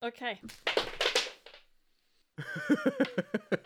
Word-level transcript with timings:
Okay. 0.00 0.40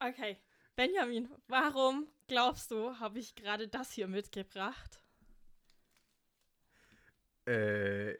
Okay. 0.00 0.36
Benjamin, 0.76 1.28
warum 1.48 2.06
glaubst 2.28 2.70
du, 2.70 3.00
habe 3.00 3.18
ich 3.18 3.34
gerade 3.34 3.66
das 3.66 3.90
hier 3.90 4.06
mitgebracht? 4.06 5.00
Äh, 7.46 8.14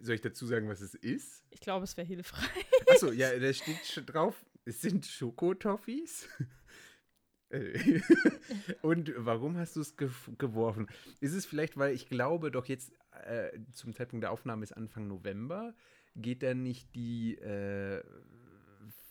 soll 0.00 0.16
ich 0.16 0.20
dazu 0.20 0.46
sagen, 0.46 0.68
was 0.68 0.82
es 0.82 0.94
ist? 0.94 1.44
Ich 1.48 1.60
glaube, 1.60 1.84
es 1.84 1.96
wäre 1.96 2.06
hilfreich. 2.06 2.66
Achso, 2.90 3.10
ja, 3.10 3.36
da 3.38 3.52
steht 3.54 3.86
schon 3.86 4.04
drauf, 4.04 4.44
es 4.66 4.82
sind 4.82 5.06
Schokotoffees. 5.06 6.28
Äh, 7.48 8.02
Und 8.82 9.12
warum 9.16 9.56
hast 9.56 9.76
du 9.76 9.80
es 9.80 9.96
ge 9.96 10.10
geworfen? 10.36 10.88
Ist 11.20 11.32
es 11.32 11.46
vielleicht, 11.46 11.78
weil 11.78 11.94
ich 11.94 12.08
glaube, 12.08 12.50
doch 12.50 12.66
jetzt 12.66 12.92
äh, 13.26 13.50
zum 13.72 13.94
Zeitpunkt 13.94 14.22
der 14.22 14.30
Aufnahme 14.32 14.62
ist 14.62 14.72
Anfang 14.72 15.06
November, 15.08 15.74
geht 16.16 16.42
dann 16.42 16.62
nicht 16.62 16.94
die 16.94 17.36
äh, 17.38 18.02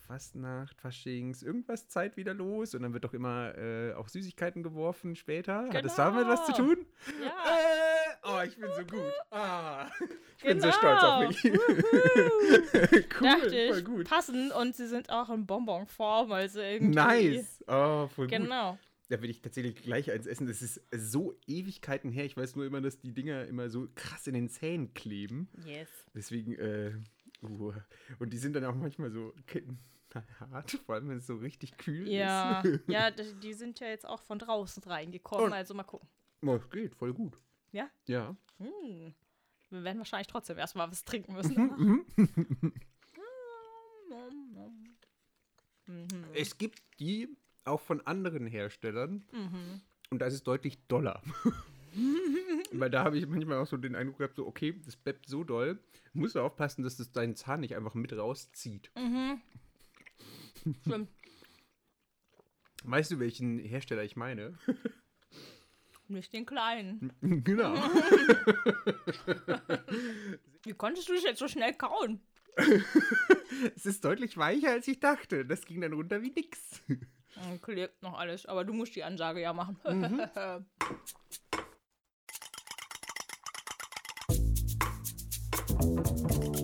Fastnacht, 0.07 0.80
Faschings, 0.80 1.43
irgendwas 1.43 1.89
Zeit 1.89 2.16
wieder 2.16 2.33
los 2.33 2.73
und 2.73 2.81
dann 2.83 2.93
wird 2.93 3.03
doch 3.03 3.13
immer 3.13 3.57
äh, 3.57 3.93
auch 3.93 4.07
Süßigkeiten 4.07 4.63
geworfen 4.63 5.16
später. 5.17 5.67
Hat 5.67 5.83
das 5.83 5.95
damit 5.95 6.25
was 6.27 6.45
zu 6.45 6.53
Genau. 6.53 6.75
tun? 6.75 6.85
Ja. 7.21 7.27
Äh, 7.27 8.16
oh, 8.23 8.41
ich 8.47 8.57
bin 8.57 8.70
so 8.73 8.83
gut. 8.85 9.11
Ah, 9.31 9.89
ich 10.38 10.44
bin 10.45 10.61
so 10.61 10.67
Genau. 10.69 10.77
stolz 10.77 11.03
auf 11.03 11.27
mich. 11.27 11.44
cool, 13.19 13.27
Dachte 13.27 13.49
voll 13.49 13.77
ich, 13.80 13.85
gut. 13.85 14.09
passend 14.09 14.53
und 14.53 14.75
sie 14.75 14.88
sind 14.88 15.09
auch 15.09 15.30
in 15.30 15.45
Bonbonform, 15.45 16.31
also 16.31 16.61
irgendwie. 16.61 16.95
Nice. 16.95 17.63
Oh, 17.67 18.08
voll 18.08 18.27
gut. 18.27 18.38
Genau. 18.38 18.77
Da 19.09 19.21
will 19.21 19.29
ich 19.29 19.41
tatsächlich 19.41 19.75
gleich 19.75 20.11
eins 20.11 20.25
essen. 20.27 20.47
Das 20.47 20.61
ist 20.61 20.81
so 20.93 21.34
Ewigkeiten 21.47 22.11
her. 22.11 22.25
Ich 22.25 22.35
weiß 22.35 22.55
nur 22.57 22.66
immer, 22.66 22.81
dass 22.81 22.99
die 22.99 23.13
Dinger 23.13 23.45
immer 23.45 23.70
so 23.70 23.88
krass 23.95 24.27
in 24.27 24.33
den 24.33 24.49
Zähnen 24.49 24.93
kleben. 24.93 25.47
Yes. 25.66 25.89
Deswegen, 26.13 26.55
äh, 26.55 26.93
uh. 27.41 27.71
und 28.20 28.33
die 28.33 28.38
sind 28.38 28.53
dann 28.53 28.66
auch 28.66 28.75
manchmal 28.75 29.09
so 29.11 29.33
hart, 30.52 30.72
vor 30.85 30.95
allem 30.95 31.08
wenn 31.09 31.17
es 31.19 31.28
so 31.28 31.35
richtig 31.38 31.78
kühl 31.78 32.08
Ja, 32.09 32.61
ist. 32.61 32.81
ja, 32.88 33.11
d- 33.11 33.33
die 33.41 33.53
sind 33.53 33.80
ja 33.80 33.88
jetzt 33.88 34.05
auch 34.05 34.22
von 34.23 34.39
draußen 34.39 34.83
reingekommen, 34.83 35.45
Und- 35.47 35.53
also 35.53 35.73
mal 35.73 35.83
gucken. 35.83 36.08
Oh, 36.45 36.55
es 36.55 36.69
geht, 36.69 36.94
voll 36.95 37.13
gut. 37.13 37.38
Ja? 37.72 37.89
Ja. 38.05 38.35
Hm. 38.58 39.13
Wir 39.69 39.83
werden 39.83 39.97
wahrscheinlich 40.00 40.28
trotzdem 40.28 40.58
erstmal 40.58 40.89
was 40.91 41.03
trinken 41.05 41.33
müssen. 41.33 41.55
Mhm. 41.55 42.05
Mhm. 42.17 42.73
Es 46.33 46.58
gibt 46.58 46.81
die 47.00 47.30
auch 47.67 47.81
von 47.81 48.01
anderen 48.07 48.47
Herstellern 48.47 49.23
Mhm. 49.31 49.81
und 50.09 50.19
das 50.19 50.33
ist 50.33 50.47
deutlich 50.47 50.77
doller. 50.87 51.21
Weil 52.73 52.89
da 52.89 53.03
habe 53.03 53.17
ich 53.17 53.25
manchmal 53.27 53.57
auch 53.59 53.65
so 53.67 53.77
den 53.77 53.95
Eindruck 53.95 54.17
gehabt, 54.19 54.35
so, 54.35 54.45
okay, 54.45 54.79
das 54.85 54.95
bleibt 54.95 55.27
so 55.27 55.43
doll, 55.43 55.79
musst 56.13 56.35
du 56.35 56.41
aufpassen, 56.41 56.83
dass 56.83 56.97
das 56.97 57.11
deinen 57.11 57.35
Zahn 57.35 57.61
nicht 57.61 57.75
einfach 57.75 57.93
mit 57.93 58.13
rauszieht. 58.13 58.91
Mhm. 58.95 59.41
Stimmt. 60.81 61.09
Weißt 62.83 63.11
du, 63.11 63.19
welchen 63.19 63.57
Hersteller 63.57 64.03
ich 64.03 64.15
meine? 64.15 64.57
Nicht 66.09 66.31
den 66.31 66.45
kleinen. 66.45 67.11
genau. 67.21 67.73
Wie 70.63 70.73
konntest 70.73 71.09
du 71.09 71.13
das 71.13 71.23
jetzt 71.23 71.39
so 71.39 71.47
schnell 71.49 71.73
kauen? 71.73 72.21
es 73.75 73.85
ist 73.85 74.05
deutlich 74.05 74.38
weicher, 74.38 74.71
als 74.71 74.88
ich 74.88 74.99
dachte. 75.01 75.45
Das 75.45 75.65
ging 75.65 75.81
dann 75.81 75.91
runter 75.93 76.21
wie 76.21 76.31
nix. 76.31 76.81
Hm, 77.33 77.61
Klebt 77.61 78.02
noch 78.02 78.17
alles, 78.17 78.45
aber 78.45 78.64
du 78.64 78.73
musst 78.73 78.95
die 78.95 79.03
Ansage 79.03 79.42
ja 79.42 79.53
machen. 79.53 79.78
Mhm. 79.86 80.22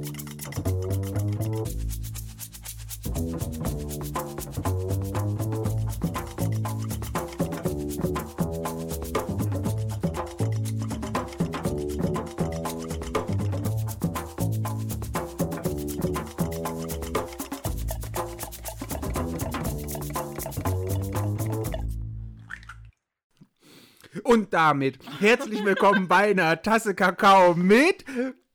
Und 24.34 24.52
damit 24.52 24.98
herzlich 25.20 25.64
willkommen 25.64 26.08
bei 26.08 26.32
einer 26.32 26.60
Tasse 26.60 26.96
Kakao 26.96 27.54
mit 27.54 28.04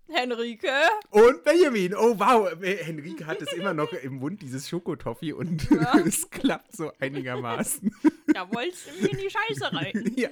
Henrike? 0.09 0.73
und 1.11 1.45
Benjamin. 1.45 1.95
Oh 1.95 2.19
wow, 2.19 2.51
Henrike 2.61 3.25
hat 3.25 3.41
es 3.43 3.53
immer 3.53 3.75
noch 3.75 3.93
im 3.93 4.15
Mund, 4.15 4.43
dieses 4.43 4.69
Schokotoffee, 4.69 5.33
und 5.33 5.71
es 6.05 6.29
klappt 6.31 6.75
so 6.75 6.91
einigermaßen. 6.99 7.95
Da 8.35 8.53
wolltest 8.53 8.89
du 8.89 9.03
mir 9.03 9.11
in 9.13 9.19
die 9.19 9.31
Scheiße 9.31 9.73
rein. 9.73 10.13
ja. 10.17 10.31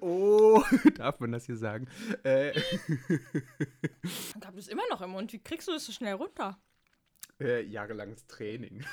Oh, 0.00 0.60
darf 0.96 1.20
man 1.20 1.30
das 1.30 1.46
hier 1.46 1.56
sagen? 1.56 1.86
Äh, 2.24 2.50
Ich 4.02 4.34
hab 4.44 4.56
das 4.56 4.66
immer 4.66 4.88
noch 4.90 5.02
im 5.02 5.10
Mund. 5.10 5.32
Wie 5.32 5.38
kriegst 5.38 5.68
du 5.68 5.72
das 5.72 5.86
so 5.86 5.92
schnell 5.92 6.14
runter? 6.14 6.58
äh, 7.40 7.62
jahrelanges 7.62 8.26
Training. 8.26 8.82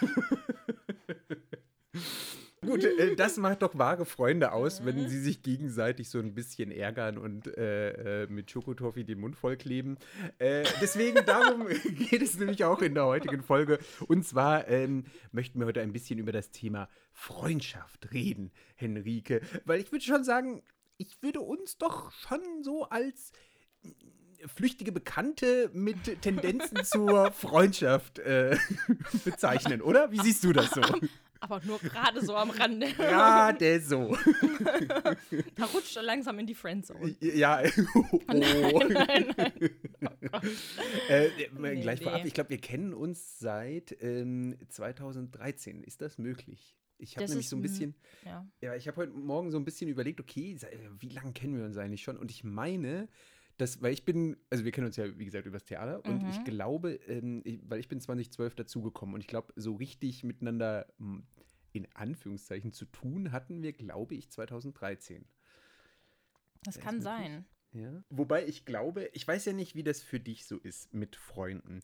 Gut, 2.66 2.84
äh, 2.84 3.16
das 3.16 3.38
macht 3.38 3.62
doch 3.62 3.78
wahre 3.78 4.06
Freunde 4.06 4.52
aus, 4.52 4.86
wenn 4.86 5.08
sie 5.08 5.20
sich 5.20 5.42
gegenseitig 5.42 6.10
so 6.10 6.20
ein 6.20 6.34
bisschen 6.34 6.72
ärgern 6.72 7.18
und 7.18 7.48
äh, 7.58 8.24
äh, 8.24 8.28
mit 8.28 8.50
Schokotoffee 8.52 9.04
den 9.04 9.20
Mund 9.20 9.36
vollkleben. 9.36 9.98
Äh, 10.40 10.64
deswegen, 10.82 11.26
darum 11.26 11.68
geht 12.10 12.22
es 12.22 12.38
nämlich 12.38 12.64
auch 12.64 12.82
in 12.82 12.94
der 12.94 13.06
heutigen 13.06 13.44
Folge. 13.44 13.80
Und 14.08 14.26
zwar 14.26 14.68
ähm, 14.68 15.06
möchten 15.32 15.60
wir 15.60 15.66
heute 15.66 15.82
ein 15.82 15.94
bisschen 15.94 16.20
über 16.20 16.32
das 16.32 16.52
Thema 16.52 16.90
Freundschaft 17.12 18.14
reden, 18.14 18.52
Henrike. 18.76 19.42
Weil 19.66 19.80
ich 19.80 19.92
würde 19.92 20.06
schon 20.06 20.24
sagen, 20.24 20.64
ich 20.98 21.22
würde 21.22 21.42
uns 21.42 21.78
doch 21.78 22.12
schon 22.12 22.64
so 22.64 22.84
als 22.86 23.32
flüchtige 24.48 24.92
Bekannte 24.92 25.70
mit 25.74 26.22
Tendenzen 26.22 26.84
zur 26.84 27.32
Freundschaft 27.34 28.20
äh, 28.20 28.58
bezeichnen, 29.26 29.82
oder? 29.82 30.12
Wie 30.12 30.20
siehst 30.20 30.44
du 30.44 30.54
das 30.54 30.72
so? 30.72 30.82
Aber 31.40 31.60
nur 31.66 31.78
gerade 31.78 32.26
so 32.26 32.38
am 32.38 32.52
Rande. 32.52 32.88
Gerade 32.94 33.82
so. 33.82 34.18
Da 35.56 35.66
rutscht 35.66 35.98
er 35.98 36.04
langsam 36.04 36.40
in 36.40 36.48
die 36.48 36.56
Friendzone. 36.56 37.18
Ja, 37.20 37.62
oh. 37.96 38.20
Nein, 38.28 39.34
nein. 39.36 39.52
Äh, 41.10 41.30
Nee, 41.60 41.82
gleich 41.82 42.00
nee. 42.00 42.06
vorab, 42.06 42.26
ich 42.26 42.34
glaube, 42.34 42.50
wir 42.52 42.60
kennen 42.60 42.94
uns 42.94 43.40
seit 43.40 43.94
ähm, 44.02 44.56
2013. 44.70 45.84
Ist 45.84 46.02
das 46.02 46.18
möglich? 46.18 46.78
Ich 46.98 47.18
habe 47.18 47.28
nämlich 47.28 47.50
so 47.50 47.58
ein 47.58 47.62
bisschen, 47.62 47.96
Ja. 48.26 48.48
ja, 48.62 48.76
ich 48.76 48.88
habe 48.88 48.98
heute 48.98 49.12
Morgen 49.12 49.52
so 49.52 49.58
ein 49.58 49.66
bisschen 49.66 49.90
überlegt, 49.90 50.22
okay, 50.22 50.58
wie 51.00 51.10
lange 51.10 51.34
kennen 51.34 51.58
wir 51.58 51.66
uns 51.66 51.78
eigentlich 51.78 52.04
schon? 52.04 52.18
Und 52.18 52.32
ich 52.32 52.46
meine, 52.46 53.10
dass, 53.64 53.82
weil 53.82 53.94
ich 53.94 54.06
bin, 54.06 54.38
also 54.50 54.66
wir 54.66 54.72
kennen 54.72 54.88
uns 54.88 54.98
ja, 54.98 55.18
wie 55.18 55.26
gesagt, 55.26 55.46
übers 55.48 55.64
Theater 55.64 56.06
und 56.06 56.24
ich 56.28 56.36
Mhm. 56.40 56.44
glaube, 56.44 56.94
ähm, 57.08 57.42
ich, 57.46 57.60
weil 57.64 57.80
ich 57.80 57.88
bin 57.88 58.00
2012 58.02 58.56
dazugekommen 58.56 59.16
und 59.16 59.22
ich 59.22 59.28
glaube, 59.28 59.54
so 59.56 59.76
richtig 59.76 60.24
miteinander 60.24 60.88
in 61.72 61.88
Anführungszeichen 61.96 62.74
zu 62.74 62.86
tun 62.86 63.32
hatten 63.32 63.64
wir, 63.64 63.74
glaube 63.74 64.16
ich, 64.16 64.30
2013. 64.30 65.26
Das 66.64 66.76
Ja, 66.76 66.82
kann 66.82 67.02
sein. 67.02 67.46
Ja. 67.74 68.04
Wobei 68.10 68.46
ich 68.46 68.66
glaube, 68.66 69.10
ich 69.14 69.28
weiß 69.28 69.46
ja 69.46 69.54
nicht, 69.54 69.76
wie 69.76 69.84
das 69.84 70.02
für 70.04 70.20
dich 70.20 70.46
so 70.46 70.58
ist 70.58 70.94
mit 70.94 71.16
Freunden. 71.16 71.82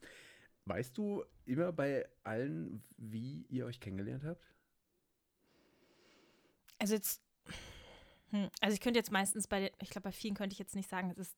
Weißt 0.65 0.97
du 0.97 1.23
immer 1.45 1.71
bei 1.71 2.07
allen, 2.23 2.83
wie 2.97 3.45
ihr 3.49 3.65
euch 3.65 3.79
kennengelernt 3.79 4.23
habt? 4.23 4.45
Also 6.77 6.93
jetzt, 6.93 7.21
hm, 8.31 8.49
also 8.61 8.73
ich 8.73 8.79
könnte 8.81 8.99
jetzt 8.99 9.11
meistens 9.11 9.47
bei, 9.47 9.71
ich 9.81 9.89
glaube 9.89 10.03
bei 10.09 10.11
vielen 10.11 10.35
könnte 10.35 10.53
ich 10.53 10.59
jetzt 10.59 10.75
nicht 10.75 10.89
sagen, 10.89 11.09
es 11.11 11.17
ist 11.17 11.37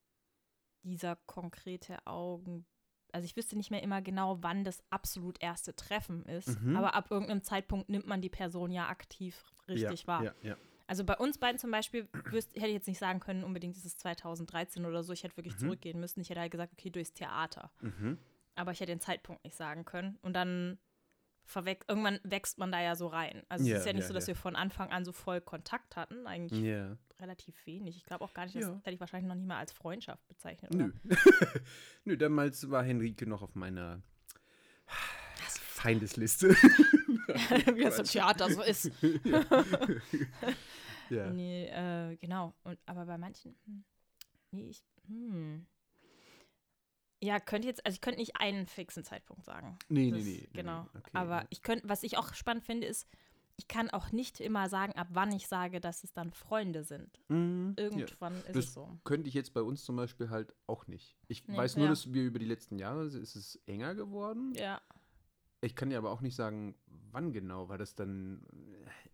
dieser 0.84 1.16
konkrete 1.28 2.06
Augen, 2.06 2.66
also 3.12 3.26
ich 3.26 3.36
wüsste 3.36 3.56
nicht 3.58 3.72
mehr 3.72 3.84
immer 3.84 4.02
genau, 4.02 4.38
wann 4.42 4.64
das 4.64 4.84
absolut 4.90 5.42
erste 5.42 5.76
Treffen 5.76 6.26
ist, 6.26 6.62
Mhm. 6.62 6.76
aber 6.76 6.94
ab 6.96 7.12
irgendeinem 7.12 7.44
Zeitpunkt 7.44 7.90
nimmt 7.90 8.08
man 8.08 8.22
die 8.22 8.30
Person 8.30 8.72
ja 8.72 8.88
aktiv 8.88 9.44
richtig 9.68 10.02
ja, 10.02 10.08
wahr. 10.08 10.24
Ja, 10.24 10.34
ja. 10.42 10.58
Also 10.88 11.06
bei 11.06 11.16
uns 11.16 11.38
beiden 11.38 11.58
zum 11.58 11.72
Beispiel 11.72 12.10
wüsste, 12.26 12.56
hätte 12.60 12.68
ich 12.68 12.74
jetzt 12.74 12.88
nicht 12.88 13.00
sagen 13.00 13.20
können, 13.22 13.44
unbedingt 13.46 13.78
ist 13.78 13.86
es 13.86 13.98
2013 13.98 14.86
oder 14.86 15.04
so, 15.04 15.14
ich 15.14 15.24
hätte 15.24 15.38
wirklich 15.38 15.54
Mhm. 15.56 15.60
zurückgehen 15.60 16.00
müssen, 16.00 16.20
ich 16.22 16.30
hätte 16.30 16.42
halt 16.42 16.52
gesagt, 16.52 16.74
okay, 16.74 16.90
durchs 16.90 17.14
Theater. 17.14 17.72
Mhm. 17.80 18.18
Aber 18.56 18.72
ich 18.72 18.80
hätte 18.82 18.92
den 18.92 19.00
Zeitpunkt 19.00 19.44
nicht 19.46 19.56
sagen 19.56 19.86
können. 19.86 20.18
Und 20.22 20.34
dann 20.34 20.80
irgendwann 21.88 22.20
wächst 22.24 22.58
man 22.60 22.72
da 22.72 22.82
ja 22.82 22.96
so 22.96 23.08
rein. 23.08 23.44
Also 23.50 23.66
es 23.70 23.80
ist 23.80 23.86
ja 23.86 23.94
nicht 23.94 24.08
so, 24.08 24.14
dass 24.14 24.28
wir 24.28 24.36
von 24.36 24.56
Anfang 24.56 24.90
an 24.92 25.04
so 25.06 25.12
voll 25.12 25.42
Kontakt 25.42 25.96
hatten. 25.96 26.28
Eigentlich 26.28 26.62
Ja. 26.62 26.98
Relativ 27.22 27.66
wenig. 27.66 27.96
Ich 27.98 28.04
glaube 28.06 28.24
auch 28.26 28.34
gar 28.34 28.46
nicht, 28.46 28.56
das 28.56 28.64
Ja. 28.64 28.76
hätte 28.84 28.92
ich 28.92 29.00
wahrscheinlich 29.00 29.28
noch 29.30 29.36
nicht 29.36 29.48
mal 29.48 29.58
als 29.60 29.72
Freundschaft 29.72 30.28
bezeichnet. 30.28 30.74
Nö. 30.74 30.92
Oder? 31.06 31.18
Nö, 32.06 32.18
damals 32.18 32.70
war 32.70 32.84
Henrike 32.84 33.26
noch 33.28 33.42
auf 33.42 33.56
meiner 33.56 34.02
Feindesliste. 34.86 36.50
Wie 37.76 37.84
das 37.84 38.00
im 38.00 38.06
Theater 38.06 38.52
so 38.52 38.62
ist. 38.62 38.92
ja. 41.10 41.30
Nee, 41.32 41.68
äh, 41.68 42.16
genau. 42.18 42.54
Und, 42.64 42.80
aber 42.86 43.06
bei 43.06 43.18
manchen, 43.18 43.56
hm, 43.66 43.84
nee, 44.52 44.70
ich, 44.70 44.84
hm. 45.08 45.66
Ja, 47.24 47.40
könnte 47.40 47.68
jetzt, 47.68 47.86
also 47.86 47.96
ich 47.96 48.02
könnte 48.02 48.20
nicht 48.20 48.38
einen 48.38 48.66
fixen 48.66 49.04
Zeitpunkt 49.04 49.46
sagen. 49.46 49.78
Nee, 49.90 50.10
Das- 50.12 50.24
nee, 50.24 50.40
nee. 50.42 50.50
Genau. 50.54 50.84
Nee, 50.84 50.90
okay. 51.00 51.12
Aber 51.14 51.46
ich 51.52 51.62
könnte, 51.62 51.88
was 51.88 52.02
ich 52.04 52.18
auch 52.18 52.34
spannend 52.34 52.64
finde, 52.66 52.88
ist, 52.88 53.08
ich 53.62 53.68
kann 53.68 53.92
auch 53.92 54.12
nicht 54.12 54.40
immer 54.40 54.70
sagen, 54.70 54.94
ab 54.94 55.10
wann 55.12 55.32
ich 55.32 55.48
sage, 55.48 55.80
dass 55.80 56.04
es 56.04 56.14
dann 56.14 56.32
Freunde 56.32 56.84
sind. 56.84 57.22
Mhm, 57.30 57.76
ja. 57.78 57.84
Irgendwann 57.84 58.34
ist 58.38 58.56
Das 58.56 58.66
es 58.66 58.74
so. 58.74 58.98
könnte 59.04 59.28
ich 59.28 59.36
jetzt 59.36 59.54
bei 59.54 59.62
uns 59.62 59.84
zum 59.86 59.96
Beispiel 59.98 60.32
halt 60.32 60.52
auch 60.66 60.88
nicht. 60.88 61.16
Ich 61.28 61.48
Nee, 61.48 61.58
weiß 61.58 61.76
nur, 61.78 61.86
ja. 61.86 61.92
dass 61.92 62.12
wir 62.12 62.24
über 62.24 62.40
die 62.40 62.46
letzten 62.46 62.80
Jahre 62.80 63.06
ist 63.06 63.36
es 63.36 63.62
enger 63.68 63.94
geworden. 63.94 64.54
Ja. 64.56 64.82
Ich 65.64 65.76
kann 65.76 65.92
dir 65.92 66.00
aber 66.00 66.10
auch 66.10 66.22
nicht 66.22 66.36
sagen, 66.36 66.74
wann 67.12 67.34
genau, 67.34 67.70
weil 67.70 67.78
das 67.78 67.94
dann. 67.94 68.44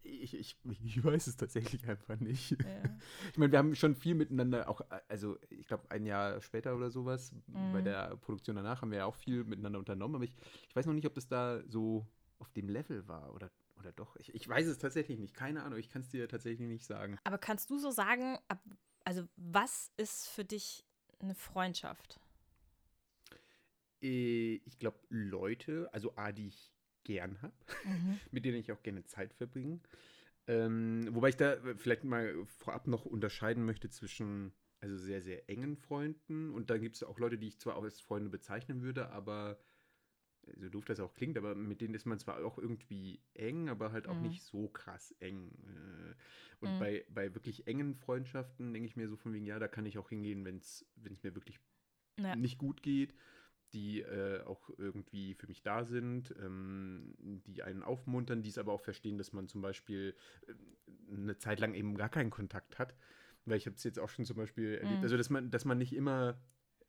Ich, 0.03 0.33
ich, 0.33 0.57
ich 0.63 1.03
weiß 1.03 1.27
es 1.27 1.35
tatsächlich 1.35 1.85
einfach 1.89 2.17
nicht. 2.21 2.51
ja. 2.51 2.57
Ich 3.33 3.37
meine, 3.37 3.51
wir 3.51 3.59
haben 3.59 3.75
schon 3.75 3.95
viel 3.95 4.15
miteinander, 4.15 4.69
auch, 4.69 4.79
also 5.09 5.37
ich 5.49 5.67
glaube, 5.67 5.91
ein 5.91 6.05
Jahr 6.05 6.39
später 6.39 6.73
oder 6.77 6.89
sowas, 6.89 7.33
bei 7.47 7.81
Mhm. 7.81 7.83
der 7.83 8.15
Produktion 8.15 8.55
danach 8.55 8.81
haben 8.81 8.91
wir 8.91 8.99
ja 8.99 9.05
auch 9.05 9.15
viel 9.15 9.43
miteinander 9.43 9.77
unternommen, 9.79 10.15
aber 10.15 10.23
ich, 10.23 10.33
ich 10.69 10.75
weiß 10.75 10.85
noch 10.85 10.93
nicht, 10.93 11.05
ob 11.05 11.13
das 11.15 11.27
da 11.27 11.61
so 11.67 12.07
auf 12.39 12.49
dem 12.51 12.69
Level 12.69 13.05
war 13.09 13.33
oder, 13.33 13.51
oder 13.87 13.93
doch. 13.93 14.15
Ich, 14.17 14.33
ich 14.35 14.47
weiß 14.47 14.67
es 14.67 14.77
tatsächlich 14.77 15.17
nicht, 15.19 15.33
keine 15.33 15.63
Ahnung, 15.63 15.79
ich 15.79 15.89
kann 15.89 16.01
es 16.01 16.09
dir 16.09 16.27
tatsächlich 16.27 16.67
nicht 16.67 16.85
sagen. 16.85 17.17
Aber 17.23 17.37
kannst 17.37 17.69
du 17.69 17.77
so 17.77 17.91
sagen, 17.91 18.37
ab, 18.47 18.61
also 19.05 19.27
was 19.37 19.91
ist 19.97 20.27
für 20.27 20.43
dich 20.45 20.83
eine 21.19 21.35
Freundschaft? 21.35 22.19
Äh, 24.01 24.55
Ich 24.65 24.77
glaube, 24.79 24.99
Leute, 25.09 25.89
also 25.93 26.15
A, 26.15 26.31
die 26.31 26.47
ich 26.47 26.71
gern 27.03 27.41
habe, 27.41 27.53
mit 28.31 28.45
denen 28.45 28.57
ich 28.57 28.71
auch 28.71 28.83
gerne 28.83 29.03
Zeit 29.05 29.33
verbringe. 29.33 29.79
Ähm, 30.47 31.07
wobei 31.11 31.29
ich 31.29 31.37
da 31.37 31.53
äh, 31.53 31.75
vielleicht 31.75 32.03
mal 32.03 32.45
vorab 32.45 32.87
noch 32.87 33.05
unterscheiden 33.05 33.65
möchte 33.65 33.89
zwischen 33.89 34.53
also 34.79 34.95
sehr, 34.95 35.21
sehr 35.21 35.49
engen 35.49 35.75
Freunden 35.75 36.51
und 36.51 36.69
dann 36.69 36.81
gibt 36.81 36.97
es 36.97 37.03
auch 37.03 37.17
Leute, 37.17 37.37
die 37.39 37.47
ich 37.47 37.59
zwar 37.59 37.77
auch 37.77 37.83
als 37.83 37.99
Freunde 37.99 38.29
bezeichnen 38.29 38.83
würde, 38.83 39.09
aber 39.09 39.57
so 40.55 40.69
doof 40.69 40.85
das 40.85 40.99
auch 40.99 41.13
klingt, 41.13 41.37
aber 41.37 41.55
mit 41.55 41.81
denen 41.81 41.93
ist 41.93 42.05
man 42.05 42.19
zwar 42.19 42.43
auch 42.45 42.57
irgendwie 42.57 43.21
eng, 43.33 43.69
aber 43.69 43.91
halt 43.91 44.07
auch 44.07 44.17
Mhm. 44.17 44.23
nicht 44.23 44.43
so 44.43 44.67
krass 44.69 45.11
eng. 45.19 45.51
Äh, 45.67 46.15
Und 46.61 46.69
Mhm. 46.71 46.79
bei, 46.79 47.05
bei 47.09 47.33
wirklich 47.35 47.67
engen 47.67 47.95
Freundschaften 47.95 48.73
denke 48.73 48.87
ich 48.87 48.95
mir 48.95 49.07
so 49.07 49.15
von 49.17 49.33
wegen, 49.33 49.45
ja, 49.45 49.59
da 49.59 49.67
kann 49.67 49.85
ich 49.85 49.97
auch 49.97 50.09
hingehen, 50.09 50.45
wenn 50.45 50.57
es 50.57 50.85
mir 51.23 51.35
wirklich 51.35 51.59
Ja. 52.19 52.35
nicht 52.35 52.57
gut 52.57 52.81
geht, 52.83 53.13
die 53.73 54.01
äh, 54.01 54.41
auch 54.43 54.69
irgendwie 54.77 55.33
für 55.35 55.47
mich 55.47 55.61
da 55.61 55.83
sind, 55.83 56.33
ähm, 56.39 57.13
die 57.19 57.63
einen 57.63 57.83
aufmuntern, 57.83 58.41
die 58.41 58.49
es 58.49 58.57
aber 58.57 58.71
auch 58.73 58.81
verstehen, 58.81 59.17
dass 59.17 59.33
man 59.33 59.47
zum 59.47 59.61
Beispiel 59.61 60.15
äh, 60.47 60.53
eine 61.13 61.37
Zeit 61.37 61.59
lang 61.59 61.73
eben 61.73 61.95
gar 61.95 62.09
keinen 62.09 62.29
Kontakt 62.29 62.79
hat. 62.79 62.95
Weil 63.45 63.57
ich 63.57 63.65
habe 63.65 63.75
es 63.75 63.83
jetzt 63.83 63.99
auch 63.99 64.09
schon 64.09 64.25
zum 64.25 64.37
Beispiel 64.37 64.75
erlebt, 64.75 65.01
Mhm. 65.01 65.03
also 65.03 65.17
dass 65.17 65.29
man, 65.29 65.49
dass 65.51 65.65
man 65.65 65.77
nicht 65.77 65.93
immer, 65.93 66.41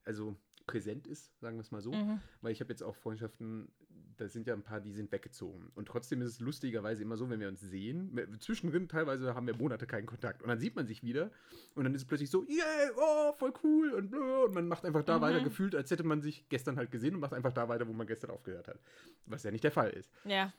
also 0.05 0.37
präsent 0.69 1.09
ist, 1.09 1.37
sagen 1.41 1.57
wir 1.57 1.63
es 1.63 1.73
mal 1.73 1.81
so. 1.81 1.93
Mhm. 1.93 2.21
Weil 2.41 2.53
ich 2.53 2.61
habe 2.61 2.71
jetzt 2.73 2.83
auch 2.85 2.95
Freundschaften, 2.95 3.69
da 4.17 4.29
sind 4.29 4.47
ja 4.47 4.55
ein 4.55 4.63
paar, 4.63 4.81
die 4.81 4.93
sind 4.93 5.11
weggezogen. 5.11 5.71
Und 5.75 5.87
trotzdem 5.89 6.23
ist 6.23 6.29
es 6.29 6.41
lustigerweise 6.41 7.03
immer 7.03 7.17
so, 7.17 7.29
wenn 7.31 7.41
wir 7.41 7.49
uns 7.49 7.61
sehen, 7.61 8.17
zwischendrin 8.39 8.89
teilweise 8.89 9.35
haben 9.35 9.47
wir 9.47 9.57
Monate 9.57 9.87
keinen 9.87 10.07
Kontakt. 10.07 10.43
Und 10.43 10.49
dann 10.49 10.59
sieht 10.61 10.77
man 10.77 10.87
sich 10.87 11.03
wieder 11.03 11.31
und 11.75 11.85
dann 11.85 11.95
ist 11.95 12.03
es 12.03 12.07
plötzlich 12.07 12.31
so, 12.31 12.45
yeah, 12.45 12.91
oh, 12.97 13.33
voll 13.33 13.53
cool 13.65 13.95
und 13.95 14.11
blö. 14.11 14.45
Und 14.45 14.55
man 14.55 14.69
macht 14.69 14.85
einfach 14.85 15.03
da 15.03 15.19
Mhm. 15.19 15.23
weiter 15.23 15.41
gefühlt, 15.41 15.75
als 15.75 15.91
hätte 15.91 16.05
man 16.05 16.21
sich 16.23 16.49
gestern 16.49 16.77
halt 16.77 16.91
gesehen 16.91 17.15
und 17.15 17.21
macht 17.21 17.33
einfach 17.33 17.53
da 17.53 17.69
weiter, 17.69 17.89
wo 17.89 17.93
man 17.93 18.07
gestern 18.07 18.31
aufgehört 18.31 18.69
hat. 18.69 18.79
Was 19.27 19.43
ja 19.43 19.51
nicht 19.51 19.65
der 19.65 19.73
Fall 19.73 19.91
ist. 19.91 20.11
Ja. 20.25 20.53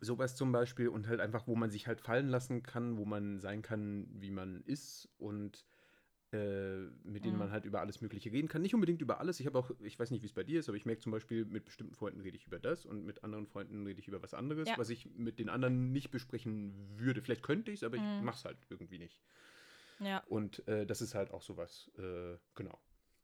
Sowas 0.00 0.34
zum 0.34 0.50
Beispiel 0.50 0.88
und 0.88 1.08
halt 1.08 1.20
einfach, 1.20 1.46
wo 1.46 1.56
man 1.56 1.70
sich 1.70 1.86
halt 1.86 2.00
fallen 2.00 2.28
lassen 2.28 2.62
kann, 2.62 2.96
wo 2.96 3.04
man 3.04 3.38
sein 3.40 3.62
kann, 3.62 4.06
wie 4.14 4.30
man 4.30 4.62
ist 4.62 5.08
und 5.18 5.66
mit 7.04 7.24
denen 7.24 7.34
Mhm. 7.34 7.38
man 7.38 7.50
halt 7.52 7.64
über 7.64 7.80
alles 7.80 8.00
Mögliche 8.00 8.32
reden 8.32 8.48
kann. 8.48 8.62
Nicht 8.62 8.74
unbedingt 8.74 9.00
über 9.02 9.20
alles. 9.20 9.40
Ich 9.40 9.46
habe 9.46 9.58
auch, 9.58 9.70
ich 9.80 9.98
weiß 9.98 10.10
nicht, 10.10 10.22
wie 10.22 10.26
es 10.26 10.32
bei 10.32 10.42
dir 10.44 10.58
ist, 10.60 10.68
aber 10.68 10.76
ich 10.76 10.86
merke 10.86 11.00
zum 11.02 11.12
Beispiel, 11.12 11.44
mit 11.44 11.64
bestimmten 11.64 11.94
Freunden 11.94 12.20
rede 12.20 12.36
ich 12.36 12.46
über 12.46 12.58
das 12.58 12.84
und 12.86 13.04
mit 13.04 13.22
anderen 13.24 13.46
Freunden 13.46 13.86
rede 13.86 14.00
ich 14.00 14.08
über 14.08 14.22
was 14.22 14.34
anderes, 14.34 14.68
Ja. 14.68 14.78
was 14.78 14.90
ich 14.90 15.06
mit 15.16 15.38
den 15.38 15.48
anderen 15.48 15.92
nicht 15.92 16.10
besprechen 16.10 16.74
würde. 16.98 17.22
Vielleicht 17.22 17.42
könnte 17.42 17.70
ich 17.70 17.78
es, 17.80 17.84
aber 17.84 17.96
ich 17.96 18.02
Mhm. 18.02 18.24
mache 18.24 18.36
es 18.36 18.44
halt 18.44 18.58
irgendwie 18.70 18.98
nicht. 18.98 19.18
Ja. 20.00 20.22
Und 20.28 20.66
äh, 20.66 20.86
das 20.86 21.00
ist 21.02 21.14
halt 21.14 21.30
auch 21.30 21.42
sowas, 21.42 21.90
äh, 21.98 22.36
genau. 22.54 22.78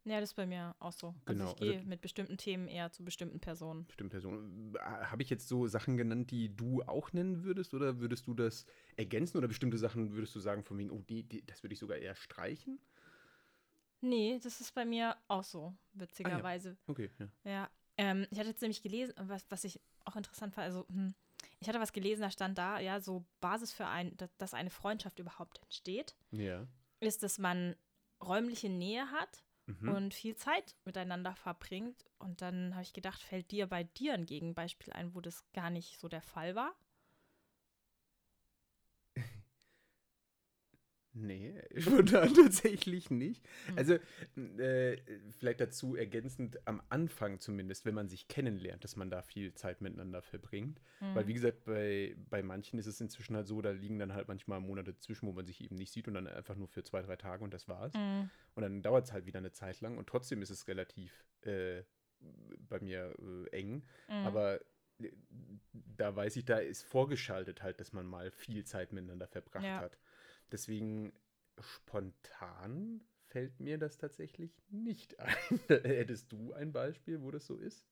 Ja, 0.04 0.18
das 0.18 0.30
ist 0.30 0.34
bei 0.34 0.46
mir 0.46 0.74
auch 0.78 0.92
so. 0.92 1.14
Genau, 1.26 1.50
Also 1.50 1.56
ich 1.56 1.60
also- 1.60 1.72
gehe 1.80 1.84
mit 1.84 2.00
bestimmten 2.00 2.38
Themen 2.38 2.68
eher 2.68 2.90
zu 2.90 3.04
bestimmten 3.04 3.38
Personen. 3.38 3.84
Bestimmte 3.84 4.12
Personen. 4.12 4.74
Äh, 4.76 4.78
Habe 4.80 5.22
ich 5.22 5.28
jetzt 5.28 5.46
so 5.46 5.66
Sachen 5.66 5.98
genannt, 5.98 6.30
die 6.30 6.56
du 6.56 6.82
auch 6.84 7.12
nennen 7.12 7.44
würdest? 7.44 7.74
Oder 7.74 8.00
würdest 8.00 8.26
du 8.26 8.32
das 8.32 8.64
ergänzen? 8.96 9.36
Oder 9.36 9.46
bestimmte 9.48 9.76
Sachen 9.76 10.12
würdest 10.14 10.34
du 10.34 10.40
sagen, 10.40 10.64
von 10.64 10.78
wegen, 10.78 10.90
oh, 10.90 11.02
die, 11.06 11.24
die, 11.24 11.44
das 11.44 11.62
würde 11.62 11.74
ich 11.74 11.78
sogar 11.78 11.98
eher 11.98 12.14
streichen? 12.14 12.80
Nee, 14.00 14.38
das 14.42 14.60
ist 14.60 14.74
bei 14.74 14.84
mir 14.84 15.16
auch 15.28 15.44
so, 15.44 15.74
witzigerweise. 15.92 16.76
Okay, 16.86 17.10
ja. 17.18 17.28
Ja, 17.44 17.70
ähm, 17.96 18.26
ich 18.30 18.38
hatte 18.38 18.48
jetzt 18.48 18.62
nämlich 18.62 18.82
gelesen, 18.82 19.14
was, 19.18 19.44
was 19.50 19.64
ich 19.64 19.80
auch 20.04 20.16
interessant 20.16 20.54
fand, 20.54 20.66
also 20.66 20.86
hm, 20.88 21.14
ich 21.58 21.68
hatte 21.68 21.80
was 21.80 21.92
gelesen, 21.92 22.22
da 22.22 22.30
stand 22.30 22.56
da, 22.58 22.78
ja, 22.78 23.00
so 23.00 23.24
Basis 23.40 23.72
für 23.72 23.86
ein, 23.86 24.16
dass, 24.16 24.34
dass 24.38 24.54
eine 24.54 24.70
Freundschaft 24.70 25.18
überhaupt 25.18 25.60
entsteht, 25.62 26.16
Ja. 26.30 26.66
ist, 27.00 27.22
dass 27.22 27.38
man 27.38 27.76
räumliche 28.22 28.68
Nähe 28.68 29.10
hat 29.10 29.42
Mhm. 29.66 29.88
und 29.88 30.14
viel 30.14 30.34
Zeit 30.34 30.74
miteinander 30.84 31.36
verbringt. 31.36 32.04
Und 32.18 32.40
dann 32.42 32.72
habe 32.74 32.82
ich 32.82 32.92
gedacht, 32.92 33.22
fällt 33.22 33.50
dir 33.52 33.66
bei 33.68 33.84
dir 33.84 34.14
ein 34.14 34.26
Gegenbeispiel 34.26 34.92
ein, 34.92 35.14
wo 35.14 35.20
das 35.20 35.44
gar 35.52 35.70
nicht 35.70 36.00
so 36.00 36.08
der 36.08 36.22
Fall 36.22 36.54
war? 36.56 36.74
Nee, 41.12 41.54
spontan 41.76 42.32
tatsächlich 42.34 43.10
nicht. 43.10 43.44
Hm. 43.66 43.78
Also, 43.78 43.94
äh, 44.58 44.96
vielleicht 45.38 45.60
dazu 45.60 45.96
ergänzend 45.96 46.66
am 46.66 46.80
Anfang 46.88 47.40
zumindest, 47.40 47.84
wenn 47.84 47.94
man 47.94 48.08
sich 48.08 48.28
kennenlernt, 48.28 48.84
dass 48.84 48.96
man 48.96 49.10
da 49.10 49.22
viel 49.22 49.52
Zeit 49.54 49.80
miteinander 49.80 50.22
verbringt. 50.22 50.80
Weil, 51.14 51.26
wie 51.26 51.34
gesagt, 51.34 51.64
bei, 51.64 52.14
bei 52.28 52.42
manchen 52.42 52.78
ist 52.78 52.86
es 52.86 53.00
inzwischen 53.00 53.34
halt 53.34 53.46
so, 53.46 53.62
da 53.62 53.70
liegen 53.70 53.98
dann 53.98 54.12
halt 54.12 54.28
manchmal 54.28 54.60
Monate 54.60 54.96
zwischen, 54.98 55.26
wo 55.26 55.32
man 55.32 55.46
sich 55.46 55.62
eben 55.64 55.76
nicht 55.76 55.92
sieht 55.92 56.06
und 56.08 56.14
dann 56.14 56.26
einfach 56.26 56.56
nur 56.56 56.68
für 56.68 56.82
zwei, 56.82 57.00
drei 57.02 57.16
Tage 57.16 57.42
und 57.42 57.54
das 57.54 57.68
war's. 57.68 57.94
Mhm. 57.94 58.30
Und 58.54 58.62
dann 58.62 58.82
dauert 58.82 59.06
es 59.06 59.12
halt 59.12 59.26
wieder 59.26 59.38
eine 59.38 59.52
Zeit 59.52 59.80
lang 59.80 59.96
und 59.96 60.06
trotzdem 60.08 60.42
ist 60.42 60.50
es 60.50 60.68
relativ 60.68 61.24
äh, 61.42 61.82
bei 62.68 62.80
mir 62.80 63.14
äh, 63.18 63.56
eng. 63.56 63.82
Mhm. 64.08 64.26
Aber 64.26 64.60
äh, 65.00 65.10
da 65.96 66.14
weiß 66.14 66.36
ich, 66.36 66.44
da 66.44 66.58
ist 66.58 66.82
vorgeschaltet 66.82 67.62
halt, 67.62 67.80
dass 67.80 67.92
man 67.92 68.06
mal 68.06 68.30
viel 68.30 68.64
Zeit 68.64 68.92
miteinander 68.92 69.26
verbracht 69.26 69.64
Ja. 69.64 69.78
hat. 69.78 69.98
Deswegen 70.52 71.12
spontan 71.58 73.02
fällt 73.26 73.60
mir 73.60 73.78
das 73.78 73.98
tatsächlich 73.98 74.52
nicht 74.68 75.18
ein. 75.20 75.34
Hättest 75.68 76.32
du 76.32 76.52
ein 76.52 76.72
Beispiel, 76.72 77.22
wo 77.22 77.30
das 77.30 77.46
so 77.46 77.56
ist? 77.56 77.86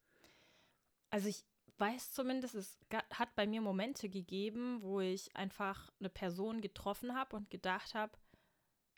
Also 1.10 1.28
ich 1.28 1.44
weiß 1.78 2.12
zumindest, 2.12 2.54
es 2.54 2.78
hat 3.14 3.34
bei 3.36 3.46
mir 3.46 3.60
Momente 3.60 4.08
gegeben, 4.08 4.82
wo 4.82 5.00
ich 5.00 5.34
einfach 5.36 5.90
eine 6.00 6.08
Person 6.10 6.60
getroffen 6.60 7.14
habe 7.14 7.36
und 7.36 7.50
gedacht 7.50 7.94
habe, 7.94 8.12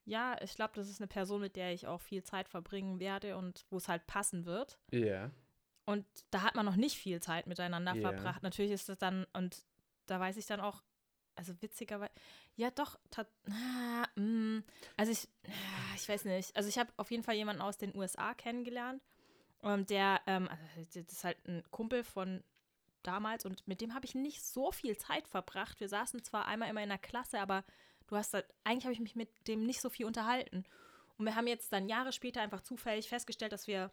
ja, 0.06 0.40
ich 0.42 0.54
glaube, 0.54 0.72
das 0.74 0.88
ist 0.88 1.00
eine 1.00 1.08
Person, 1.08 1.42
mit 1.42 1.56
der 1.56 1.72
ich 1.74 1.86
auch 1.86 2.00
viel 2.00 2.22
Zeit 2.24 2.48
verbringen 2.48 2.98
werde 3.00 3.36
und 3.36 3.66
wo 3.70 3.76
es 3.76 3.86
halt 3.88 4.06
passen 4.06 4.46
wird. 4.46 4.78
Ja. 4.90 5.30
Und 5.84 6.06
da 6.30 6.42
hat 6.42 6.54
man 6.54 6.64
noch 6.66 6.76
nicht 6.76 6.96
viel 6.96 7.20
Zeit 7.20 7.46
miteinander 7.46 7.94
Ja. 7.94 8.00
verbracht. 8.00 8.42
Natürlich 8.42 8.72
ist 8.72 8.88
das 8.88 8.98
dann, 8.98 9.26
und 9.34 9.66
da 10.06 10.18
weiß 10.18 10.36
ich 10.36 10.46
dann 10.46 10.60
auch, 10.60 10.82
also 11.40 11.54
witzigerweise, 11.62 12.12
ja 12.54 12.70
doch, 12.70 12.98
ah, 13.16 14.06
mm, 14.14 14.62
also 14.98 15.10
ich, 15.10 15.26
ah, 15.48 15.94
ich 15.96 16.06
weiß 16.06 16.26
nicht, 16.26 16.54
also 16.54 16.68
ich 16.68 16.78
habe 16.78 16.92
auf 16.98 17.10
jeden 17.10 17.22
Fall 17.22 17.34
jemanden 17.34 17.62
aus 17.62 17.78
den 17.78 17.96
USA 17.96 18.34
kennengelernt, 18.34 19.02
ähm, 19.62 19.86
der, 19.86 20.20
ähm, 20.26 20.48
also 20.48 21.00
das 21.00 21.12
ist 21.12 21.24
halt 21.24 21.38
ein 21.48 21.62
Kumpel 21.70 22.04
von 22.04 22.44
damals 23.02 23.46
und 23.46 23.66
mit 23.66 23.80
dem 23.80 23.94
habe 23.94 24.04
ich 24.04 24.14
nicht 24.14 24.44
so 24.44 24.70
viel 24.70 24.98
Zeit 24.98 25.26
verbracht. 25.28 25.80
Wir 25.80 25.88
saßen 25.88 26.22
zwar 26.22 26.46
einmal 26.46 26.68
immer 26.68 26.82
in 26.82 26.90
der 26.90 26.98
Klasse, 26.98 27.40
aber 27.40 27.64
du 28.06 28.16
hast 28.16 28.34
halt, 28.34 28.46
eigentlich 28.62 28.84
habe 28.84 28.92
ich 28.92 29.00
mich 29.00 29.16
mit 29.16 29.30
dem 29.48 29.64
nicht 29.64 29.80
so 29.80 29.88
viel 29.88 30.04
unterhalten. 30.04 30.64
Und 31.16 31.24
wir 31.24 31.36
haben 31.36 31.46
jetzt 31.46 31.72
dann 31.72 31.88
Jahre 31.88 32.12
später 32.12 32.42
einfach 32.42 32.60
zufällig 32.60 33.08
festgestellt, 33.08 33.52
dass 33.52 33.66
wir 33.66 33.90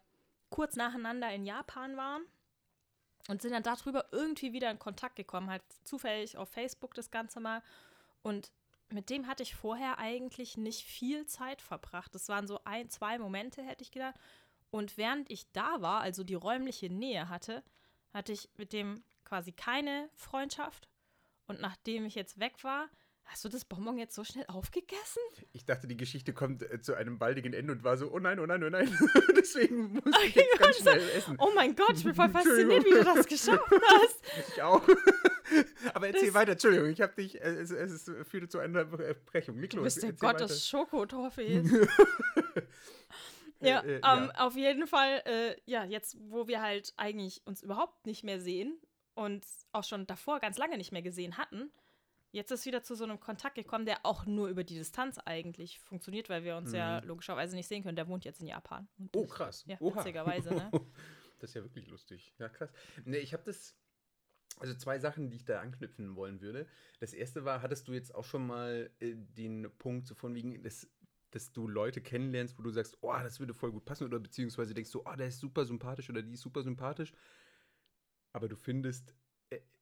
kurz 0.50 0.76
nacheinander 0.76 1.32
in 1.32 1.46
Japan 1.46 1.96
waren 1.96 2.26
und 3.28 3.42
sind 3.42 3.52
dann 3.52 3.62
darüber 3.62 4.06
irgendwie 4.10 4.52
wieder 4.52 4.70
in 4.70 4.78
Kontakt 4.78 5.14
gekommen, 5.14 5.50
halt 5.50 5.62
zufällig 5.84 6.36
auf 6.36 6.48
Facebook 6.48 6.94
das 6.94 7.10
Ganze 7.10 7.38
mal. 7.38 7.62
Und 8.22 8.50
mit 8.88 9.10
dem 9.10 9.26
hatte 9.26 9.42
ich 9.42 9.54
vorher 9.54 9.98
eigentlich 9.98 10.56
nicht 10.56 10.82
viel 10.82 11.26
Zeit 11.26 11.60
verbracht. 11.60 12.14
Das 12.14 12.28
waren 12.28 12.48
so 12.48 12.58
ein, 12.64 12.88
zwei 12.88 13.18
Momente, 13.18 13.62
hätte 13.62 13.82
ich 13.82 13.92
gedacht. 13.92 14.16
Und 14.70 14.96
während 14.96 15.30
ich 15.30 15.52
da 15.52 15.80
war, 15.82 16.00
also 16.00 16.24
die 16.24 16.34
räumliche 16.34 16.90
Nähe 16.90 17.28
hatte, 17.28 17.62
hatte 18.12 18.32
ich 18.32 18.48
mit 18.56 18.72
dem 18.72 19.04
quasi 19.24 19.52
keine 19.52 20.08
Freundschaft. 20.14 20.88
Und 21.46 21.60
nachdem 21.60 22.06
ich 22.06 22.14
jetzt 22.14 22.40
weg 22.40 22.64
war, 22.64 22.88
hast 23.30 23.44
du 23.44 23.48
das 23.48 23.64
Bonbon 23.64 23.98
jetzt 23.98 24.14
so 24.14 24.24
schnell 24.24 24.44
aufgegessen? 24.48 25.22
Ich 25.52 25.64
dachte, 25.64 25.86
die 25.86 25.96
Geschichte 25.96 26.32
kommt 26.32 26.62
äh, 26.62 26.80
zu 26.80 26.94
einem 26.94 27.18
baldigen 27.18 27.52
Ende 27.52 27.72
und 27.72 27.84
war 27.84 27.96
so, 27.96 28.10
oh 28.12 28.18
nein, 28.18 28.38
oh 28.40 28.46
nein, 28.46 28.62
oh 28.64 28.70
nein. 28.70 28.88
Deswegen 29.36 29.92
muss 29.92 30.02
ich 30.24 30.34
jetzt 30.34 30.58
ganz 30.58 30.76
schnell 30.78 31.08
essen. 31.10 31.36
Oh 31.38 31.50
mein 31.54 31.76
Gott, 31.76 31.94
ich 31.96 32.04
bin 32.04 32.14
voll 32.14 32.28
fasziniert, 32.30 32.84
wie 32.84 32.90
du 32.90 33.04
das 33.04 33.26
geschafft 33.26 33.70
hast. 33.70 34.20
Ich 34.54 34.62
auch. 34.62 34.82
Aber 35.94 36.08
erzähl 36.08 36.26
Das- 36.26 36.34
weiter, 36.34 36.52
Entschuldigung, 36.52 36.88
ich 36.90 37.00
habe 37.00 37.14
dich, 37.14 37.40
äh, 37.40 37.48
es, 37.54 37.70
es 37.70 38.08
ist, 38.08 38.26
führte 38.28 38.48
zu 38.48 38.58
einer 38.58 38.84
Brechung. 38.84 39.58
Leg 39.58 39.70
Du 39.70 39.82
bist 39.82 40.02
der 40.02 40.12
Gott 40.12 40.40
des 40.40 40.66
Schokotoffees. 40.68 41.70
Ja, 43.60 43.80
äh, 43.80 44.00
ja. 44.00 44.16
Ähm, 44.16 44.30
auf 44.36 44.56
jeden 44.56 44.86
Fall, 44.86 45.22
äh, 45.26 45.56
ja, 45.66 45.84
jetzt, 45.84 46.16
wo 46.30 46.46
wir 46.46 46.62
halt 46.62 46.92
eigentlich 46.96 47.42
uns 47.44 47.62
überhaupt 47.62 48.06
nicht 48.06 48.22
mehr 48.24 48.40
sehen 48.40 48.78
und 49.14 49.44
auch 49.72 49.82
schon 49.84 50.06
davor 50.06 50.38
ganz 50.40 50.58
lange 50.58 50.76
nicht 50.76 50.92
mehr 50.92 51.02
gesehen 51.02 51.36
hatten, 51.38 51.70
jetzt 52.30 52.50
ist 52.50 52.66
wieder 52.66 52.82
zu 52.82 52.94
so 52.94 53.04
einem 53.04 53.20
Kontakt 53.20 53.54
gekommen, 53.54 53.86
der 53.86 54.04
auch 54.04 54.26
nur 54.26 54.48
über 54.48 54.64
die 54.64 54.74
Distanz 54.74 55.18
eigentlich 55.18 55.80
funktioniert, 55.80 56.28
weil 56.28 56.44
wir 56.44 56.56
uns 56.56 56.70
mhm. 56.70 56.76
ja 56.76 56.98
logischerweise 57.00 57.56
nicht 57.56 57.68
sehen 57.68 57.82
können. 57.82 57.96
Der 57.96 58.08
wohnt 58.08 58.24
jetzt 58.24 58.40
in 58.40 58.46
Japan. 58.46 58.88
oh, 59.14 59.26
krass. 59.26 59.64
Ja, 59.66 59.76
Oha. 59.80 59.96
witzigerweise, 59.96 60.54
ne? 60.54 60.70
Das 61.40 61.50
ist 61.50 61.54
ja 61.54 61.62
wirklich 61.62 61.86
lustig. 61.86 62.34
Ja, 62.40 62.48
krass. 62.48 62.72
Nee, 63.04 63.18
ich 63.18 63.32
habe 63.32 63.44
das. 63.44 63.76
Also 64.58 64.74
zwei 64.74 64.98
Sachen, 64.98 65.30
die 65.30 65.36
ich 65.36 65.44
da 65.44 65.60
anknüpfen 65.60 66.16
wollen 66.16 66.40
würde. 66.40 66.66
Das 66.98 67.12
erste 67.12 67.44
war, 67.44 67.62
hattest 67.62 67.86
du 67.86 67.92
jetzt 67.92 68.12
auch 68.12 68.24
schon 68.24 68.44
mal 68.44 68.90
äh, 68.98 69.14
den 69.14 69.70
Punkt 69.78 70.08
so 70.08 70.16
von 70.16 70.34
wegen, 70.34 70.60
das 70.64 70.88
dass 71.30 71.52
du 71.52 71.68
Leute 71.68 72.00
kennenlernst, 72.00 72.58
wo 72.58 72.62
du 72.62 72.70
sagst, 72.70 72.98
oh, 73.00 73.12
das 73.12 73.38
würde 73.38 73.54
voll 73.54 73.72
gut 73.72 73.84
passen, 73.84 74.04
oder 74.04 74.18
beziehungsweise 74.18 74.74
denkst 74.74 74.90
du, 74.92 75.02
oh, 75.04 75.14
der 75.16 75.28
ist 75.28 75.40
super 75.40 75.64
sympathisch 75.64 76.08
oder 76.08 76.22
die 76.22 76.32
ist 76.32 76.40
super 76.40 76.62
sympathisch, 76.62 77.12
aber 78.32 78.48
du 78.48 78.56
findest, 78.56 79.14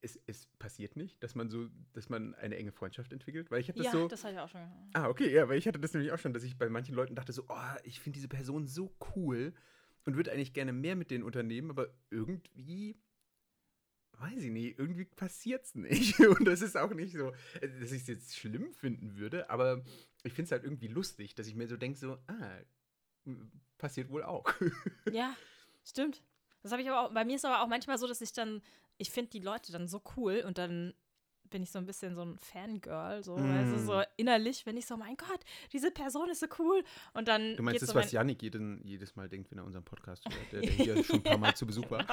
es, 0.07 0.19
es 0.25 0.47
passiert 0.59 0.95
nicht, 0.95 1.21
dass 1.23 1.35
man 1.35 1.49
so, 1.49 1.67
dass 1.93 2.09
man 2.09 2.33
eine 2.35 2.55
enge 2.55 2.71
Freundschaft 2.71 3.13
entwickelt, 3.13 3.51
weil 3.51 3.61
ich 3.61 3.69
habe 3.69 3.77
das 3.77 3.85
ja, 3.87 3.91
so. 3.91 4.07
das 4.07 4.23
hatte 4.23 4.35
ich 4.35 4.39
auch 4.39 4.49
schon. 4.49 4.61
Ah, 4.93 5.07
okay, 5.07 5.31
ja, 5.31 5.47
weil 5.49 5.57
ich 5.57 5.67
hatte 5.67 5.79
das 5.79 5.93
nämlich 5.93 6.11
auch 6.11 6.19
schon, 6.19 6.33
dass 6.33 6.43
ich 6.43 6.57
bei 6.57 6.69
manchen 6.69 6.95
Leuten 6.95 7.15
dachte 7.15 7.33
so, 7.33 7.45
oh, 7.49 7.77
ich 7.83 7.99
finde 7.99 8.15
diese 8.15 8.27
Person 8.27 8.67
so 8.67 8.95
cool 9.15 9.53
und 10.05 10.15
würde 10.15 10.31
eigentlich 10.31 10.53
gerne 10.53 10.73
mehr 10.73 10.95
mit 10.95 11.11
denen 11.11 11.23
unternehmen, 11.23 11.69
aber 11.69 11.89
irgendwie 12.09 12.97
weiß 14.19 14.43
ich 14.43 14.51
nicht, 14.51 14.79
irgendwie 14.79 15.05
passiert 15.05 15.65
es 15.65 15.75
nicht. 15.75 16.19
Und 16.39 16.45
das 16.45 16.61
ist 16.61 16.75
auch 16.75 16.93
nicht 16.93 17.13
so, 17.13 17.33
dass 17.61 17.91
ich 17.91 18.01
es 18.01 18.07
jetzt 18.07 18.35
schlimm 18.35 18.73
finden 18.73 19.15
würde, 19.15 19.49
aber 19.49 19.83
ich 20.23 20.33
finde 20.33 20.45
es 20.45 20.51
halt 20.51 20.63
irgendwie 20.63 20.87
lustig, 20.87 21.35
dass 21.35 21.47
ich 21.47 21.55
mir 21.55 21.67
so 21.67 21.77
denke, 21.77 21.99
so, 21.99 22.17
ah, 22.27 22.57
passiert 23.77 24.09
wohl 24.09 24.23
auch. 24.23 24.45
Ja, 25.11 25.35
stimmt. 25.83 26.23
Das 26.63 26.71
habe 26.71 26.81
ich 26.81 26.89
aber 26.89 27.01
auch, 27.05 27.13
bei 27.13 27.25
mir 27.25 27.35
ist 27.35 27.45
aber 27.45 27.61
auch 27.61 27.67
manchmal 27.67 27.97
so, 27.97 28.07
dass 28.07 28.21
ich 28.21 28.33
dann, 28.33 28.61
ich 28.97 29.11
finde 29.11 29.31
die 29.31 29.39
Leute 29.39 29.71
dann 29.71 29.87
so 29.87 30.01
cool 30.15 30.43
und 30.45 30.57
dann 30.57 30.93
bin 31.49 31.63
ich 31.63 31.71
so 31.71 31.79
ein 31.79 31.85
bisschen 31.85 32.15
so 32.15 32.21
ein 32.21 32.37
Fangirl, 32.37 33.23
so, 33.23 33.37
mm. 33.37 33.51
also 33.51 33.77
so 33.77 34.03
innerlich, 34.17 34.65
wenn 34.65 34.77
ich 34.77 34.85
so, 34.85 34.97
mein 34.97 35.15
Gott, 35.17 35.39
diese 35.71 35.91
Person 35.91 36.29
ist 36.29 36.41
so 36.41 36.47
cool. 36.59 36.83
Und 37.13 37.27
dann. 37.27 37.55
Du 37.55 37.63
meinst 37.63 37.81
das, 37.81 37.89
so 37.89 37.95
was 37.95 38.11
Janik 38.11 38.41
jeden, 38.41 38.85
jedes 38.85 39.15
Mal 39.15 39.29
denkt, 39.29 39.51
wenn 39.51 39.57
er 39.59 39.65
unseren 39.65 39.83
Podcast 39.83 40.23
hört, 40.25 40.51
der, 40.51 40.61
der 40.61 40.71
hier 40.71 41.03
schon 41.03 41.17
ein 41.17 41.23
paar 41.23 41.37
Mal 41.37 41.55
zu 41.55 41.65
Besuch 41.65 41.89
war. 41.89 42.05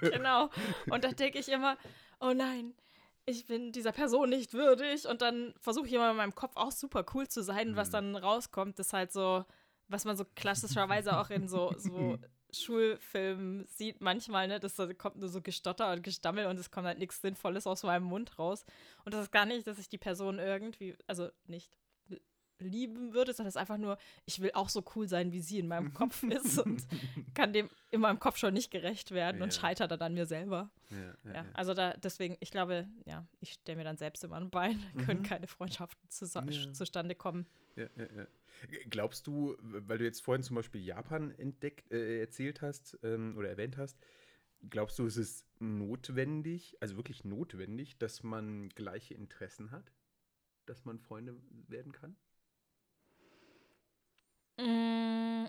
Genau. 0.00 0.10
genau. 0.10 0.50
Und 0.90 1.04
da 1.04 1.12
denke 1.12 1.38
ich 1.38 1.48
immer, 1.48 1.76
oh 2.20 2.32
nein, 2.32 2.74
ich 3.26 3.46
bin 3.46 3.72
dieser 3.72 3.92
Person 3.92 4.30
nicht 4.30 4.54
würdig. 4.54 5.06
Und 5.06 5.22
dann 5.22 5.54
versuche 5.60 5.86
ich 5.86 5.92
immer 5.92 6.10
in 6.10 6.16
meinem 6.16 6.34
Kopf 6.34 6.56
auch 6.56 6.72
super 6.72 7.04
cool 7.14 7.28
zu 7.28 7.42
sein. 7.42 7.72
Mm. 7.72 7.76
Was 7.76 7.90
dann 7.90 8.16
rauskommt, 8.16 8.78
ist 8.78 8.92
halt 8.92 9.12
so, 9.12 9.44
was 9.88 10.04
man 10.04 10.16
so 10.16 10.24
klassischerweise 10.34 11.18
auch 11.18 11.30
in 11.30 11.48
so, 11.48 11.72
so 11.76 12.18
Schulfilmen 12.54 13.66
sieht 13.66 14.00
manchmal, 14.00 14.48
ne, 14.48 14.60
dass 14.60 14.76
da 14.76 14.92
kommt 14.92 15.16
nur 15.16 15.28
so 15.28 15.40
Gestotter 15.40 15.92
und 15.92 16.02
Gestammel 16.02 16.46
und 16.46 16.58
es 16.58 16.70
kommt 16.70 16.86
halt 16.86 16.98
nichts 16.98 17.20
Sinnvolles 17.20 17.66
aus 17.66 17.82
meinem 17.82 18.04
Mund 18.04 18.38
raus. 18.38 18.64
Und 19.04 19.14
das 19.14 19.24
ist 19.24 19.32
gar 19.32 19.46
nicht, 19.46 19.66
dass 19.66 19.78
ich 19.78 19.88
die 19.88 19.98
Person 19.98 20.38
irgendwie, 20.38 20.96
also 21.06 21.30
nicht 21.46 21.70
lieben 22.62 23.12
würde, 23.12 23.32
sondern 23.32 23.48
es 23.48 23.56
ist 23.56 23.60
einfach 23.60 23.78
nur, 23.78 23.98
ich 24.24 24.40
will 24.40 24.52
auch 24.54 24.68
so 24.68 24.84
cool 24.94 25.08
sein, 25.08 25.32
wie 25.32 25.40
sie 25.40 25.58
in 25.58 25.68
meinem 25.68 25.92
Kopf 25.94 26.22
ist 26.22 26.58
und 26.58 26.86
kann 27.34 27.52
dem 27.52 27.68
in 27.90 28.00
meinem 28.00 28.18
Kopf 28.18 28.38
schon 28.38 28.54
nicht 28.54 28.70
gerecht 28.70 29.10
werden 29.10 29.38
ja. 29.38 29.44
und 29.44 29.52
scheitert 29.52 29.90
dann 29.90 30.00
an 30.00 30.14
mir 30.14 30.26
selber. 30.26 30.70
Ja, 30.90 31.32
ja, 31.32 31.44
also 31.54 31.74
da, 31.74 31.94
deswegen, 31.94 32.36
ich 32.40 32.50
glaube, 32.50 32.86
ja, 33.04 33.26
ich 33.40 33.54
stelle 33.54 33.78
mir 33.78 33.84
dann 33.84 33.96
selbst 33.96 34.24
immer 34.24 34.36
ein 34.36 34.50
Bein, 34.50 34.82
können 35.04 35.20
mhm. 35.20 35.26
keine 35.26 35.46
Freundschaften 35.46 36.08
zu, 36.08 36.26
zustande 36.72 37.14
kommen. 37.14 37.46
Ja, 37.76 37.86
ja, 37.96 38.06
ja. 38.16 38.26
Glaubst 38.90 39.26
du, 39.26 39.56
weil 39.60 39.98
du 39.98 40.04
jetzt 40.04 40.22
vorhin 40.22 40.42
zum 40.42 40.56
Beispiel 40.56 40.82
Japan 40.82 41.30
entdeckt, 41.32 41.90
äh, 41.92 42.20
erzählt 42.20 42.62
hast 42.62 42.98
ähm, 43.02 43.36
oder 43.36 43.48
erwähnt 43.48 43.76
hast, 43.76 43.98
glaubst 44.68 44.98
du, 44.98 45.06
ist 45.06 45.16
es 45.16 45.46
notwendig, 45.58 46.76
also 46.80 46.96
wirklich 46.96 47.24
notwendig, 47.24 47.98
dass 47.98 48.22
man 48.22 48.68
gleiche 48.70 49.14
Interessen 49.14 49.70
hat? 49.70 49.92
Dass 50.66 50.84
man 50.84 51.00
Freunde 51.00 51.36
werden 51.68 51.92
kann? 51.92 52.16
Mm, 54.58 55.46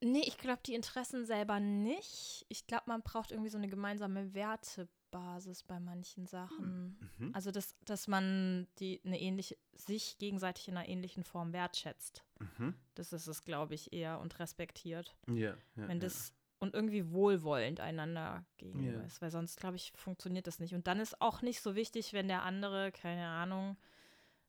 nee, 0.00 0.24
ich 0.26 0.38
glaube, 0.38 0.62
die 0.66 0.74
Interessen 0.74 1.26
selber 1.26 1.60
nicht. 1.60 2.44
Ich 2.48 2.66
glaube, 2.66 2.84
man 2.86 3.02
braucht 3.02 3.30
irgendwie 3.30 3.50
so 3.50 3.58
eine 3.58 3.68
gemeinsame 3.68 4.34
Werte 4.34 4.88
Basis 5.12 5.62
bei 5.62 5.78
manchen 5.78 6.26
Sachen. 6.26 6.98
Mhm. 7.18 7.30
Also, 7.32 7.52
dass, 7.52 7.76
dass 7.84 8.08
man 8.08 8.66
die 8.80 9.00
eine 9.04 9.20
ähnliche, 9.20 9.56
sich 9.74 10.18
gegenseitig 10.18 10.66
in 10.66 10.76
einer 10.76 10.88
ähnlichen 10.88 11.22
Form 11.22 11.52
wertschätzt. 11.52 12.24
Mhm. 12.40 12.74
Das 12.94 13.12
ist 13.12 13.28
es, 13.28 13.44
glaube 13.44 13.74
ich, 13.74 13.92
eher 13.92 14.18
und 14.18 14.40
respektiert. 14.40 15.14
Ja. 15.28 15.54
ja 15.76 15.88
Wenn 15.88 16.00
das 16.00 16.30
ja. 16.30 16.34
und 16.58 16.74
irgendwie 16.74 17.12
wohlwollend 17.12 17.78
einander 17.78 18.44
gegenüber 18.56 18.98
ja. 18.98 19.06
ist, 19.06 19.22
weil 19.22 19.30
sonst, 19.30 19.60
glaube 19.60 19.76
ich, 19.76 19.92
funktioniert 19.94 20.48
das 20.48 20.58
nicht. 20.58 20.74
Und 20.74 20.88
dann 20.88 20.98
ist 20.98 21.20
auch 21.20 21.42
nicht 21.42 21.60
so 21.60 21.76
wichtig, 21.76 22.12
wenn 22.12 22.26
der 22.26 22.42
andere, 22.42 22.90
keine 22.90 23.28
Ahnung, 23.28 23.76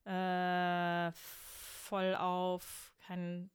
äh, 0.05 1.12
voll 1.13 2.15
auf 2.15 2.93
kein 3.05 3.51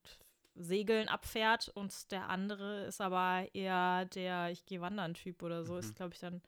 Segeln 0.54 1.08
abfährt 1.08 1.68
und 1.68 2.10
der 2.10 2.28
andere 2.28 2.84
ist 2.84 3.00
aber 3.00 3.46
eher 3.54 4.06
der 4.06 4.50
Ich 4.50 4.66
gehe 4.66 4.80
wandern 4.80 5.14
Typ 5.14 5.42
oder 5.42 5.64
so, 5.64 5.74
mhm. 5.74 5.78
ist, 5.78 5.96
glaube 5.96 6.14
ich, 6.14 6.20
dann 6.20 6.42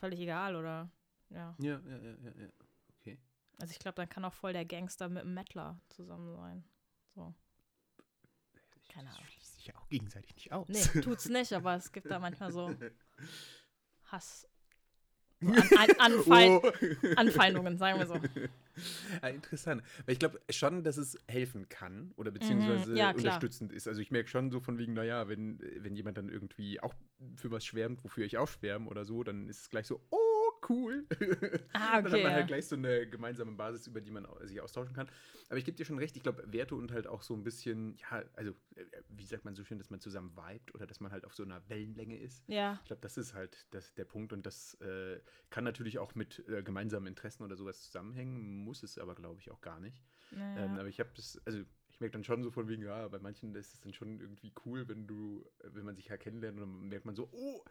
völlig 0.00 0.20
egal, 0.20 0.56
oder? 0.56 0.90
Ja. 1.28 1.54
Ja, 1.58 1.78
ja, 1.78 1.96
ja, 1.96 2.14
ja, 2.22 2.30
ja. 2.42 2.48
Okay. 2.98 3.18
Also 3.60 3.70
ich 3.72 3.78
glaube, 3.78 3.96
dann 3.96 4.08
kann 4.08 4.24
auch 4.24 4.32
voll 4.32 4.52
der 4.52 4.64
Gangster 4.64 5.08
mit 5.08 5.22
dem 5.22 5.34
Mettler 5.34 5.80
zusammen 5.90 6.34
sein. 6.34 6.64
So. 7.14 7.34
Keine 8.88 9.10
Ahnung. 9.10 9.22
Das 9.22 9.32
schließt 9.32 9.54
sich 9.54 9.66
ja 9.66 9.74
auch 9.76 9.88
gegenseitig 9.88 10.34
nicht 10.34 10.52
aus. 10.52 10.68
Nee, 10.68 11.00
tut's 11.02 11.28
nicht, 11.28 11.52
aber 11.52 11.76
es 11.76 11.92
gibt 11.92 12.10
da 12.10 12.18
manchmal 12.18 12.50
so 12.50 12.74
Hass. 14.06 14.48
So 15.40 15.52
an, 15.52 15.62
an, 15.78 15.90
Anfeind, 15.98 16.64
oh. 16.64 17.06
Anfeindungen, 17.16 17.78
sagen 17.78 17.98
wir 17.98 18.06
so. 18.06 18.14
Ja, 19.22 19.28
interessant. 19.28 19.82
Weil 20.06 20.12
ich 20.12 20.18
glaube 20.18 20.40
schon, 20.50 20.82
dass 20.84 20.96
es 20.96 21.18
helfen 21.28 21.68
kann 21.68 22.12
oder 22.16 22.30
beziehungsweise 22.30 22.92
mhm, 22.92 22.96
ja, 22.96 23.10
unterstützend 23.10 23.72
ist. 23.72 23.88
Also 23.88 24.00
ich 24.00 24.10
merke 24.10 24.28
schon 24.28 24.50
so 24.50 24.60
von 24.60 24.78
wegen, 24.78 24.94
naja, 24.94 25.28
wenn, 25.28 25.58
wenn 25.78 25.94
jemand 25.94 26.18
dann 26.18 26.28
irgendwie 26.28 26.80
auch 26.80 26.94
für 27.36 27.50
was 27.50 27.64
schwärmt, 27.64 28.02
wofür 28.04 28.24
ich 28.24 28.38
auch 28.38 28.48
schwärme 28.48 28.88
oder 28.88 29.04
so, 29.04 29.22
dann 29.24 29.48
ist 29.48 29.62
es 29.62 29.70
gleich 29.70 29.86
so, 29.86 30.00
oh, 30.10 30.29
cool. 30.68 31.06
Ah, 31.72 31.98
okay, 31.98 32.02
dann 32.02 32.12
hat 32.12 32.22
man 32.22 32.32
halt 32.32 32.46
gleich 32.46 32.66
so 32.66 32.76
eine 32.76 33.06
gemeinsame 33.08 33.52
Basis, 33.52 33.86
über 33.86 34.00
die 34.00 34.10
man 34.10 34.26
sich 34.42 34.60
austauschen 34.60 34.94
kann. 34.94 35.08
Aber 35.48 35.58
ich 35.58 35.64
gebe 35.64 35.76
dir 35.76 35.84
schon 35.84 35.98
recht, 35.98 36.16
ich 36.16 36.22
glaube, 36.22 36.44
Werte 36.52 36.74
und 36.74 36.92
halt 36.92 37.06
auch 37.06 37.22
so 37.22 37.34
ein 37.34 37.42
bisschen, 37.42 37.96
ja, 37.96 38.22
also, 38.34 38.52
äh, 38.76 38.84
wie 39.08 39.24
sagt 39.24 39.44
man 39.44 39.54
so 39.54 39.64
schön, 39.64 39.78
dass 39.78 39.90
man 39.90 40.00
zusammen 40.00 40.36
vibet 40.36 40.74
oder 40.74 40.86
dass 40.86 41.00
man 41.00 41.12
halt 41.12 41.24
auf 41.24 41.34
so 41.34 41.42
einer 41.42 41.60
Wellenlänge 41.68 42.18
ist. 42.18 42.44
Ja. 42.48 42.78
Ich 42.82 42.86
glaube, 42.86 43.02
das 43.02 43.16
ist 43.16 43.34
halt 43.34 43.66
das, 43.70 43.94
der 43.94 44.04
Punkt 44.04 44.32
und 44.32 44.46
das 44.46 44.74
äh, 44.80 45.20
kann 45.50 45.64
natürlich 45.64 45.98
auch 45.98 46.14
mit 46.14 46.44
äh, 46.48 46.62
gemeinsamen 46.62 47.06
Interessen 47.06 47.42
oder 47.42 47.56
sowas 47.56 47.82
zusammenhängen, 47.82 48.64
muss 48.64 48.82
es 48.82 48.98
aber, 48.98 49.14
glaube 49.14 49.40
ich, 49.40 49.50
auch 49.50 49.60
gar 49.60 49.80
nicht. 49.80 50.02
Naja. 50.30 50.64
Ähm, 50.64 50.78
aber 50.78 50.88
ich 50.88 51.00
habe 51.00 51.10
das, 51.16 51.40
also 51.44 51.64
ich 52.00 52.02
merke 52.02 52.12
dann 52.14 52.24
schon 52.24 52.42
so 52.42 52.50
von 52.50 52.66
wegen, 52.66 52.82
ja, 52.82 53.06
bei 53.08 53.18
manchen 53.18 53.54
ist 53.54 53.74
es 53.74 53.80
dann 53.80 53.92
schon 53.92 54.20
irgendwie 54.20 54.54
cool, 54.64 54.88
wenn 54.88 55.06
du, 55.06 55.44
wenn 55.64 55.84
man 55.84 55.96
sich 55.96 56.08
ja 56.08 56.16
kennenlernt 56.16 56.58
und 56.58 56.62
dann 56.62 56.88
merkt 56.88 57.04
man 57.04 57.14
so, 57.14 57.28
oh, 57.30 57.62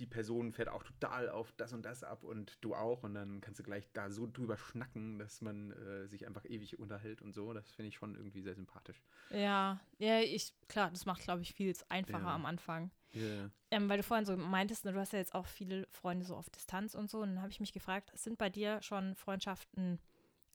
die 0.00 0.06
Person 0.06 0.52
fährt 0.52 0.68
auch 0.68 0.82
total 0.82 1.28
auf 1.28 1.52
das 1.56 1.72
und 1.72 1.84
das 1.84 2.02
ab 2.02 2.24
und 2.24 2.58
du 2.64 2.74
auch 2.74 3.04
und 3.04 3.14
dann 3.14 3.40
kannst 3.40 3.60
du 3.60 3.62
gleich 3.62 3.88
da 3.92 4.10
so 4.10 4.26
drüber 4.26 4.56
schnacken, 4.56 5.20
dass 5.20 5.40
man 5.40 5.70
äh, 5.70 6.08
sich 6.08 6.26
einfach 6.26 6.44
ewig 6.46 6.80
unterhält 6.80 7.22
und 7.22 7.32
so. 7.32 7.52
Das 7.52 7.70
finde 7.70 7.90
ich 7.90 7.94
schon 7.94 8.16
irgendwie 8.16 8.40
sehr 8.40 8.56
sympathisch. 8.56 9.00
Ja, 9.30 9.80
ja, 9.98 10.18
ich, 10.18 10.52
klar, 10.66 10.90
das 10.90 11.06
macht, 11.06 11.22
glaube 11.22 11.42
ich, 11.42 11.54
viel 11.54 11.72
einfacher 11.88 12.24
ja. 12.24 12.34
am 12.34 12.44
Anfang. 12.44 12.90
Yeah. 13.14 13.52
Ähm, 13.70 13.88
weil 13.88 13.98
du 13.98 14.02
vorhin 14.02 14.26
so 14.26 14.36
meintest, 14.36 14.84
ne, 14.84 14.94
du 14.94 14.98
hast 14.98 15.12
ja 15.12 15.20
jetzt 15.20 15.32
auch 15.32 15.46
viele 15.46 15.86
Freunde 15.92 16.26
so 16.26 16.34
auf 16.34 16.50
Distanz 16.50 16.96
und 16.96 17.08
so. 17.08 17.20
Und 17.20 17.36
dann 17.36 17.42
habe 17.42 17.52
ich 17.52 17.60
mich 17.60 17.72
gefragt, 17.72 18.10
sind 18.18 18.36
bei 18.36 18.50
dir 18.50 18.82
schon 18.82 19.14
Freundschaften 19.14 20.00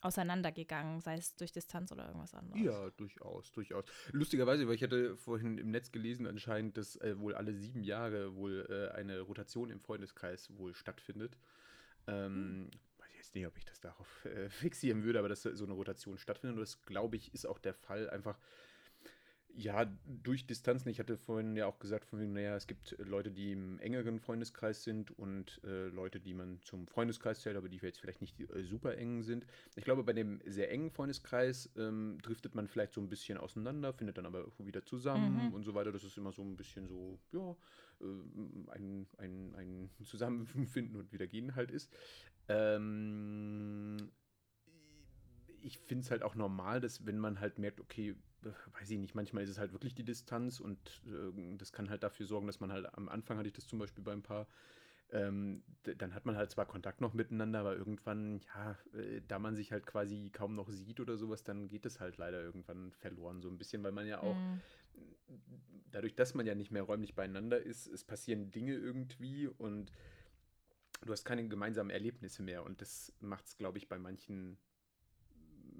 auseinandergegangen, 0.01 1.01
sei 1.01 1.15
es 1.15 1.35
durch 1.35 1.51
Distanz 1.51 1.91
oder 1.91 2.07
irgendwas 2.07 2.33
anderes. 2.33 2.61
Ja, 2.61 2.89
durchaus, 2.91 3.51
durchaus. 3.51 3.85
Lustigerweise, 4.11 4.67
weil 4.67 4.75
ich 4.75 4.83
hatte 4.83 5.15
vorhin 5.17 5.57
im 5.57 5.71
Netz 5.71 5.91
gelesen 5.91 6.27
anscheinend, 6.27 6.77
dass 6.77 6.95
äh, 6.97 7.17
wohl 7.19 7.35
alle 7.35 7.53
sieben 7.53 7.83
Jahre 7.83 8.35
wohl 8.35 8.67
äh, 8.69 8.95
eine 8.95 9.21
Rotation 9.21 9.69
im 9.69 9.79
Freundeskreis 9.79 10.55
wohl 10.57 10.73
stattfindet. 10.73 11.37
Ähm, 12.07 12.33
hm. 12.33 12.71
Weiß 12.97 13.09
ich 13.11 13.17
jetzt 13.17 13.35
nicht, 13.35 13.47
ob 13.47 13.57
ich 13.57 13.65
das 13.65 13.79
darauf 13.79 14.25
äh, 14.25 14.49
fixieren 14.49 15.03
würde, 15.03 15.19
aber 15.19 15.29
dass 15.29 15.43
so 15.43 15.63
eine 15.63 15.73
Rotation 15.73 16.17
stattfindet. 16.17 16.57
Und 16.57 16.61
das, 16.61 16.83
glaube 16.85 17.15
ich, 17.15 17.33
ist 17.33 17.45
auch 17.45 17.59
der 17.59 17.73
Fall, 17.73 18.09
einfach 18.09 18.37
ja, 19.55 19.85
durch 20.05 20.45
Distanzen. 20.45 20.89
Ich 20.89 20.99
hatte 20.99 21.17
vorhin 21.17 21.55
ja 21.55 21.65
auch 21.65 21.79
gesagt, 21.79 22.05
von 22.05 22.19
wegen, 22.19 22.33
naja, 22.33 22.55
es 22.55 22.67
gibt 22.67 22.95
Leute, 22.99 23.31
die 23.31 23.51
im 23.51 23.79
engeren 23.79 24.19
Freundeskreis 24.19 24.83
sind 24.83 25.11
und 25.17 25.61
äh, 25.63 25.87
Leute, 25.87 26.19
die 26.19 26.33
man 26.33 26.61
zum 26.61 26.87
Freundeskreis 26.87 27.41
zählt, 27.41 27.57
aber 27.57 27.69
die 27.69 27.77
jetzt 27.77 27.99
vielleicht 27.99 28.21
nicht 28.21 28.39
äh, 28.39 28.63
super 28.63 28.97
eng 28.97 29.23
sind. 29.23 29.45
Ich 29.75 29.83
glaube, 29.83 30.03
bei 30.03 30.13
dem 30.13 30.41
sehr 30.45 30.71
engen 30.71 30.91
Freundeskreis 30.91 31.69
ähm, 31.77 32.17
driftet 32.21 32.55
man 32.55 32.67
vielleicht 32.67 32.93
so 32.93 33.01
ein 33.01 33.09
bisschen 33.09 33.37
auseinander, 33.37 33.93
findet 33.93 34.17
dann 34.17 34.25
aber 34.25 34.45
wieder 34.59 34.83
zusammen 34.83 35.47
mhm. 35.47 35.53
und 35.53 35.63
so 35.63 35.73
weiter. 35.73 35.91
Das 35.91 36.03
ist 36.03 36.17
immer 36.17 36.31
so 36.31 36.41
ein 36.41 36.55
bisschen 36.55 36.87
so, 36.87 37.19
ja, 37.31 37.51
äh, 38.01 38.71
ein, 38.71 39.07
ein, 39.17 39.55
ein 39.55 39.89
Zusammenfinden 40.03 40.95
und 40.95 41.11
wieder 41.11 41.27
gehen 41.27 41.55
halt 41.55 41.71
ist. 41.71 41.91
Ähm, 42.47 44.11
ich 45.61 45.77
finde 45.77 46.03
es 46.03 46.11
halt 46.11 46.23
auch 46.23 46.35
normal, 46.35 46.81
dass 46.81 47.05
wenn 47.05 47.19
man 47.19 47.39
halt 47.39 47.59
merkt, 47.59 47.79
okay, 47.79 48.15
weiß 48.43 48.89
ich 48.89 48.99
nicht, 48.99 49.15
manchmal 49.15 49.43
ist 49.43 49.49
es 49.49 49.57
halt 49.57 49.73
wirklich 49.73 49.95
die 49.95 50.03
Distanz 50.03 50.59
und 50.59 50.77
äh, 51.05 51.57
das 51.57 51.71
kann 51.71 51.89
halt 51.89 52.03
dafür 52.03 52.25
sorgen, 52.25 52.47
dass 52.47 52.59
man 52.59 52.71
halt 52.71 52.93
am 52.95 53.09
Anfang 53.09 53.37
hatte 53.37 53.47
ich 53.47 53.53
das 53.53 53.67
zum 53.67 53.79
Beispiel 53.79 54.03
bei 54.03 54.13
ein 54.13 54.23
paar, 54.23 54.47
ähm, 55.11 55.63
dann 55.83 56.13
hat 56.13 56.25
man 56.25 56.35
halt 56.35 56.51
zwar 56.51 56.65
Kontakt 56.65 57.01
noch 57.01 57.13
miteinander, 57.13 57.59
aber 57.59 57.75
irgendwann, 57.75 58.41
ja, 58.55 58.77
äh, 58.93 59.21
da 59.27 59.39
man 59.39 59.55
sich 59.55 59.71
halt 59.71 59.85
quasi 59.85 60.29
kaum 60.31 60.55
noch 60.55 60.69
sieht 60.69 60.99
oder 60.99 61.17
sowas, 61.17 61.43
dann 61.43 61.67
geht 61.67 61.85
es 61.85 61.99
halt 61.99 62.17
leider 62.17 62.41
irgendwann 62.41 62.91
verloren, 62.93 63.41
so 63.41 63.49
ein 63.49 63.57
bisschen, 63.57 63.83
weil 63.83 63.91
man 63.91 64.07
ja 64.07 64.21
auch, 64.21 64.35
mhm. 64.35 64.61
dadurch, 65.91 66.15
dass 66.15 66.33
man 66.33 66.45
ja 66.45 66.55
nicht 66.55 66.71
mehr 66.71 66.83
räumlich 66.83 67.15
beieinander 67.15 67.61
ist, 67.61 67.87
es 67.87 68.03
passieren 68.03 68.51
Dinge 68.51 68.73
irgendwie 68.73 69.47
und 69.47 69.91
du 71.05 71.11
hast 71.11 71.25
keine 71.25 71.47
gemeinsamen 71.47 71.89
Erlebnisse 71.89 72.43
mehr 72.43 72.63
und 72.63 72.81
das 72.81 73.13
macht 73.19 73.45
es, 73.47 73.57
glaube 73.57 73.77
ich, 73.77 73.87
bei 73.89 73.99
manchen 73.99 74.57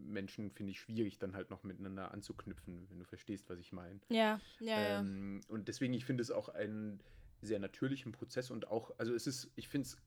Menschen, 0.07 0.51
finde 0.51 0.71
ich, 0.71 0.79
schwierig, 0.79 1.19
dann 1.19 1.35
halt 1.35 1.49
noch 1.49 1.63
miteinander 1.63 2.11
anzuknüpfen, 2.11 2.87
wenn 2.89 2.99
du 2.99 3.05
verstehst, 3.05 3.49
was 3.49 3.59
ich 3.59 3.71
meine. 3.71 3.99
Ja, 4.09 4.39
ja, 4.59 4.99
ähm, 4.99 5.41
ja. 5.43 5.53
Und 5.53 5.67
deswegen, 5.67 5.93
ich 5.93 6.05
finde 6.05 6.21
es 6.21 6.31
auch 6.31 6.49
einen 6.49 6.99
sehr 7.41 7.59
natürlichen 7.59 8.11
Prozess 8.11 8.51
und 8.51 8.67
auch, 8.67 8.91
also 8.97 9.13
es 9.13 9.27
ist, 9.27 9.51
ich 9.55 9.67
finde 9.67 9.87
es 9.87 9.97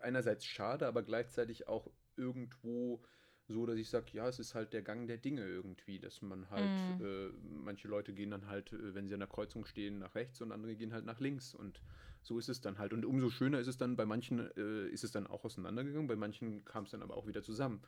einerseits 0.00 0.44
schade, 0.44 0.86
aber 0.86 1.02
gleichzeitig 1.02 1.68
auch 1.68 1.90
irgendwo 2.16 3.02
so, 3.48 3.66
dass 3.66 3.76
ich 3.76 3.88
sage, 3.88 4.06
ja, 4.12 4.28
es 4.28 4.38
ist 4.38 4.54
halt 4.54 4.72
der 4.72 4.82
Gang 4.82 5.08
der 5.08 5.16
Dinge 5.16 5.44
irgendwie, 5.44 5.98
dass 5.98 6.22
man 6.22 6.48
halt, 6.50 7.00
mm. 7.00 7.04
äh, 7.04 7.30
manche 7.64 7.88
Leute 7.88 8.12
gehen 8.12 8.30
dann 8.30 8.46
halt, 8.46 8.72
äh, 8.72 8.94
wenn 8.94 9.08
sie 9.08 9.14
an 9.14 9.20
der 9.20 9.28
Kreuzung 9.28 9.64
stehen, 9.64 9.98
nach 9.98 10.14
rechts 10.14 10.40
und 10.40 10.52
andere 10.52 10.76
gehen 10.76 10.92
halt 10.92 11.04
nach 11.04 11.18
links 11.18 11.54
und 11.54 11.82
so 12.22 12.38
ist 12.38 12.48
es 12.48 12.60
dann 12.60 12.78
halt. 12.78 12.92
Und 12.92 13.04
umso 13.04 13.30
schöner 13.30 13.58
ist 13.58 13.66
es 13.66 13.76
dann, 13.76 13.96
bei 13.96 14.06
manchen 14.06 14.50
äh, 14.56 14.86
ist 14.88 15.04
es 15.04 15.10
dann 15.10 15.26
auch 15.26 15.44
auseinandergegangen, 15.44 16.06
bei 16.06 16.16
manchen 16.16 16.64
kam 16.64 16.84
es 16.84 16.90
dann 16.90 17.02
aber 17.02 17.16
auch 17.16 17.26
wieder 17.26 17.42
zusammen 17.42 17.82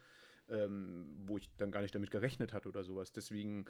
ähm, 0.48 1.06
wo 1.26 1.38
ich 1.38 1.48
dann 1.56 1.70
gar 1.70 1.82
nicht 1.82 1.94
damit 1.94 2.10
gerechnet 2.10 2.52
hatte 2.52 2.68
oder 2.68 2.84
sowas. 2.84 3.12
Deswegen, 3.12 3.64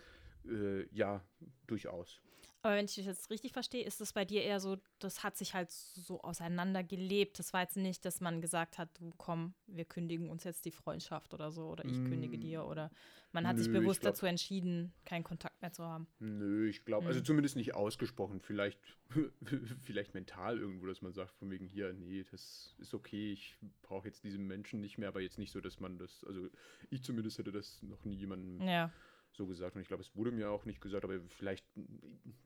äh, 0.47 0.87
ja, 0.95 1.23
durchaus. 1.67 2.21
Aber 2.64 2.76
wenn 2.76 2.85
ich 2.85 2.95
das 2.95 3.07
jetzt 3.07 3.31
richtig 3.31 3.52
verstehe, 3.52 3.85
ist 3.85 4.00
es 4.00 4.12
bei 4.12 4.25
dir 4.25 4.42
eher 4.42 4.61
so, 4.61 4.78
das 5.00 5.25
hat 5.25 5.37
sich 5.37 5.52
halt 5.52 5.73
so 5.73 6.21
auseinandergelebt. 6.21 7.37
Das 7.40 7.52
war 7.52 7.62
jetzt 7.62 7.76
nicht, 7.76 8.04
dass 8.04 8.21
man 8.21 8.40
gesagt 8.40 8.78
hat, 8.78 8.88
du 9.00 9.12
komm, 9.16 9.54
wir 9.66 9.85
kündigen 9.85 10.31
uns 10.31 10.45
jetzt 10.45 10.64
die 10.64 10.71
Freundschaft 10.71 11.35
oder 11.35 11.50
so, 11.50 11.66
oder 11.66 11.85
ich 11.85 11.99
mm. 11.99 12.09
kündige 12.09 12.38
dir, 12.38 12.64
oder 12.64 12.92
man 13.33 13.49
hat 13.49 13.57
Nö, 13.57 13.62
sich 13.64 13.73
bewusst 13.73 14.02
glaub, 14.02 14.12
dazu 14.12 14.26
entschieden, 14.26 14.92
keinen 15.04 15.25
Kontakt 15.25 15.61
mehr 15.61 15.73
zu 15.73 15.85
haben. 15.85 16.07
Nö, 16.21 16.69
ich 16.69 16.85
glaube, 16.85 17.07
also 17.07 17.16
mhm. 17.16 17.21
also 17.21 17.26
zumindest 17.26 17.57
nicht 17.57 17.75
ausgesprochen. 17.75 18.40
Vielleicht, 18.40 18.78
vielleicht 19.85 20.14
mental 20.14 20.59
irgendwo, 20.59 20.87
dass 20.87 21.02
man 21.02 21.12
sagt, 21.12 21.35
von 21.35 21.50
wegen 21.50 21.66
hier, 21.66 21.92
nee, 21.92 22.25
das 22.31 22.76
ist 22.78 22.95
okay, 22.95 23.33
ich 23.33 23.59
brauche 23.83 24.07
jetzt 24.07 24.23
diesen 24.23 24.47
Menschen 24.47 24.81
nicht 24.81 24.99
mehr, 24.99 25.09
aber 25.09 25.21
jetzt 25.21 25.38
nicht 25.38 25.50
so, 25.50 25.61
dass 25.61 25.81
man 25.81 25.99
das, 25.99 26.23
also 26.25 26.49
ich 26.90 27.02
zumindest 27.02 27.38
hätte 27.38 27.50
das 27.50 27.83
noch 27.83 28.04
nie 28.04 28.14
jemandem. 28.14 28.61
Ja 28.69 28.92
so 29.35 29.47
gesagt. 29.47 29.77
Und 29.77 29.83
ich 29.83 29.89
glaube, 29.89 30.03
es 30.03 30.15
wurde 30.15 30.31
mir 30.31 30.51
auch 30.51 30.65
nicht 30.65 30.81
gesagt, 30.81 31.05
aber 31.05 31.21
vielleicht, 31.29 31.65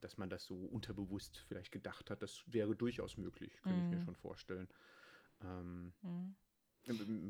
dass 0.01 0.17
man 0.19 0.31
das 0.31 0.45
so 0.45 0.55
unterbewusst 0.55 1.45
vielleicht 1.49 1.73
gedacht 1.73 2.11
hat, 2.11 2.23
das 2.23 2.43
wäre 2.47 2.75
durchaus 2.75 3.17
möglich, 3.17 3.61
könnte 3.63 3.79
mhm. 3.79 3.85
ich 3.85 3.91
mir 3.91 4.01
mhm. 4.01 4.05
schon 4.05 4.17
vorstellen. 4.17 4.69
Ähm, 5.43 5.93
mhm. 6.03 6.37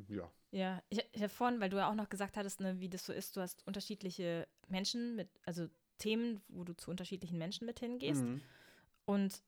Ja. 0.09 0.31
Ja, 0.51 0.83
ich, 0.91 1.03
ich 1.13 1.23
habe 1.23 1.33
vorhin, 1.33 1.61
weil 1.61 1.71
du 1.71 1.79
ja 1.79 1.91
auch 1.91 1.95
noch 1.95 2.09
gesagt 2.09 2.37
hattest, 2.37 2.61
ne, 2.61 2.79
wie 2.79 2.89
das 2.89 3.07
so 3.07 3.13
ist, 3.13 3.37
du 3.37 3.41
hast 3.41 3.67
unterschiedliche 3.67 4.47
Menschen 4.69 5.17
mit, 5.17 5.29
also 5.45 5.69
Themen, 5.99 6.43
wo 6.49 6.65
du 6.65 6.75
zu 6.75 6.91
unterschiedlichen 6.91 7.39
Menschen 7.39 7.67
mit 7.67 7.81
hingehst. 7.81 8.23
Mhm. 8.23 8.43
Und 9.07 9.43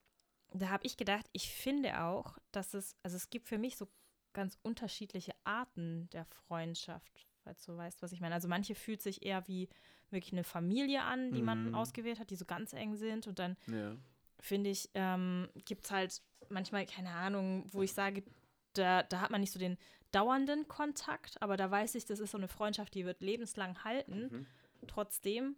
da 0.53 0.71
habe 0.71 0.87
ich 0.87 0.97
gedacht, 0.97 1.29
ich 1.33 1.51
finde 1.51 2.03
auch, 2.03 2.39
dass 2.53 2.73
es, 2.75 2.97
also 3.03 3.17
es 3.17 3.29
gibt 3.29 3.49
für 3.49 3.59
mich 3.59 3.77
so 3.77 3.87
ganz 4.33 4.59
unterschiedliche 4.63 5.35
Arten 5.45 6.09
der 6.11 6.25
Freundschaft, 6.25 7.27
falls 7.43 7.65
du 7.65 7.77
weißt, 7.77 8.03
was 8.03 8.13
ich 8.13 8.21
meine. 8.21 8.35
Also 8.35 8.49
manche 8.49 8.75
fühlt 8.75 9.03
sich 9.03 9.25
eher 9.25 9.47
wie 9.47 9.69
wirklich 10.13 10.33
eine 10.33 10.45
Familie 10.45 11.03
an, 11.03 11.33
die 11.33 11.41
mhm. 11.41 11.47
man 11.47 11.75
ausgewählt 11.75 12.19
hat, 12.21 12.31
die 12.31 12.37
so 12.37 12.45
ganz 12.45 12.73
eng 12.73 12.97
sind. 12.97 13.27
Und 13.27 13.39
dann 13.39 13.57
ja. 13.67 13.97
finde 14.41 14.71
ich, 14.71 14.91
ähm, 14.95 15.49
gibt 15.65 15.87
es 15.87 15.91
halt 15.91 16.23
manchmal, 16.49 16.87
keine 16.87 17.11
Ahnung, 17.11 17.65
wo 17.73 17.83
ich 17.83 17.93
sage, 17.93 18.23
da, 18.75 19.03
da 19.03 19.21
hat 19.21 19.31
man 19.31 19.41
nicht 19.41 19.53
so 19.53 19.59
den 19.59 19.77
dauernden 20.13 20.69
Kontakt, 20.69 21.41
aber 21.43 21.57
da 21.57 21.71
weiß 21.71 21.95
ich, 21.95 22.07
das 22.07 22.21
ist 22.21 22.31
so 22.31 22.39
eine 22.39 22.49
Freundschaft, 22.49 22.95
die 22.95 23.05
wird 23.05 23.21
lebenslang 23.21 23.85
halten, 23.85 24.29
mhm. 24.31 24.47
trotzdem. 24.87 25.57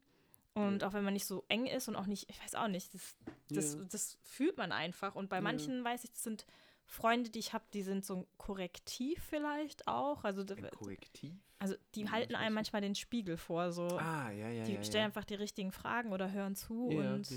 Und 0.53 0.83
auch 0.83 0.92
wenn 0.92 1.05
man 1.05 1.14
nicht 1.14 1.27
so 1.27 1.44
eng 1.48 1.66
ist 1.66 1.88
und 1.88 1.94
auch 1.94 2.07
nicht, 2.07 2.29
ich 2.29 2.42
weiß 2.42 2.57
auch 2.57 2.66
nicht, 2.66 2.92
das, 2.92 3.14
das, 3.51 3.74
ja. 3.74 3.81
das 3.88 4.18
fühlt 4.22 4.59
man 4.59 4.72
einfach. 4.72 5.14
Und 5.14 5.29
bei 5.29 5.40
manchen 5.40 5.79
ja. 5.79 5.85
weiß 5.85 6.05
ich, 6.05 6.11
das 6.11 6.24
sind 6.24 6.44
Freunde, 6.90 7.31
die 7.31 7.38
ich 7.38 7.53
habe, 7.53 7.64
die 7.72 7.83
sind 7.83 8.05
so 8.05 8.16
ein 8.16 8.26
Korrektiv 8.37 9.22
vielleicht 9.22 9.87
auch. 9.87 10.24
Also, 10.24 10.42
ein 10.42 10.70
Korrektiv? 10.72 11.33
Also 11.61 11.76
die 11.94 12.03
ja, 12.03 12.11
halten 12.11 12.35
einem 12.35 12.57
manchmal 12.57 12.83
den 12.83 12.96
Spiegel 12.96 13.37
vor. 13.37 13.70
So. 13.70 13.87
Ah, 13.98 14.31
ja, 14.33 14.48
ja. 14.48 14.64
Die 14.64 14.74
ja, 14.74 14.83
stellen 14.83 15.03
ja. 15.03 15.07
einfach 15.07 15.24
die 15.24 15.37
richtigen 15.37 15.70
Fragen 15.70 16.12
oder 16.12 16.33
hören 16.33 16.57
zu 16.57 16.88
und 16.88 17.29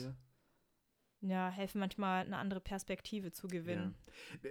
ja. 1.22 1.50
helfen 1.50 1.80
manchmal 1.80 2.26
eine 2.26 2.38
andere 2.38 2.62
Perspektive 2.62 3.32
zu 3.32 3.48
gewinnen. 3.48 3.94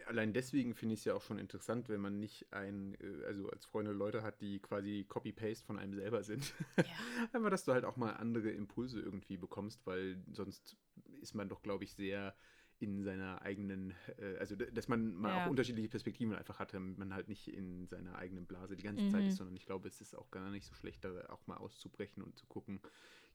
Allein 0.06 0.32
deswegen 0.32 0.76
finde 0.76 0.92
ich 0.94 1.00
es 1.00 1.04
ja 1.04 1.14
auch 1.14 1.22
schon 1.22 1.38
interessant, 1.38 1.88
wenn 1.88 2.00
man 2.00 2.20
nicht 2.20 2.52
ein, 2.52 2.94
äh, 3.00 3.24
also 3.26 3.50
als 3.50 3.64
Freunde 3.64 3.90
Leute 3.90 4.22
hat, 4.22 4.40
die 4.40 4.60
quasi 4.60 5.04
Copy-Paste 5.08 5.66
von 5.66 5.80
einem 5.80 5.94
selber 5.94 6.22
sind. 6.22 6.54
Ja. 6.76 6.84
Einfach, 7.32 7.50
dass 7.50 7.64
du 7.64 7.72
halt 7.72 7.84
auch 7.84 7.96
mal 7.96 8.12
andere 8.12 8.50
Impulse 8.50 9.00
irgendwie 9.00 9.36
bekommst, 9.36 9.84
weil 9.84 10.22
sonst 10.30 10.76
ist 11.20 11.34
man 11.34 11.48
doch, 11.48 11.60
glaube 11.60 11.82
ich, 11.82 11.94
sehr 11.94 12.36
in 12.82 13.04
seiner 13.04 13.40
eigenen, 13.42 13.94
äh, 14.18 14.36
also 14.38 14.56
dass 14.56 14.88
man 14.88 15.14
mal 15.14 15.28
ja. 15.28 15.44
auch 15.44 15.50
unterschiedliche 15.50 15.88
Perspektiven 15.88 16.34
einfach 16.34 16.58
hatte, 16.58 16.80
man 16.80 17.14
halt 17.14 17.28
nicht 17.28 17.46
in 17.46 17.86
seiner 17.86 18.16
eigenen 18.16 18.44
Blase 18.44 18.76
die 18.76 18.82
ganze 18.82 19.04
mhm. 19.04 19.10
Zeit 19.10 19.24
ist, 19.24 19.36
sondern 19.36 19.54
ich 19.54 19.64
glaube, 19.66 19.86
es 19.86 20.00
ist 20.00 20.16
auch 20.16 20.30
gar 20.32 20.50
nicht 20.50 20.66
so 20.66 20.74
schlecht, 20.74 21.04
da 21.04 21.10
auch 21.28 21.46
mal 21.46 21.56
auszubrechen 21.58 22.24
und 22.24 22.36
zu 22.36 22.44
gucken, 22.46 22.80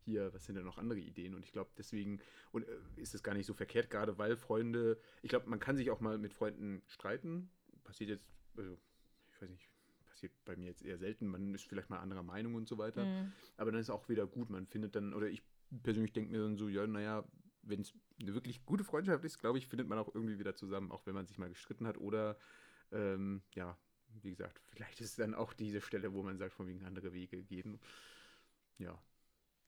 hier, 0.03 0.33
was 0.33 0.45
sind 0.45 0.55
denn 0.55 0.65
noch 0.65 0.77
andere 0.77 0.99
Ideen? 0.99 1.33
Und 1.33 1.45
ich 1.45 1.53
glaube, 1.53 1.69
deswegen 1.77 2.19
und, 2.51 2.67
äh, 2.67 2.77
ist 2.97 3.15
es 3.15 3.23
gar 3.23 3.33
nicht 3.33 3.45
so 3.45 3.53
verkehrt, 3.53 3.89
gerade 3.89 4.17
weil 4.17 4.35
Freunde, 4.35 4.97
ich 5.21 5.29
glaube, 5.29 5.49
man 5.49 5.59
kann 5.59 5.77
sich 5.77 5.91
auch 5.91 6.01
mal 6.01 6.17
mit 6.17 6.33
Freunden 6.33 6.81
streiten. 6.87 7.49
Passiert 7.85 8.09
jetzt, 8.09 8.27
also, 8.57 8.77
ich 9.31 9.41
weiß 9.41 9.49
nicht, 9.49 9.69
passiert 10.09 10.33
bei 10.43 10.57
mir 10.57 10.65
jetzt 10.65 10.83
eher 10.83 10.97
selten. 10.97 11.27
Man 11.27 11.53
ist 11.55 11.65
vielleicht 11.67 11.89
mal 11.89 11.99
anderer 11.99 12.23
Meinung 12.23 12.55
und 12.55 12.67
so 12.67 12.77
weiter. 12.77 13.05
Mhm. 13.05 13.31
Aber 13.55 13.71
dann 13.71 13.79
ist 13.79 13.89
auch 13.89 14.09
wieder 14.09 14.27
gut. 14.27 14.49
Man 14.49 14.65
findet 14.65 14.95
dann, 14.95 15.13
oder 15.13 15.27
ich 15.27 15.41
persönlich 15.83 16.11
denke 16.11 16.31
mir 16.31 16.41
dann 16.41 16.57
so, 16.57 16.67
ja, 16.67 16.85
naja, 16.85 17.23
wenn 17.63 17.81
es 17.81 17.93
eine 18.19 18.33
wirklich 18.33 18.65
gute 18.65 18.83
Freundschaft 18.83 19.23
ist, 19.23 19.39
glaube 19.39 19.57
ich, 19.57 19.67
findet 19.67 19.87
man 19.87 19.99
auch 19.99 20.13
irgendwie 20.13 20.39
wieder 20.39 20.55
zusammen, 20.55 20.91
auch 20.91 21.05
wenn 21.05 21.13
man 21.13 21.27
sich 21.27 21.37
mal 21.37 21.49
gestritten 21.49 21.87
hat. 21.87 21.97
Oder 21.97 22.37
ähm, 22.91 23.41
ja, 23.53 23.77
wie 24.21 24.31
gesagt, 24.31 24.61
vielleicht 24.67 24.99
ist 25.01 25.11
es 25.11 25.15
dann 25.15 25.35
auch 25.35 25.53
diese 25.53 25.81
Stelle, 25.81 26.13
wo 26.13 26.23
man 26.23 26.37
sagt, 26.37 26.53
von 26.53 26.67
wegen 26.67 26.83
andere 26.83 27.13
Wege 27.13 27.43
gehen. 27.43 27.79
Ja. 28.77 28.97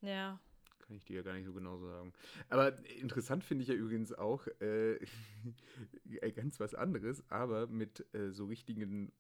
Ja. 0.01 0.39
Kann 0.79 0.95
ich 0.95 1.05
dir 1.05 1.17
ja 1.17 1.21
gar 1.21 1.33
nicht 1.33 1.45
so 1.45 1.53
genau 1.53 1.77
sagen. 1.77 2.13
Aber 2.49 2.83
interessant 2.85 3.43
finde 3.43 3.63
ich 3.63 3.67
ja 3.67 3.75
übrigens 3.75 4.13
auch 4.13 4.47
äh, 4.59 4.99
ganz 6.35 6.59
was 6.59 6.73
anderes, 6.73 7.23
aber 7.29 7.67
mit 7.67 8.05
äh, 8.13 8.31
so 8.31 8.45
richtigen 8.45 9.11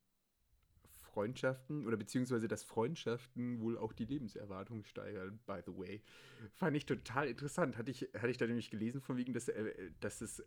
Freundschaften 1.09 1.85
oder 1.85 1.97
beziehungsweise 1.97 2.47
dass 2.47 2.63
Freundschaften 2.63 3.59
wohl 3.59 3.77
auch 3.77 3.93
die 3.93 4.05
Lebenserwartung 4.05 4.83
steigern, 4.83 5.39
by 5.45 5.59
the 5.65 5.77
way. 5.77 6.01
Fand 6.53 6.75
ich 6.77 6.85
total 6.85 7.27
interessant. 7.27 7.77
Hatte 7.77 7.91
ich, 7.91 8.09
hatte 8.13 8.29
ich 8.29 8.37
da 8.37 8.47
nämlich 8.47 8.69
gelesen 8.69 9.01
von 9.01 9.17
wegen, 9.17 9.33
dass, 9.33 9.47
äh, 9.47 9.91
dass 9.99 10.21
es 10.21 10.43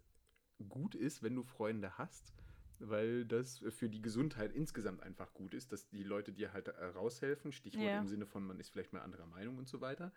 gut 0.68 0.94
ist, 0.94 1.22
wenn 1.22 1.35
du 1.35 1.42
Freunde 1.42 1.98
hast, 1.98 2.33
weil 2.79 3.25
das 3.25 3.59
für 3.70 3.88
die 3.88 4.03
Gesundheit 4.03 4.53
insgesamt 4.53 5.03
einfach 5.03 5.33
gut 5.35 5.55
ist, 5.55 5.72
dass 5.72 5.88
die 5.88 6.03
Leute 6.03 6.33
dir 6.33 6.53
halt 6.53 6.68
äh, 6.68 6.85
raushelfen. 6.85 7.53
Stichwort 7.53 7.85
ja. 7.85 8.01
im 8.01 8.09
Sinne 8.09 8.27
von, 8.27 8.44
man 8.44 8.59
ist 8.59 8.70
vielleicht 8.70 8.92
mal 8.92 9.03
anderer 9.03 9.27
Meinung 9.27 9.59
und 9.59 9.68
so 9.68 9.81
weiter 9.81 10.12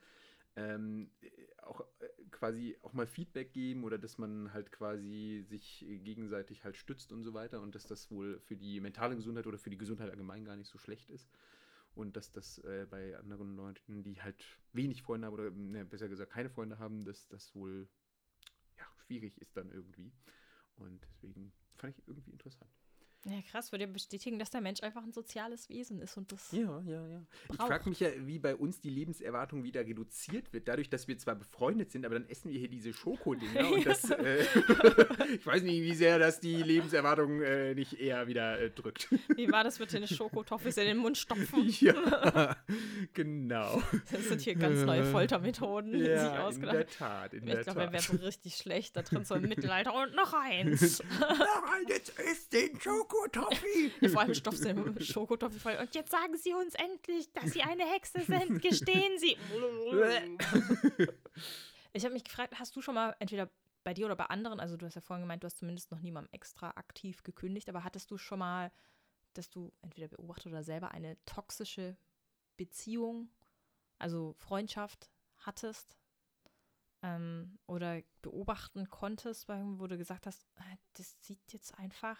ähm, 0.55 1.09
auch 1.61 1.81
äh, 1.99 2.07
quasi 2.31 2.77
auch 2.81 2.93
mal 2.93 3.07
Feedback 3.07 3.53
geben 3.53 3.83
oder 3.83 3.97
dass 3.97 4.17
man 4.17 4.53
halt 4.53 4.71
quasi 4.71 5.43
sich 5.47 5.85
gegenseitig 5.87 6.63
halt 6.63 6.77
stützt 6.77 7.11
und 7.11 7.23
so 7.23 7.33
weiter 7.33 7.61
und 7.61 7.75
dass 7.75 7.87
das 7.87 8.11
wohl 8.11 8.39
für 8.39 8.55
die 8.55 8.79
mentale 8.79 9.15
Gesundheit 9.15 9.47
oder 9.47 9.57
für 9.57 9.69
die 9.69 9.77
Gesundheit 9.77 10.09
allgemein 10.09 10.45
gar 10.45 10.55
nicht 10.55 10.69
so 10.69 10.77
schlecht 10.77 11.09
ist. 11.09 11.29
Und 11.93 12.17
dass 12.17 12.31
das 12.31 12.59
äh, 12.59 12.85
bei 12.89 13.17
anderen 13.17 13.55
Leuten, 13.55 14.03
die 14.03 14.21
halt 14.21 14.43
wenig 14.73 15.01
Freunde 15.01 15.27
haben 15.27 15.33
oder 15.33 15.49
ne, 15.49 15.85
besser 15.85 16.09
gesagt 16.09 16.31
keine 16.33 16.49
Freunde 16.49 16.77
haben, 16.77 17.05
dass 17.05 17.27
das 17.29 17.55
wohl 17.55 17.87
ja, 18.77 18.85
schwierig 19.05 19.37
ist 19.41 19.55
dann 19.55 19.71
irgendwie. 19.71 20.11
Und 20.75 21.01
deswegen 21.03 21.53
fand 21.77 21.97
ich 21.97 22.05
irgendwie 22.05 22.31
interessant. 22.31 22.69
Ja, 23.27 23.41
krass, 23.49 23.71
würde 23.71 23.85
ja 23.85 23.91
bestätigen, 23.91 24.37
dass 24.37 24.51
der 24.51 24.61
Mensch 24.61 24.83
einfach 24.83 25.03
ein 25.03 25.11
soziales 25.11 25.67
Wesen 25.67 25.99
ist 25.99 26.15
und 26.15 26.31
das. 26.31 26.51
Ja, 26.51 26.79
ja, 26.85 27.07
ja. 27.07 27.25
Braucht. 27.47 27.59
Ich 27.59 27.65
frage 27.65 27.89
mich 27.89 27.99
ja, 27.99 28.09
wie 28.19 28.37
bei 28.37 28.55
uns 28.55 28.81
die 28.81 28.91
Lebenserwartung 28.91 29.63
wieder 29.63 29.81
reduziert 29.81 30.53
wird, 30.53 30.67
dadurch, 30.67 30.91
dass 30.91 31.07
wir 31.07 31.17
zwar 31.17 31.33
befreundet 31.33 31.91
sind, 31.91 32.05
aber 32.05 32.19
dann 32.19 32.29
essen 32.29 32.51
wir 32.51 32.59
hier 32.59 32.69
diese 32.69 32.93
Schokodinger 32.93 33.67
und 33.71 33.83
das. 33.83 34.11
Äh, 34.11 34.43
ich 35.33 35.45
weiß 35.45 35.63
nicht, 35.63 35.81
wie 35.81 35.95
sehr 35.95 36.19
das 36.19 36.39
die 36.39 36.61
Lebenserwartung 36.61 37.41
äh, 37.41 37.73
nicht 37.73 37.93
eher 37.93 38.27
wieder 38.27 38.59
äh, 38.59 38.69
drückt. 38.69 39.09
Wie 39.35 39.51
war 39.51 39.63
das 39.63 39.79
mit 39.79 39.91
den 39.91 40.05
Schokotoffees 40.05 40.77
in 40.77 40.85
den 40.85 40.97
Mund 40.97 41.17
stopfen? 41.17 41.65
Ja, 41.85 42.55
genau. 43.13 43.81
Das 44.11 44.29
sind 44.29 44.41
hier 44.41 44.55
ganz 44.55 44.81
neue 44.81 45.03
Foltermethoden, 45.03 45.91
die 45.93 45.99
ja, 45.99 46.29
sich 46.29 46.39
ausgedacht 46.39 46.73
In 46.73 46.79
der 46.79 46.87
Tat, 46.87 47.33
in 47.33 47.47
ich 47.47 47.53
der 47.53 47.63
glaube, 47.63 47.81
er 47.81 47.91
wäre 47.91 48.23
richtig 48.23 48.55
schlecht 48.55 48.95
da 48.95 49.01
drin, 49.01 49.25
so 49.25 49.35
im 49.35 49.43
Mittelalter 49.43 49.93
und 49.93 50.15
noch 50.15 50.33
eins. 50.33 51.03
noch 51.19 51.73
eins, 51.73 51.89
jetzt 51.89 52.19
isst 52.19 52.53
den 52.53 52.79
Schoko 52.79 53.14
Schokotoffee! 53.15 53.91
Vor 54.09 54.21
allem 54.21 54.33
stopfst 54.33 54.65
du 54.65 54.73
den 54.73 55.01
Schokotoffee 55.01 55.59
voll. 55.59 55.77
Und 55.79 55.95
jetzt 55.95 56.11
sagen 56.11 56.37
Sie 56.37 56.53
uns 56.53 56.75
endlich, 56.75 57.31
dass 57.33 57.51
Sie 57.51 57.61
eine 57.61 57.85
Hexe 57.85 58.21
sind. 58.21 58.61
Gestehen 58.61 59.17
Sie. 59.19 59.37
ich 61.93 62.03
habe 62.03 62.13
mich 62.13 62.23
gefragt, 62.23 62.57
hast 62.59 62.75
du 62.75 62.81
schon 62.81 62.95
mal 62.95 63.15
entweder 63.19 63.49
bei 63.83 63.93
dir 63.93 64.05
oder 64.05 64.15
bei 64.15 64.25
anderen, 64.25 64.59
also 64.59 64.77
du 64.77 64.85
hast 64.85 64.95
ja 64.95 65.01
vorhin 65.01 65.23
gemeint, 65.23 65.43
du 65.43 65.45
hast 65.45 65.59
zumindest 65.59 65.91
noch 65.91 65.99
niemandem 65.99 66.33
extra 66.33 66.71
aktiv 66.71 67.23
gekündigt, 67.23 67.69
aber 67.69 67.83
hattest 67.83 68.09
du 68.09 68.17
schon 68.17 68.39
mal, 68.39 68.71
dass 69.33 69.49
du 69.49 69.71
entweder 69.81 70.07
beobachtet 70.07 70.47
oder 70.47 70.63
selber 70.63 70.91
eine 70.91 71.17
toxische 71.25 71.95
Beziehung, 72.57 73.29
also 73.99 74.33
Freundschaft 74.37 75.11
hattest 75.37 75.99
ähm, 77.03 77.59
oder 77.67 78.01
beobachten 78.23 78.89
konntest, 78.89 79.47
wo 79.47 79.85
du 79.85 79.97
gesagt 79.97 80.25
hast, 80.25 80.47
ah, 80.55 80.77
das 80.93 81.15
sieht 81.21 81.53
jetzt 81.53 81.77
einfach. 81.77 82.17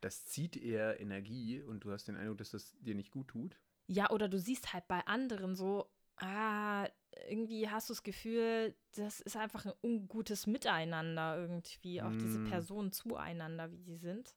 Das 0.00 0.26
zieht 0.26 0.56
eher 0.56 1.00
Energie 1.00 1.62
und 1.62 1.84
du 1.84 1.90
hast 1.90 2.08
den 2.08 2.16
Eindruck, 2.16 2.38
dass 2.38 2.50
das 2.50 2.74
dir 2.80 2.94
nicht 2.94 3.10
gut 3.10 3.28
tut. 3.28 3.56
Ja, 3.86 4.10
oder 4.10 4.28
du 4.28 4.38
siehst 4.38 4.72
halt 4.72 4.88
bei 4.88 5.06
anderen 5.06 5.54
so, 5.54 5.88
ah, 6.16 6.88
irgendwie 7.28 7.68
hast 7.68 7.88
du 7.88 7.94
das 7.94 8.02
Gefühl, 8.02 8.74
das 8.96 9.20
ist 9.20 9.36
einfach 9.36 9.64
ein 9.64 9.72
ungutes 9.82 10.46
Miteinander 10.46 11.38
irgendwie, 11.38 12.02
auch 12.02 12.10
mm. 12.10 12.18
diese 12.18 12.40
Personen 12.40 12.92
zueinander, 12.92 13.70
wie 13.70 13.80
sie 13.80 13.96
sind. 13.96 14.34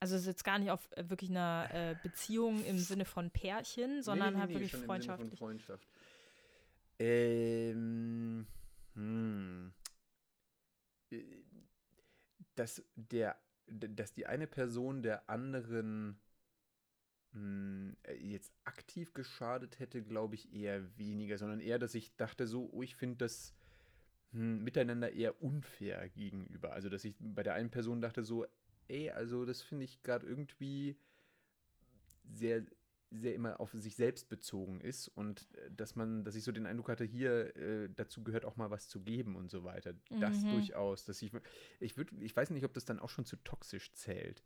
Also 0.00 0.16
es 0.16 0.22
ist 0.22 0.28
jetzt 0.28 0.44
gar 0.44 0.58
nicht 0.58 0.70
auf 0.70 0.88
äh, 0.92 1.08
wirklich 1.10 1.30
einer 1.30 1.68
äh, 1.72 1.96
Beziehung 2.02 2.64
im 2.64 2.78
Sinne 2.78 3.04
von 3.04 3.30
Pärchen, 3.30 4.02
sondern 4.02 4.34
nee, 4.34 4.40
nee, 4.40 4.46
nee, 4.46 4.54
halt 4.54 4.72
wirklich 4.72 4.86
freundschaftlich. 4.86 5.38
Freundschaft. 5.38 5.86
Ähm, 6.98 8.46
hm. 8.94 9.72
Dass 12.60 12.84
der, 12.94 13.38
dass 13.66 14.12
die 14.12 14.26
eine 14.26 14.46
Person 14.46 15.02
der 15.02 15.30
anderen 15.30 16.20
hm, 17.32 17.96
äh, 18.02 18.14
jetzt 18.16 18.52
aktiv 18.64 19.14
geschadet 19.14 19.78
hätte, 19.78 20.02
glaube 20.02 20.34
ich 20.34 20.52
eher 20.52 20.82
weniger, 20.98 21.38
sondern 21.38 21.60
eher, 21.60 21.78
dass 21.78 21.94
ich 21.94 22.14
dachte 22.16 22.46
so, 22.46 22.68
oh, 22.70 22.82
ich 22.82 22.96
finde 22.96 23.16
das 23.16 23.54
hm, 24.32 24.62
miteinander 24.62 25.10
eher 25.10 25.42
unfair 25.42 26.10
gegenüber. 26.10 26.74
Also, 26.74 26.90
dass 26.90 27.06
ich 27.06 27.16
bei 27.18 27.42
der 27.42 27.54
einen 27.54 27.70
Person 27.70 28.02
dachte 28.02 28.24
so, 28.24 28.44
ey, 28.88 29.08
also 29.08 29.46
das 29.46 29.62
finde 29.62 29.86
ich 29.86 30.02
gerade 30.02 30.26
irgendwie 30.26 30.98
sehr, 32.30 32.66
sehr 33.10 33.34
immer 33.34 33.60
auf 33.60 33.72
sich 33.72 33.96
selbst 33.96 34.28
bezogen 34.28 34.80
ist 34.80 35.08
und 35.08 35.48
äh, 35.54 35.70
dass 35.70 35.96
man, 35.96 36.24
dass 36.24 36.34
ich 36.34 36.44
so 36.44 36.52
den 36.52 36.66
Eindruck 36.66 36.88
hatte, 36.88 37.04
hier 37.04 37.56
äh, 37.56 37.88
dazu 37.94 38.22
gehört 38.22 38.44
auch 38.44 38.56
mal 38.56 38.70
was 38.70 38.88
zu 38.88 39.00
geben 39.00 39.36
und 39.36 39.50
so 39.50 39.64
weiter. 39.64 39.94
Das 40.10 40.42
mhm. 40.42 40.52
durchaus. 40.52 41.04
Dass 41.04 41.20
ich, 41.22 41.32
ich 41.80 41.96
würde, 41.96 42.14
ich 42.20 42.34
weiß 42.34 42.50
nicht, 42.50 42.64
ob 42.64 42.74
das 42.74 42.84
dann 42.84 43.00
auch 43.00 43.10
schon 43.10 43.24
zu 43.24 43.36
toxisch 43.36 43.92
zählt. 43.92 44.42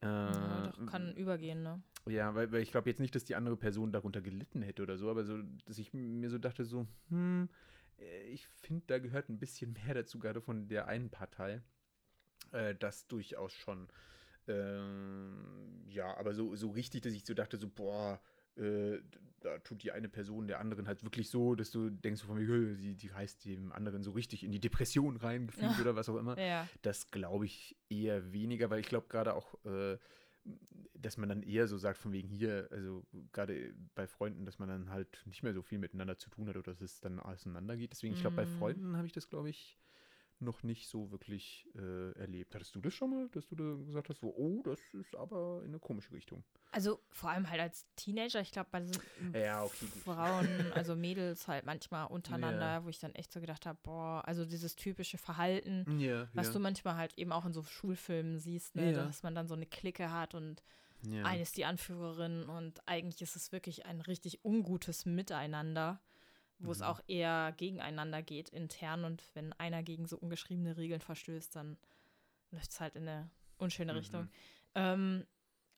Äh, 0.00 0.06
ja, 0.06 0.72
doch, 0.76 0.86
kann 0.86 1.14
übergehen, 1.14 1.62
ne? 1.62 1.80
Ja, 2.06 2.34
weil, 2.34 2.50
weil 2.50 2.62
ich 2.62 2.72
glaube 2.72 2.90
jetzt 2.90 2.98
nicht, 2.98 3.14
dass 3.14 3.24
die 3.24 3.36
andere 3.36 3.56
Person 3.56 3.92
darunter 3.92 4.20
gelitten 4.20 4.62
hätte 4.62 4.82
oder 4.82 4.98
so, 4.98 5.08
aber 5.08 5.24
so, 5.24 5.40
dass 5.64 5.78
ich 5.78 5.94
mir 5.94 6.28
so 6.28 6.38
dachte, 6.38 6.64
so, 6.64 6.88
hm, 7.08 7.48
äh, 7.98 8.22
ich 8.24 8.46
finde, 8.48 8.82
da 8.88 8.98
gehört 8.98 9.28
ein 9.28 9.38
bisschen 9.38 9.72
mehr 9.84 9.94
dazu, 9.94 10.18
gerade 10.18 10.40
von 10.40 10.68
der 10.68 10.88
einen 10.88 11.10
Partei. 11.10 11.62
Äh, 12.50 12.74
das 12.74 13.06
durchaus 13.06 13.52
schon. 13.52 13.88
Ähm, 14.48 15.82
ja, 15.88 16.16
aber 16.16 16.34
so, 16.34 16.54
so 16.56 16.70
richtig, 16.70 17.02
dass 17.02 17.12
ich 17.12 17.24
so 17.24 17.34
dachte, 17.34 17.56
so, 17.56 17.68
boah, 17.68 18.20
äh, 18.56 18.98
da 19.40 19.58
tut 19.58 19.82
die 19.82 19.92
eine 19.92 20.08
Person 20.08 20.46
der 20.46 20.60
anderen 20.60 20.86
halt 20.86 21.02
wirklich 21.02 21.28
so, 21.28 21.54
dass 21.54 21.70
du 21.70 21.90
denkst 21.90 22.22
von 22.22 22.36
mir, 22.36 22.76
die, 22.76 22.94
die 22.94 23.12
heißt 23.12 23.44
dem 23.44 23.72
anderen 23.72 24.02
so 24.02 24.12
richtig 24.12 24.44
in 24.44 24.52
die 24.52 24.60
Depression 24.60 25.16
reingefühlt 25.16 25.80
oder 25.80 25.96
was 25.96 26.08
auch 26.08 26.16
immer. 26.16 26.38
Ja. 26.38 26.68
Das 26.82 27.10
glaube 27.10 27.46
ich 27.46 27.76
eher 27.88 28.32
weniger, 28.32 28.70
weil 28.70 28.80
ich 28.80 28.88
glaube 28.88 29.08
gerade 29.08 29.34
auch, 29.34 29.54
äh, 29.64 29.98
dass 30.94 31.16
man 31.16 31.28
dann 31.28 31.42
eher 31.42 31.66
so 31.66 31.78
sagt, 31.78 31.98
von 31.98 32.12
wegen 32.12 32.28
hier, 32.28 32.68
also 32.70 33.04
gerade 33.32 33.74
bei 33.94 34.06
Freunden, 34.06 34.44
dass 34.44 34.58
man 34.58 34.68
dann 34.68 34.90
halt 34.90 35.22
nicht 35.26 35.42
mehr 35.42 35.52
so 35.54 35.62
viel 35.62 35.78
miteinander 35.78 36.16
zu 36.18 36.30
tun 36.30 36.48
hat 36.48 36.56
oder 36.56 36.72
dass 36.72 36.80
es 36.80 37.00
dann 37.00 37.18
auseinandergeht. 37.18 37.92
Deswegen, 37.92 38.14
ich 38.14 38.20
glaube, 38.20 38.36
bei 38.36 38.46
mhm. 38.46 38.58
Freunden 38.58 38.96
habe 38.96 39.06
ich 39.06 39.12
das, 39.12 39.28
glaube 39.28 39.50
ich, 39.50 39.78
noch 40.42 40.62
nicht 40.62 40.88
so 40.88 41.10
wirklich 41.10 41.68
äh, 41.74 42.12
erlebt. 42.18 42.54
Hattest 42.54 42.74
du 42.74 42.80
das 42.80 42.92
schon 42.92 43.10
mal, 43.10 43.28
dass 43.30 43.46
du 43.48 43.56
da 43.56 43.84
gesagt 43.84 44.08
hast, 44.08 44.20
so, 44.20 44.34
oh, 44.36 44.60
das 44.64 44.80
ist 44.92 45.14
aber 45.16 45.60
in 45.62 45.68
eine 45.68 45.78
komische 45.78 46.12
Richtung? 46.12 46.44
Also 46.70 47.00
vor 47.10 47.30
allem 47.30 47.48
halt 47.48 47.60
als 47.60 47.86
Teenager, 47.96 48.40
ich 48.40 48.52
glaube, 48.52 48.68
bei 48.70 48.80
diesen 48.80 49.02
ja, 49.34 49.62
okay, 49.62 49.86
Frauen, 50.04 50.48
also 50.74 50.94
Mädels 50.94 51.48
halt 51.48 51.64
manchmal 51.66 52.06
untereinander, 52.06 52.66
ja. 52.66 52.84
wo 52.84 52.88
ich 52.88 52.98
dann 52.98 53.14
echt 53.14 53.32
so 53.32 53.40
gedacht 53.40 53.66
habe, 53.66 53.78
boah, 53.82 54.22
also 54.26 54.44
dieses 54.44 54.76
typische 54.76 55.18
Verhalten, 55.18 55.98
ja, 55.98 56.28
was 56.32 56.52
du 56.52 56.58
manchmal 56.58 56.96
halt 56.96 57.16
eben 57.18 57.32
auch 57.32 57.44
in 57.44 57.52
so 57.52 57.62
Schulfilmen 57.62 58.38
siehst, 58.38 58.74
ne, 58.76 58.92
dass 58.92 59.22
man 59.22 59.34
dann 59.34 59.48
so 59.48 59.54
eine 59.54 59.66
Clique 59.66 60.10
hat 60.10 60.34
und 60.34 60.62
eine 61.24 61.42
ist 61.42 61.56
die 61.56 61.64
Anführerin 61.64 62.44
und 62.44 62.80
eigentlich 62.86 63.20
ist 63.22 63.34
es 63.34 63.50
wirklich 63.50 63.86
ein 63.86 64.00
richtig 64.00 64.44
ungutes 64.44 65.04
Miteinander 65.04 66.00
wo 66.62 66.66
mhm. 66.66 66.72
es 66.72 66.82
auch 66.82 67.00
eher 67.06 67.52
gegeneinander 67.56 68.22
geht 68.22 68.48
intern 68.48 69.04
und 69.04 69.22
wenn 69.34 69.52
einer 69.54 69.82
gegen 69.82 70.06
so 70.06 70.16
ungeschriebene 70.16 70.76
Regeln 70.76 71.00
verstößt, 71.00 71.54
dann 71.56 71.76
läuft 72.50 72.70
es 72.70 72.80
halt 72.80 72.96
in 72.96 73.08
eine 73.08 73.30
unschöne 73.58 73.92
mhm. 73.92 73.98
Richtung. 73.98 74.28
Ähm, 74.74 75.26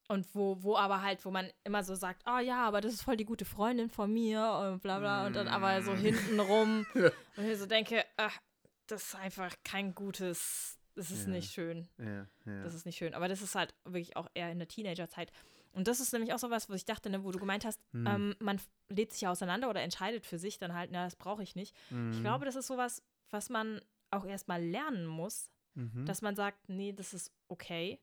und 0.09 0.35
wo, 0.35 0.63
wo 0.63 0.77
aber 0.77 1.01
halt, 1.01 1.25
wo 1.25 1.31
man 1.31 1.51
immer 1.65 1.83
so 1.83 1.95
sagt, 1.95 2.23
oh 2.27 2.39
ja, 2.39 2.67
aber 2.67 2.81
das 2.81 2.93
ist 2.93 3.03
voll 3.03 3.17
die 3.17 3.25
gute 3.25 3.47
Freundin 3.47 3.89
von 3.89 4.13
mir 4.13 4.71
und 4.73 4.83
bla 4.83 4.99
bla, 4.99 5.27
und 5.27 5.35
dann 5.35 5.49
aber 5.49 5.81
so 5.83 5.93
mhm. 5.93 5.99
hintenrum 5.99 6.87
und 7.37 7.45
ich 7.45 7.59
so 7.59 7.67
denke, 7.67 8.05
ach, 8.17 8.39
das 8.87 9.05
ist 9.05 9.15
einfach 9.15 9.55
kein 9.65 9.95
gutes, 9.95 10.79
das 10.95 11.11
ist 11.11 11.27
ja. 11.27 11.33
nicht 11.33 11.53
schön. 11.53 11.89
Ja, 11.99 12.27
ja. 12.45 12.63
Das 12.63 12.75
ist 12.75 12.85
nicht 12.85 12.99
schön. 12.99 13.15
Aber 13.15 13.29
das 13.29 13.41
ist 13.41 13.55
halt 13.55 13.75
wirklich 13.85 14.17
auch 14.17 14.29
eher 14.35 14.53
in 14.53 14.59
der 14.59 14.69
Teenagerzeit. 14.69 15.33
Und 15.75 15.89
das 15.89 16.01
ist 16.01 16.13
nämlich 16.13 16.33
auch 16.33 16.39
so 16.39 16.51
was, 16.51 16.71
wo 16.71 16.75
ich 16.75 16.85
dachte, 16.85 17.11
ne, 17.11 17.25
wo 17.25 17.33
du 17.33 17.39
gemeint 17.39 17.65
hast, 17.65 17.81
hm. 17.93 18.07
ähm, 18.07 18.37
man 18.39 18.61
lädt 18.89 19.13
sich 19.13 19.27
auseinander 19.27 19.69
oder 19.69 19.83
entscheidet 19.83 20.25
für 20.25 20.39
sich 20.39 20.59
dann 20.59 20.73
halt, 20.73 20.91
na, 20.93 21.05
das 21.05 21.17
brauche 21.17 21.43
ich 21.43 21.57
nicht. 21.57 21.75
Mhm. 21.91 22.13
Ich 22.13 22.21
glaube, 22.21 22.45
das 22.45 22.55
ist 22.55 22.69
sowas, 22.69 23.03
was 23.31 23.51
man 23.51 23.81
auch 24.11 24.25
erstmal 24.25 24.63
lernen 24.63 25.07
muss, 25.07 25.51
mhm. 25.75 26.07
dass 26.07 26.23
man 26.23 26.37
sagt, 26.37 26.69
nee, 26.69 26.93
das 26.93 27.13
ist 27.13 27.33
okay, 27.49 27.99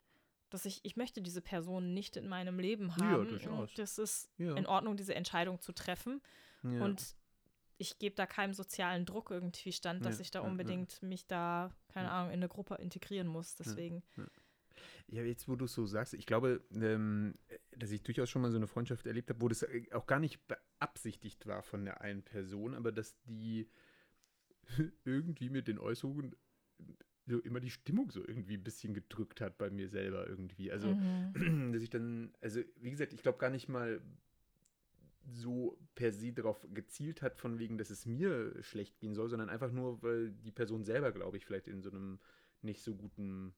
dass 0.49 0.65
ich, 0.65 0.81
ich 0.83 0.97
möchte 0.97 1.21
diese 1.21 1.41
Person 1.41 1.93
nicht 1.93 2.17
in 2.17 2.27
meinem 2.27 2.59
Leben 2.59 2.97
haben. 2.97 3.39
Ja, 3.39 3.49
und 3.51 3.79
das 3.79 3.97
ist 3.97 4.29
ja. 4.37 4.55
in 4.55 4.65
Ordnung, 4.65 4.97
diese 4.97 5.15
Entscheidung 5.15 5.61
zu 5.61 5.71
treffen. 5.71 6.21
Ja. 6.63 6.83
Und 6.83 7.15
ich 7.77 7.97
gebe 7.97 8.15
da 8.15 8.25
keinem 8.25 8.53
sozialen 8.53 9.05
Druck 9.05 9.31
irgendwie 9.31 9.71
stand, 9.71 10.05
dass 10.05 10.19
ich 10.19 10.29
da 10.29 10.41
unbedingt 10.41 11.01
mich 11.01 11.25
da, 11.25 11.71
keine 11.87 12.11
Ahnung, 12.11 12.31
in 12.31 12.39
eine 12.39 12.49
Gruppe 12.49 12.75
integrieren 12.75 13.27
muss. 13.27 13.55
Deswegen. 13.55 14.03
Ja, 15.11 15.23
jetzt 15.23 15.49
wo 15.49 15.57
du 15.57 15.65
es 15.65 15.73
so 15.73 15.85
sagst, 15.85 16.13
ich 16.13 16.25
glaube, 16.25 16.61
ähm, 16.73 17.35
dass 17.77 17.91
ich 17.91 18.01
durchaus 18.01 18.29
schon 18.29 18.41
mal 18.41 18.49
so 18.49 18.57
eine 18.57 18.67
Freundschaft 18.67 19.05
erlebt 19.05 19.29
habe, 19.29 19.41
wo 19.41 19.49
das 19.49 19.61
äh, 19.63 19.83
auch 19.91 20.07
gar 20.07 20.19
nicht 20.19 20.39
beabsichtigt 20.47 21.45
war 21.47 21.63
von 21.63 21.83
der 21.83 21.99
einen 21.99 22.23
Person, 22.23 22.73
aber 22.73 22.93
dass 22.93 23.19
die 23.23 23.69
irgendwie 25.03 25.49
mit 25.49 25.67
den 25.67 25.79
Äußerungen 25.79 26.33
so 27.27 27.39
immer 27.39 27.59
die 27.59 27.71
Stimmung 27.71 28.09
so 28.09 28.25
irgendwie 28.25 28.55
ein 28.55 28.63
bisschen 28.63 28.93
gedrückt 28.93 29.41
hat 29.41 29.57
bei 29.57 29.69
mir 29.69 29.89
selber 29.89 30.27
irgendwie. 30.27 30.71
Also, 30.71 30.95
mhm. 30.95 31.73
dass 31.73 31.83
ich 31.83 31.89
dann, 31.89 32.33
also 32.39 32.61
wie 32.77 32.91
gesagt, 32.91 33.11
ich 33.11 33.21
glaube 33.21 33.37
gar 33.37 33.49
nicht 33.49 33.67
mal 33.67 34.01
so 35.27 35.77
per 35.93 36.13
se 36.13 36.31
darauf 36.31 36.65
gezielt 36.73 37.21
hat, 37.21 37.37
von 37.37 37.59
wegen, 37.59 37.77
dass 37.77 37.89
es 37.89 38.05
mir 38.05 38.55
schlecht 38.63 38.97
gehen 38.99 39.13
soll, 39.13 39.27
sondern 39.27 39.49
einfach 39.49 39.71
nur, 39.73 40.01
weil 40.01 40.31
die 40.31 40.51
Person 40.51 40.85
selber, 40.85 41.11
glaube 41.11 41.35
ich, 41.35 41.45
vielleicht 41.45 41.67
in 41.67 41.81
so 41.81 41.91
einem 41.91 42.19
nicht 42.61 42.81
so 42.81 42.95
guten 42.95 43.53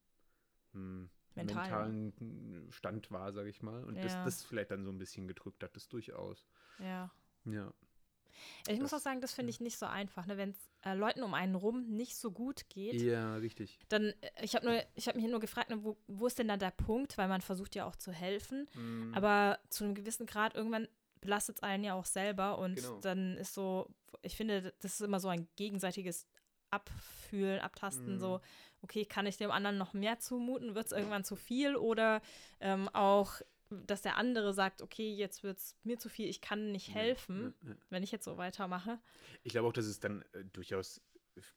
hm, 0.73 1.09
Mental. 1.35 1.63
mentalen 1.63 2.67
Stand 2.71 3.11
war, 3.11 3.33
sage 3.33 3.49
ich 3.49 3.61
mal. 3.61 3.83
Und 3.83 3.95
ja. 3.95 4.03
das, 4.03 4.13
das 4.23 4.43
vielleicht 4.43 4.71
dann 4.71 4.83
so 4.83 4.91
ein 4.91 4.97
bisschen 4.97 5.27
gedrückt 5.27 5.63
hat, 5.63 5.75
das 5.75 5.87
durchaus. 5.87 6.47
Ja. 6.79 7.11
Ja. 7.45 7.73
Ich 8.67 8.73
das, 8.73 8.79
muss 8.79 8.93
auch 8.93 8.99
sagen, 8.99 9.21
das 9.21 9.33
finde 9.33 9.51
ich 9.51 9.59
nicht 9.59 9.77
so 9.77 9.85
einfach, 9.85 10.25
ne? 10.25 10.37
wenn 10.37 10.51
es 10.51 10.69
äh, 10.81 10.95
Leuten 10.95 11.23
um 11.23 11.33
einen 11.33 11.55
rum 11.55 11.87
nicht 11.89 12.15
so 12.15 12.31
gut 12.31 12.67
geht. 12.69 13.01
Ja, 13.01 13.35
richtig. 13.35 13.79
Dann, 13.89 14.13
äh, 14.21 14.29
ich 14.41 14.55
habe 14.55 14.85
hab 14.97 15.15
mich 15.15 15.25
nur 15.25 15.39
gefragt, 15.39 15.69
ne, 15.69 15.83
wo, 15.83 15.97
wo 16.07 16.27
ist 16.27 16.39
denn 16.39 16.47
da 16.47 16.57
der 16.57 16.71
Punkt, 16.71 17.17
weil 17.17 17.27
man 17.27 17.41
versucht 17.41 17.75
ja 17.75 17.85
auch 17.85 17.95
zu 17.95 18.11
helfen, 18.11 18.67
mhm. 18.73 19.13
aber 19.13 19.59
zu 19.69 19.83
einem 19.83 19.95
gewissen 19.95 20.25
Grad 20.25 20.55
irgendwann 20.55 20.87
belastet 21.21 21.57
es 21.57 21.63
einen 21.63 21.83
ja 21.83 21.93
auch 21.93 22.05
selber 22.05 22.57
und 22.57 22.75
genau. 22.75 22.99
dann 22.99 23.37
ist 23.37 23.53
so, 23.53 23.89
ich 24.21 24.35
finde, 24.35 24.73
das 24.81 24.95
ist 24.95 25.01
immer 25.01 25.19
so 25.19 25.29
ein 25.29 25.47
gegenseitiges 25.55 26.27
Abfühlen, 26.73 27.59
Abtasten, 27.61 28.15
mhm. 28.15 28.19
so, 28.19 28.41
okay, 28.81 29.05
kann 29.05 29.25
ich 29.25 29.37
dem 29.37 29.51
anderen 29.51 29.77
noch 29.77 29.93
mehr 29.93 30.19
zumuten? 30.19 30.75
Wird 30.75 30.87
es 30.87 30.91
irgendwann 30.91 31.23
zu 31.23 31.35
viel? 31.35 31.75
Oder 31.75 32.21
ähm, 32.59 32.89
auch, 32.89 33.41
dass 33.69 34.01
der 34.01 34.17
andere 34.17 34.53
sagt, 34.53 34.81
okay, 34.81 35.13
jetzt 35.13 35.43
wird 35.43 35.57
es 35.57 35.75
mir 35.83 35.97
zu 35.97 36.09
viel, 36.09 36.27
ich 36.27 36.41
kann 36.41 36.71
nicht 36.71 36.93
helfen, 36.93 37.53
ja, 37.61 37.69
ja, 37.69 37.73
ja. 37.73 37.81
wenn 37.89 38.03
ich 38.03 38.11
jetzt 38.11 38.25
so 38.25 38.37
weitermache. 38.37 38.99
Ich 39.43 39.53
glaube 39.53 39.67
auch, 39.67 39.73
dass 39.73 39.85
es 39.85 39.99
dann 39.99 40.23
äh, 40.33 40.43
durchaus 40.51 41.01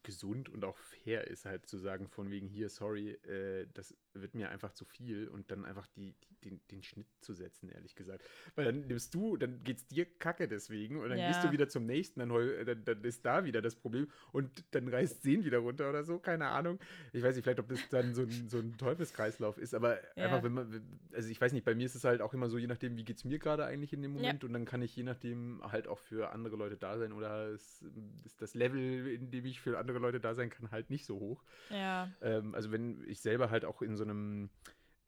gesund 0.03 0.49
und 0.49 0.65
auch 0.65 0.77
fair 0.79 1.27
ist, 1.27 1.45
halt 1.45 1.67
zu 1.67 1.79
sagen, 1.79 2.09
von 2.09 2.31
wegen 2.31 2.49
hier, 2.49 2.69
sorry, 2.69 3.11
äh, 3.25 3.67
das 3.75 3.95
wird 4.15 4.35
mir 4.35 4.49
einfach 4.51 4.73
zu 4.73 4.85
viel 4.85 5.29
und 5.29 5.51
dann 5.51 5.65
einfach 5.65 5.87
die, 5.89 6.15
die, 6.15 6.35
den, 6.51 6.61
den 6.71 6.83
Schnitt 6.83 7.07
zu 7.21 7.35
setzen, 7.35 7.69
ehrlich 7.69 7.95
gesagt. 7.95 8.25
Weil 8.55 8.65
dann 8.67 8.87
nimmst 8.87 9.15
du, 9.15 9.37
dann 9.37 9.63
geht 9.63 9.79
es 9.79 9.87
dir 9.87 10.07
kacke 10.07 10.49
deswegen 10.49 10.97
und 11.01 11.11
dann 11.11 11.21
Ja. 11.21 11.27
gehst 11.27 11.45
du 11.45 11.51
wieder 11.51 11.69
zum 11.69 11.85
nächsten, 11.87 12.21
dann, 12.21 12.31
dann, 12.65 12.85
dann 12.85 13.05
ist 13.05 13.25
da 13.27 13.45
wieder 13.45 13.61
das 13.63 13.77
Problem 13.77 14.11
und 14.33 14.65
dann 14.75 14.89
reißt 14.89 15.25
den 15.25 15.45
wieder 15.45 15.59
runter 15.59 15.91
oder 15.91 16.05
so, 16.05 16.19
keine 16.19 16.49
Ahnung. 16.49 16.79
Ich 17.13 17.23
weiß 17.23 17.35
nicht, 17.37 17.45
vielleicht, 17.45 17.61
ob 17.61 17.69
das 17.69 17.89
dann 17.89 18.15
so 18.15 18.23
ein, 18.23 18.49
so 18.49 18.59
ein 18.59 18.77
Teufelskreislauf 18.79 19.59
ist, 19.59 19.75
aber 19.75 19.99
Ja. 20.17 20.25
einfach, 20.25 20.43
wenn 20.43 20.53
man, 20.53 21.01
also 21.13 21.29
ich 21.29 21.41
weiß 21.41 21.53
nicht, 21.53 21.65
bei 21.65 21.75
mir 21.75 21.87
ist 21.87 21.95
es 21.95 22.05
halt 22.05 22.21
auch 22.23 22.33
immer 22.35 22.49
so, 22.49 22.59
je 22.59 22.67
nachdem, 22.67 22.97
wie 22.97 23.05
geht 23.05 23.17
es 23.19 23.25
mir 23.25 23.39
gerade 23.39 23.65
eigentlich 23.65 23.93
in 23.93 24.03
dem 24.03 24.13
Moment 24.13 24.45
und 24.45 24.53
dann 24.53 24.65
kann 24.65 24.83
ich 24.83 24.95
je 24.97 25.03
nachdem 25.03 25.61
halt 25.65 25.89
auch 25.89 25.99
für 25.99 26.31
andere 26.31 26.57
Leute 26.57 26.77
da 26.77 26.99
sein 26.99 27.13
oder 27.13 27.49
es 27.51 27.85
ist 28.25 28.41
das 28.41 28.55
Level, 28.55 29.07
in 29.09 29.31
dem 29.31 29.45
ich 29.45 29.61
für 29.71 29.79
andere 29.79 29.99
Leute 29.99 30.21
da 30.21 30.35
sein 30.35 30.49
kann, 30.51 30.71
halt 30.71 30.91
nicht 30.91 31.05
so 31.05 31.19
hoch. 31.19 31.43
Ja. 31.71 32.09
Ähm, 32.21 32.55
also 32.55 32.71
wenn 32.71 33.03
ich 33.09 33.21
selber 33.21 33.51
halt 33.51 33.65
auch 33.65 33.83
in 33.83 33.97
so 33.97 34.05
einem, 34.05 34.49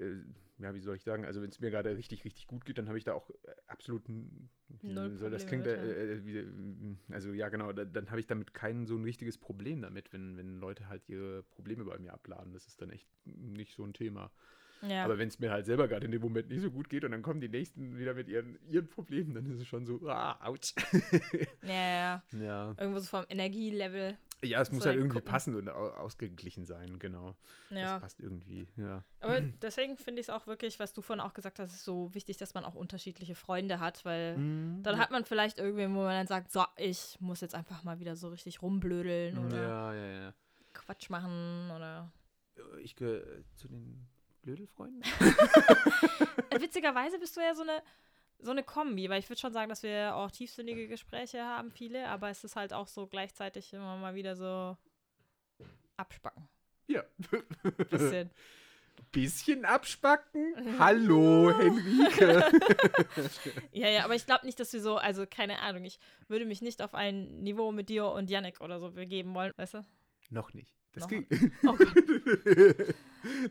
äh, 0.01 0.15
ja, 0.59 0.75
wie 0.75 0.81
soll 0.81 0.97
ich 0.97 1.05
sagen, 1.05 1.25
also 1.25 1.41
wenn 1.41 1.51
es 1.51 1.61
mir 1.61 1.71
gerade 1.71 1.97
richtig, 1.97 2.25
richtig 2.25 2.49
gut 2.49 2.65
geht, 2.65 2.79
dann 2.79 2.89
habe 2.89 2.99
ich 2.99 3.05
da 3.05 3.15
auch 3.15 3.31
äh, 3.31 3.35
absolut, 3.69 4.09
n- 4.09 4.51
wie 4.83 4.89
Null 4.89 5.17
soll 5.17 5.31
das 5.31 5.47
klingt, 5.47 5.67
äh, 5.67 6.15
äh, 6.15 6.25
wie, 6.27 6.97
also 7.15 7.33
ja 7.33 7.49
genau, 7.51 7.73
da, 7.73 7.85
dann 7.85 8.11
habe 8.11 8.19
ich 8.19 8.27
damit 8.27 8.53
kein 8.53 8.87
so 8.87 8.97
ein 8.97 9.05
richtiges 9.05 9.39
Problem 9.39 9.81
damit, 9.81 10.13
wenn, 10.13 10.37
wenn 10.37 10.59
Leute 10.59 10.89
halt 10.89 11.09
ihre 11.09 11.45
Probleme 11.45 11.85
bei 11.85 11.99
mir 11.99 12.13
abladen. 12.13 12.53
Das 12.53 12.67
ist 12.67 12.83
dann 12.83 12.91
echt 12.91 13.09
nicht 13.25 13.75
so 13.75 13.85
ein 13.85 13.93
Thema. 13.93 14.33
Ja. 14.83 15.05
Aber 15.05 15.19
wenn 15.19 15.29
es 15.29 15.39
mir 15.41 15.51
halt 15.51 15.67
selber 15.67 15.89
gerade 15.89 16.07
in 16.07 16.13
dem 16.13 16.23
Moment 16.23 16.49
nicht 16.49 16.63
so 16.63 16.71
gut 16.71 16.89
geht 16.89 17.05
und 17.05 17.11
dann 17.11 17.23
kommen 17.23 17.41
die 17.41 17.49
Nächsten 17.49 17.99
wieder 17.99 18.15
mit 18.15 18.29
ihren, 18.29 18.59
ihren 18.69 18.89
Problemen, 18.89 19.35
dann 19.35 19.47
ist 19.47 19.59
es 19.61 19.67
schon 19.67 19.87
so, 19.87 20.09
ah, 20.09 20.39
ouch. 20.49 20.73
ja, 21.63 21.69
ja. 21.73 22.23
ja. 22.41 22.75
Irgendwo 22.79 22.99
so 23.01 23.07
vom 23.07 23.25
Energielevel. 23.29 24.17
Ja, 24.43 24.61
es 24.61 24.71
muss 24.71 24.87
halt 24.87 24.97
irgendwie 24.97 25.17
Gucken. 25.19 25.31
passend 25.33 25.57
und 25.57 25.69
au- 25.69 25.91
ausgeglichen 25.95 26.65
sein, 26.65 26.99
genau. 27.01 27.35
Ja. 27.71 27.95
Das 27.95 28.01
passt 28.03 28.21
irgendwie, 28.21 28.69
ja. 28.77 29.03
Aber 29.21 29.41
deswegen 29.41 29.97
finde 29.97 30.21
ich 30.21 30.27
es 30.29 30.31
auch 30.31 30.47
wirklich, 30.47 30.79
was 30.79 30.93
du 30.93 31.03
vorhin 31.03 31.21
auch 31.21 31.35
gesagt 31.35 31.59
hast, 31.59 31.73
ist 31.73 31.85
so 31.85 32.15
wichtig, 32.15 32.37
dass 32.37 32.55
man 32.55 32.65
auch 32.65 32.75
unterschiedliche 32.77 33.35
Freunde 33.35 33.81
hat, 33.81 34.05
weil 34.05 34.37
Mhm. 34.37 34.83
dann 34.85 34.99
hat 34.99 35.11
man 35.11 35.25
vielleicht 35.25 35.59
irgendwen, 35.59 35.93
wo 35.95 36.03
man 36.03 36.13
dann 36.15 36.27
sagt, 36.29 36.53
so, 36.53 36.65
ich 36.77 37.17
muss 37.21 37.41
jetzt 37.41 37.55
einfach 37.57 37.83
mal 37.83 37.99
wieder 37.99 38.15
so 38.15 38.29
richtig 38.29 38.63
rumblödeln 38.63 39.39
oder 39.45 39.61
Ja, 39.63 39.95
ja. 39.95 40.35
Quatsch 40.73 41.11
machen 41.11 41.71
oder. 41.75 42.13
Ich 42.83 42.95
gehöre 42.95 43.27
äh, 43.27 43.43
zu 43.57 43.67
den 43.69 44.07
Blödelfreunden. 44.43 45.03
Äh, 46.51 46.61
Witzigerweise 46.61 47.19
bist 47.19 47.37
du 47.37 47.41
ja 47.41 47.55
so 47.55 47.63
eine, 47.63 47.83
so 48.41 48.51
eine 48.53 48.63
Kombi, 48.63 49.09
weil 49.11 49.19
ich 49.21 49.29
würde 49.29 49.41
schon 49.41 49.53
sagen, 49.53 49.69
dass 49.69 49.83
wir 49.83 50.15
auch 50.15 50.31
tiefsinnige 50.31 50.87
Gespräche 50.89 51.43
haben, 51.43 51.71
viele, 51.73 52.09
aber 52.09 52.29
es 52.31 52.45
ist 52.45 52.57
halt 52.57 52.73
auch 52.73 52.87
so 52.87 53.07
gleichzeitig 53.07 53.73
immer 53.73 53.97
mal 53.97 54.15
wieder 54.15 54.37
so 54.37 54.77
abspacken. 55.97 56.49
Ja. 56.87 57.03
Bisschen. 57.91 58.31
Bisschen 59.13 59.65
abspacken. 59.65 60.55
Hallo, 60.79 61.53
Henrike. 61.57 62.45
ja, 63.73 63.89
ja, 63.89 64.05
aber 64.05 64.17
ich 64.17 64.27
glaube 64.27 64.45
nicht, 64.45 64.59
dass 64.59 64.73
wir 64.73 64.81
so, 64.83 64.97
also 64.97 65.25
keine 65.25 65.61
Ahnung, 65.61 65.85
ich 65.85 65.99
würde 66.27 66.45
mich 66.45 66.63
nicht 66.63 66.83
auf 66.83 66.95
ein 66.95 67.43
Niveau 67.43 67.71
mit 67.73 67.89
dir 67.89 68.07
und 68.07 68.29
Yannick 68.29 68.61
oder 68.61 68.81
so 68.81 68.91
begeben 68.91 69.35
wollen, 69.35 69.53
weißt 69.57 69.75
du? 69.75 69.87
Noch 70.31 70.53
nicht. 70.53 70.75
Das 70.93 71.03
Noch- 71.05 71.09
ging. 71.11 71.27
Oh 71.65 71.75
Gott. 71.77 71.95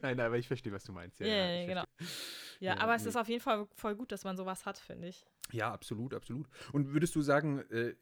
nein, 0.01 0.19
aber 0.19 0.37
ich 0.37 0.47
verstehe, 0.47 0.73
was 0.73 0.83
du 0.83 0.91
meinst. 0.91 1.19
Ja, 1.21 1.27
Ja, 1.27 1.45
ja, 1.61 1.65
genau. 1.65 1.83
verstehe. 1.97 2.46
Ja, 2.59 2.75
Ja, 2.75 2.81
aber 2.81 2.95
es 2.95 3.05
ist 3.05 3.15
auf 3.15 3.27
jeden 3.29 3.41
Fall 3.41 3.67
voll 3.75 3.95
gut, 3.95 4.11
dass 4.11 4.23
man 4.23 4.35
sowas 4.37 4.65
hat, 4.65 4.77
finde 4.77 5.07
ich. 5.09 5.25
Ja, 5.51 5.71
absolut, 5.71 6.13
absolut. 6.13 6.47
Und 6.73 6.91
würdest 6.93 7.15
du 7.15 7.21
sagen, 7.21 7.59
äh, 7.71 7.95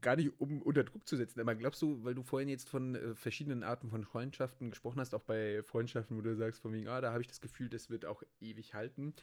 gar- 0.00 0.16
nicht 0.16 0.38
um 0.40 0.62
unter 0.62 0.84
Druck 0.84 1.06
zu 1.08 1.16
setzen, 1.16 1.40
aber 1.40 1.54
glaubst 1.56 1.82
du, 1.82 2.04
weil 2.04 2.14
du 2.14 2.22
vorhin 2.22 2.48
jetzt 2.48 2.68
von 2.68 2.94
äh, 2.94 3.14
verschiedenen 3.16 3.64
Arten 3.64 3.90
von 3.90 4.04
Freundschaften 4.04 4.70
gesprochen 4.70 5.00
hast, 5.00 5.14
auch 5.14 5.22
bei 5.22 5.62
Freundschaften, 5.64 6.16
wo 6.16 6.20
du 6.20 6.36
sagst, 6.36 6.62
von 6.62 6.72
wegen, 6.72 6.86
ah, 6.88 7.00
da 7.00 7.12
habe 7.12 7.22
ich 7.22 7.26
das 7.28 7.40
Gefühl, 7.40 7.68
das 7.68 7.90
wird 7.90 8.04
auch 8.04 8.22
ewig 8.40 8.74
halten. 8.74 9.14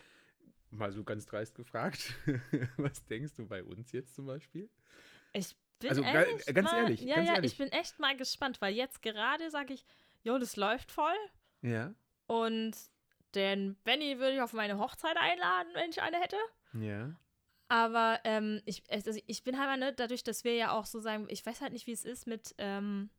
Mal 0.72 0.92
so 0.92 1.04
ganz 1.04 1.26
dreist 1.26 1.56
gefragt, 1.56 2.14
was 2.78 3.04
denkst 3.06 3.34
du 3.38 3.48
bei 3.48 3.64
uns 3.64 3.92
jetzt 3.92 4.14
zum 4.14 4.26
Beispiel? 4.26 4.70
Ich 5.34 5.56
bin 5.80 5.90
Also, 5.90 6.04
echt 6.04 6.54
ganz 6.54 6.70
mal, 6.72 6.78
ehrlich, 6.84 7.02
Ja, 7.02 7.16
ganz 7.16 7.28
ja, 7.30 7.36
ehrlich. 7.36 7.52
ich 7.54 7.58
bin 7.58 7.70
echt 7.72 7.98
mal 8.00 8.18
gespannt, 8.18 8.60
weil 8.62 8.76
jetzt 8.76 9.02
gerade 9.02 9.50
sage 9.50 9.74
ich, 9.74 9.86
jo, 10.24 10.38
das 10.38 10.58
läuft 10.58 10.92
voll. 10.92 11.16
Ja. 11.62 11.94
Und 12.28 12.76
den 13.36 13.76
Benny 13.84 14.18
würde 14.20 14.36
ich 14.36 14.42
auf 14.42 14.54
meine 14.54 14.78
Hochzeit 14.80 15.18
einladen, 15.18 15.70
wenn 15.74 15.90
ich 15.90 16.02
eine 16.02 16.18
hätte. 16.20 16.38
Ja. 16.74 17.16
Aber 17.68 18.20
ähm, 18.24 18.62
ich, 18.66 18.84
also 18.90 19.12
ich 19.28 19.44
bin 19.44 19.58
halt 19.60 19.70
mal, 19.70 19.78
ne, 19.78 19.94
dadurch, 19.94 20.24
dass 20.24 20.44
wir 20.44 20.56
ja 20.56 20.72
auch 20.72 20.86
so 20.86 21.00
sagen, 21.00 21.28
ich 21.30 21.46
weiß 21.46 21.62
halt 21.62 21.74
nicht, 21.74 21.86
wie 21.88 21.92
es 21.92 22.04
ist 22.04 22.26
mit 22.26 22.56
ähm, 22.58 23.10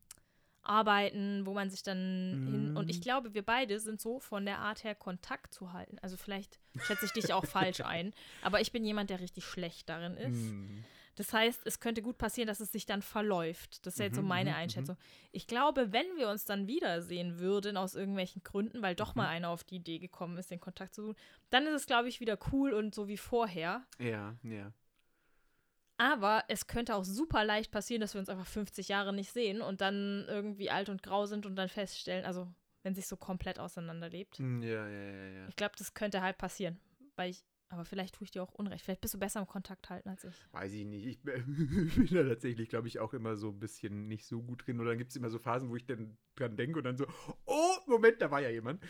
Arbeiten, 0.62 1.46
wo 1.46 1.54
man 1.54 1.70
sich 1.70 1.82
dann 1.82 2.46
hin. 2.50 2.76
Und 2.76 2.90
ich 2.90 2.98
Mhm. 2.98 3.02
glaube, 3.02 3.34
wir 3.34 3.42
beide 3.44 3.78
sind 3.80 4.00
so 4.00 4.18
von 4.20 4.44
der 4.44 4.58
Art 4.58 4.84
her, 4.84 4.94
Kontakt 4.94 5.54
zu 5.54 5.72
halten. 5.72 5.98
Also 6.02 6.16
vielleicht 6.16 6.58
schätze 6.84 7.06
ich 7.06 7.12
dich 7.12 7.32
auch 7.32 7.44
falsch 7.46 7.80
ein. 7.80 8.12
Aber 8.42 8.60
ich 8.60 8.72
bin 8.72 8.84
jemand, 8.84 9.10
der 9.10 9.20
richtig 9.20 9.44
schlecht 9.44 9.88
darin 9.88 10.16
ist. 10.16 10.50
Hm. 10.50 10.84
Das 11.16 11.32
heißt, 11.32 11.62
es 11.66 11.80
könnte 11.80 12.02
gut 12.02 12.18
passieren, 12.18 12.46
dass 12.46 12.60
es 12.60 12.72
sich 12.72 12.86
dann 12.86 13.02
verläuft. 13.02 13.84
Das 13.86 13.94
ist 13.94 13.98
jetzt 14.00 14.16
so 14.16 14.22
Mhm, 14.22 14.28
meine 14.28 14.50
mhm, 14.50 14.56
Einschätzung. 14.56 14.96
Ich 15.32 15.46
glaube, 15.46 15.92
wenn 15.92 16.06
wir 16.16 16.28
uns 16.30 16.44
dann 16.44 16.66
wiedersehen 16.66 17.38
würden 17.38 17.76
aus 17.76 17.94
irgendwelchen 17.94 18.42
Gründen, 18.42 18.80
weil 18.82 18.94
doch 18.94 19.14
mal 19.14 19.28
einer 19.28 19.48
auf 19.50 19.64
die 19.64 19.76
Idee 19.76 19.98
gekommen 19.98 20.38
ist, 20.38 20.50
den 20.50 20.60
Kontakt 20.60 20.94
zu 20.94 21.02
suchen, 21.02 21.16
dann 21.50 21.66
ist 21.66 21.74
es, 21.74 21.86
glaube 21.86 22.08
ich, 22.08 22.20
wieder 22.20 22.38
cool 22.52 22.72
und 22.72 22.94
so 22.94 23.08
wie 23.08 23.16
vorher. 23.18 23.84
Ja, 23.98 24.36
ja. 24.42 24.72
Aber 25.98 26.44
es 26.48 26.66
könnte 26.66 26.94
auch 26.94 27.04
super 27.04 27.44
leicht 27.44 27.70
passieren, 27.70 28.00
dass 28.00 28.14
wir 28.14 28.20
uns 28.20 28.30
einfach 28.30 28.46
50 28.46 28.88
Jahre 28.88 29.12
nicht 29.12 29.32
sehen 29.32 29.60
und 29.60 29.82
dann 29.82 30.24
irgendwie 30.28 30.70
alt 30.70 30.88
und 30.88 31.02
grau 31.02 31.26
sind 31.26 31.44
und 31.44 31.56
dann 31.56 31.68
feststellen, 31.68 32.24
also 32.24 32.48
wenn 32.82 32.94
sich 32.94 33.06
so 33.06 33.16
komplett 33.18 33.58
auseinanderlebt. 33.58 34.38
Hm, 34.38 34.62
Ja, 34.62 34.88
ja, 34.88 35.10
ja, 35.10 35.28
ja. 35.42 35.48
Ich 35.48 35.56
glaube, 35.56 35.74
das 35.76 35.92
könnte 35.92 36.22
halt 36.22 36.38
passieren. 36.38 36.80
Weil 37.16 37.30
ich, 37.30 37.44
aber 37.70 37.84
vielleicht 37.84 38.16
tue 38.16 38.24
ich 38.24 38.30
dir 38.32 38.42
auch 38.42 38.52
Unrecht. 38.54 38.84
Vielleicht 38.84 39.00
bist 39.00 39.14
du 39.14 39.18
besser 39.18 39.40
im 39.40 39.46
Kontakt 39.46 39.88
halten 39.90 40.08
als 40.08 40.24
ich. 40.24 40.34
Weiß 40.52 40.72
ich 40.72 40.84
nicht. 40.84 41.06
Ich 41.06 41.20
bin 41.22 42.08
da 42.10 42.24
tatsächlich, 42.24 42.68
glaube 42.68 42.88
ich, 42.88 42.98
auch 42.98 43.14
immer 43.14 43.36
so 43.36 43.48
ein 43.50 43.60
bisschen 43.60 44.08
nicht 44.08 44.26
so 44.26 44.42
gut 44.42 44.66
drin. 44.66 44.80
Oder 44.80 44.90
dann 44.90 44.98
gibt 44.98 45.10
es 45.10 45.16
immer 45.16 45.30
so 45.30 45.38
Phasen, 45.38 45.70
wo 45.70 45.76
ich 45.76 45.86
dann 45.86 46.16
dran 46.34 46.56
denke 46.56 46.78
und 46.78 46.84
dann 46.84 46.96
so, 46.96 47.06
oh, 47.46 47.76
Moment, 47.86 48.20
da 48.20 48.30
war 48.30 48.40
ja 48.40 48.50
jemand. 48.50 48.82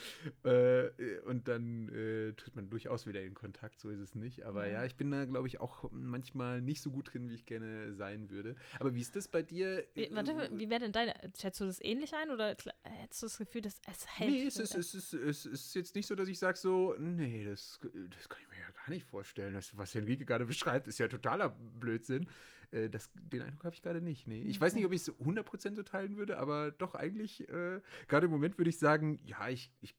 Äh, 0.44 0.88
und 1.26 1.46
dann 1.48 1.88
äh, 1.90 2.32
tritt 2.32 2.56
man 2.56 2.70
durchaus 2.70 3.06
wieder 3.06 3.22
in 3.22 3.34
Kontakt, 3.34 3.80
so 3.80 3.90
ist 3.90 4.00
es 4.00 4.14
nicht. 4.14 4.44
Aber 4.44 4.66
Ja. 4.66 4.80
ja, 4.80 4.84
ich 4.86 4.96
bin 4.96 5.10
da, 5.10 5.24
glaube 5.26 5.46
ich, 5.46 5.60
auch 5.60 5.90
manchmal 5.92 6.62
nicht 6.62 6.80
so 6.80 6.90
gut 6.90 7.12
drin, 7.12 7.28
wie 7.28 7.34
ich 7.34 7.44
gerne 7.46 7.92
sein 7.94 8.30
würde. 8.30 8.56
Aber 8.78 8.94
wie 8.94 9.00
ist 9.00 9.14
das 9.14 9.28
bei 9.28 9.42
dir? 9.42 9.84
Wie, 9.94 10.08
warte, 10.12 10.50
wie 10.52 10.70
wäre 10.70 10.80
denn 10.80 10.92
deine? 10.92 11.14
Schätzt 11.38 11.60
du 11.60 11.66
das 11.66 11.80
ähnlich 11.82 12.14
ein 12.14 12.30
oder 12.30 12.56
hättest 12.82 13.22
du 13.22 13.26
das 13.26 13.38
Gefühl, 13.38 13.60
dass 13.60 13.80
es 13.86 14.06
hält? 14.18 14.30
Nee, 14.30 14.46
es 14.46 14.58
ist, 14.58 14.74
es, 14.74 14.94
ist, 14.94 15.12
es 15.12 15.46
ist 15.46 15.74
jetzt 15.74 15.94
nicht 15.94 16.06
so, 16.06 16.14
dass 16.14 16.28
ich 16.28 16.38
sage 16.38 16.56
so, 16.56 16.94
nee, 16.98 17.44
das, 17.44 17.78
das 17.82 18.28
kann 18.28 18.40
ich 18.42 18.48
mir 18.48 18.60
ja 18.60 18.69
gar 18.72 18.90
nicht 18.90 19.06
vorstellen. 19.06 19.54
Das, 19.54 19.76
was 19.76 19.94
Henrike 19.94 20.24
gerade 20.24 20.46
beschreibt, 20.46 20.88
ist 20.88 20.98
ja 20.98 21.08
totaler 21.08 21.50
Blödsinn. 21.50 22.28
Äh, 22.70 22.88
Das, 22.88 23.10
den 23.14 23.42
Eindruck 23.42 23.64
habe 23.64 23.74
ich 23.74 23.82
gerade 23.82 24.00
nicht. 24.00 24.26
Nee. 24.26 24.42
Ich 24.42 24.60
weiß 24.60 24.74
nicht, 24.74 24.84
ob 24.86 24.92
ich 24.92 25.02
es 25.02 25.12
100% 25.18 25.74
so 25.74 25.82
teilen 25.82 26.16
würde, 26.16 26.38
aber 26.38 26.70
doch 26.72 26.94
eigentlich, 26.94 27.48
äh, 27.48 27.80
gerade 28.08 28.26
im 28.26 28.30
Moment 28.32 28.58
würde 28.58 28.70
ich 28.70 28.78
sagen, 28.78 29.18
ja, 29.24 29.48
ich, 29.48 29.72
ich, 29.80 29.94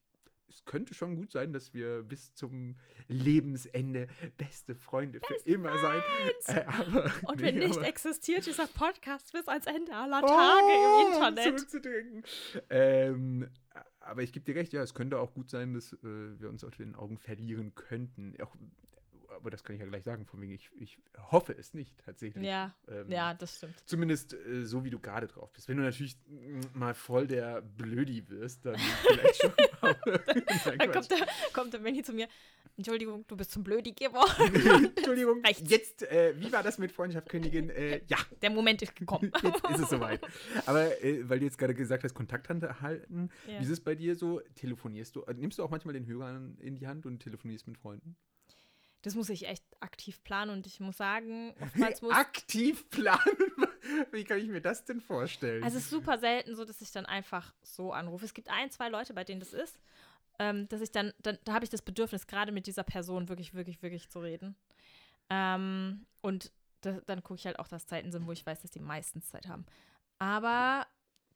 es 0.49 0.65
könnte 0.65 0.93
schon 0.93 1.15
gut 1.15 1.31
sein, 1.31 1.53
dass 1.53 1.73
wir 1.73 2.03
bis 2.03 2.33
zum 2.33 2.75
Lebensende 3.07 4.07
beste 4.37 4.75
Freunde 4.75 5.21
für 5.25 5.35
immer 5.49 5.77
sein. 5.77 6.01
Äh, 6.47 6.65
aber, 6.65 7.11
Und 7.23 7.37
nee, 7.39 7.43
wenn 7.47 7.59
nicht, 7.59 7.77
aber- 7.77 7.87
existiert 7.87 8.45
dieser 8.45 8.67
Podcast 8.67 9.31
bis 9.31 9.47
ans 9.47 9.65
Ende 9.65 9.93
aller 9.95 10.21
Oh, 10.23 10.27
Tage 10.27 10.71
im 10.73 11.13
Internet. 11.13 11.59
Zurückzudenken. 11.59 12.23
Ähm, 12.69 13.49
aber 14.11 14.21
ich 14.21 14.33
gebe 14.33 14.45
dir 14.45 14.55
recht, 14.55 14.73
ja, 14.73 14.83
es 14.83 14.93
könnte 14.93 15.19
auch 15.19 15.33
gut 15.33 15.49
sein, 15.49 15.73
dass 15.73 15.93
äh, 15.93 16.39
wir 16.39 16.49
uns 16.49 16.63
aus 16.63 16.75
den 16.77 16.95
Augen 16.95 17.17
verlieren 17.17 17.73
könnten. 17.73 18.35
Auch, 18.41 18.55
aber 19.41 19.49
das 19.51 19.63
kann 19.63 19.75
ich 19.75 19.81
ja 19.81 19.87
gleich 19.87 20.03
sagen, 20.03 20.25
von 20.25 20.39
wegen, 20.41 20.53
ich, 20.53 20.69
ich 20.79 20.97
hoffe 21.31 21.53
es 21.57 21.73
nicht 21.73 21.97
tatsächlich. 22.05 22.45
Ja, 22.45 22.73
Ähm, 22.87 23.11
ja, 23.11 23.33
das 23.33 23.57
stimmt. 23.57 23.75
Zumindest 23.85 24.33
äh, 24.33 24.63
so, 24.65 24.83
wie 24.85 24.89
du 24.89 24.99
gerade 24.99 25.27
drauf 25.27 25.51
bist. 25.51 25.67
Wenn 25.67 25.77
du 25.77 25.83
natürlich 25.83 26.15
mal 26.73 26.93
voll 26.93 27.27
der 27.27 27.61
Blödi 27.61 28.27
wirst, 28.29 28.65
dann 28.65 28.75
vielleicht 28.77 29.41
schon. 29.41 29.51
Dann 29.81 30.77
Quatsch. 30.77 30.93
kommt 30.93 31.11
der, 31.11 31.27
kommt 31.53 31.73
der 31.73 31.79
Benny 31.79 32.03
zu 32.03 32.13
mir. 32.13 32.27
Entschuldigung, 32.77 33.25
du 33.27 33.35
bist 33.35 33.51
zum 33.51 33.63
Blödi 33.63 33.91
geworden. 33.91 34.91
Entschuldigung, 34.95 35.43
Rechts. 35.43 35.69
jetzt, 35.69 36.03
äh, 36.03 36.33
wie 36.39 36.51
war 36.53 36.63
das 36.63 36.77
mit 36.77 36.91
Freundschaft 36.91 37.27
Königin? 37.29 37.69
Äh, 37.69 38.01
ja, 38.07 38.17
Der 38.41 38.49
Moment 38.49 38.81
ist 38.81 38.95
gekommen. 38.95 39.31
jetzt 39.43 39.63
ist 39.69 39.79
es 39.79 39.89
soweit. 39.89 40.21
Aber 40.65 41.03
äh, 41.03 41.27
weil 41.27 41.39
du 41.39 41.45
jetzt 41.45 41.57
gerade 41.57 41.73
gesagt 41.75 42.03
hast, 42.03 42.13
Kontakt 42.13 42.47
halten, 42.49 43.29
Ja. 43.47 43.59
wie 43.59 43.63
ist 43.63 43.69
es 43.69 43.81
bei 43.81 43.95
dir 43.95 44.15
so? 44.15 44.39
Telefonierst 44.55 45.15
du? 45.15 45.23
äh, 45.23 45.33
Nimmst 45.33 45.59
du 45.59 45.63
auch 45.63 45.69
manchmal 45.69 45.93
den 45.93 46.05
Hörer 46.05 46.41
in 46.59 46.75
die 46.75 46.87
Hand 46.87 47.05
und 47.05 47.19
telefonierst 47.19 47.67
mit 47.67 47.77
Freunden? 47.77 48.15
Das 49.03 49.15
muss 49.15 49.29
ich 49.29 49.47
echt 49.47 49.63
aktiv 49.79 50.23
planen 50.23 50.51
und 50.51 50.67
ich 50.67 50.79
muss 50.79 50.97
sagen, 50.97 51.55
oftmals 51.59 52.01
muss. 52.01 52.13
Aktiv 52.13 52.89
planen? 52.89 53.19
Wie 54.11 54.23
kann 54.23 54.37
ich 54.37 54.47
mir 54.47 54.61
das 54.61 54.85
denn 54.85 55.01
vorstellen? 55.01 55.63
Also 55.63 55.77
es 55.77 55.85
ist 55.85 55.89
super 55.89 56.19
selten 56.19 56.55
so, 56.55 56.65
dass 56.65 56.81
ich 56.81 56.91
dann 56.91 57.05
einfach 57.07 57.53
so 57.63 57.91
anrufe. 57.93 58.25
Es 58.25 58.33
gibt 58.33 58.49
ein, 58.49 58.69
zwei 58.69 58.89
Leute, 58.89 59.13
bei 59.13 59.23
denen 59.23 59.39
das 59.39 59.53
ist, 59.53 59.79
ähm, 60.39 60.67
dass 60.69 60.81
ich 60.81 60.91
dann, 60.91 61.13
dann 61.19 61.39
da 61.43 61.53
habe 61.53 61.65
ich 61.65 61.71
das 61.71 61.81
Bedürfnis, 61.81 62.27
gerade 62.27 62.51
mit 62.51 62.67
dieser 62.67 62.83
Person 62.83 63.27
wirklich, 63.27 63.53
wirklich, 63.55 63.81
wirklich 63.81 64.09
zu 64.09 64.19
reden. 64.19 64.55
Ähm, 65.29 66.05
und 66.21 66.51
da, 66.81 66.99
dann 67.07 67.23
gucke 67.23 67.39
ich 67.39 67.45
halt 67.45 67.57
auch, 67.59 67.67
dass 67.67 67.87
Zeiten 67.87 68.11
sind, 68.11 68.27
wo 68.27 68.31
ich 68.31 68.45
weiß, 68.45 68.61
dass 68.61 68.71
die 68.71 68.79
meistens 68.79 69.29
Zeit 69.29 69.47
haben. 69.47 69.65
Aber 70.19 70.85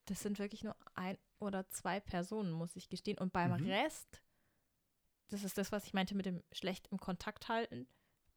das 0.06 0.22
sind 0.22 0.38
wirklich 0.38 0.64
nur 0.64 0.76
ein 0.94 1.18
oder 1.40 1.68
zwei 1.70 2.00
Personen, 2.00 2.52
muss 2.52 2.76
ich 2.76 2.90
gestehen. 2.90 3.18
Und 3.18 3.34
beim 3.34 3.52
Mhm. 3.52 3.68
Rest, 3.68 4.22
das 5.30 5.44
ist 5.44 5.58
das, 5.58 5.72
was 5.72 5.86
ich 5.86 5.94
meinte 5.94 6.16
mit 6.16 6.26
dem 6.26 6.44
schlecht 6.52 6.88
im 6.92 7.00
Kontakt 7.00 7.48
halten, 7.50 7.88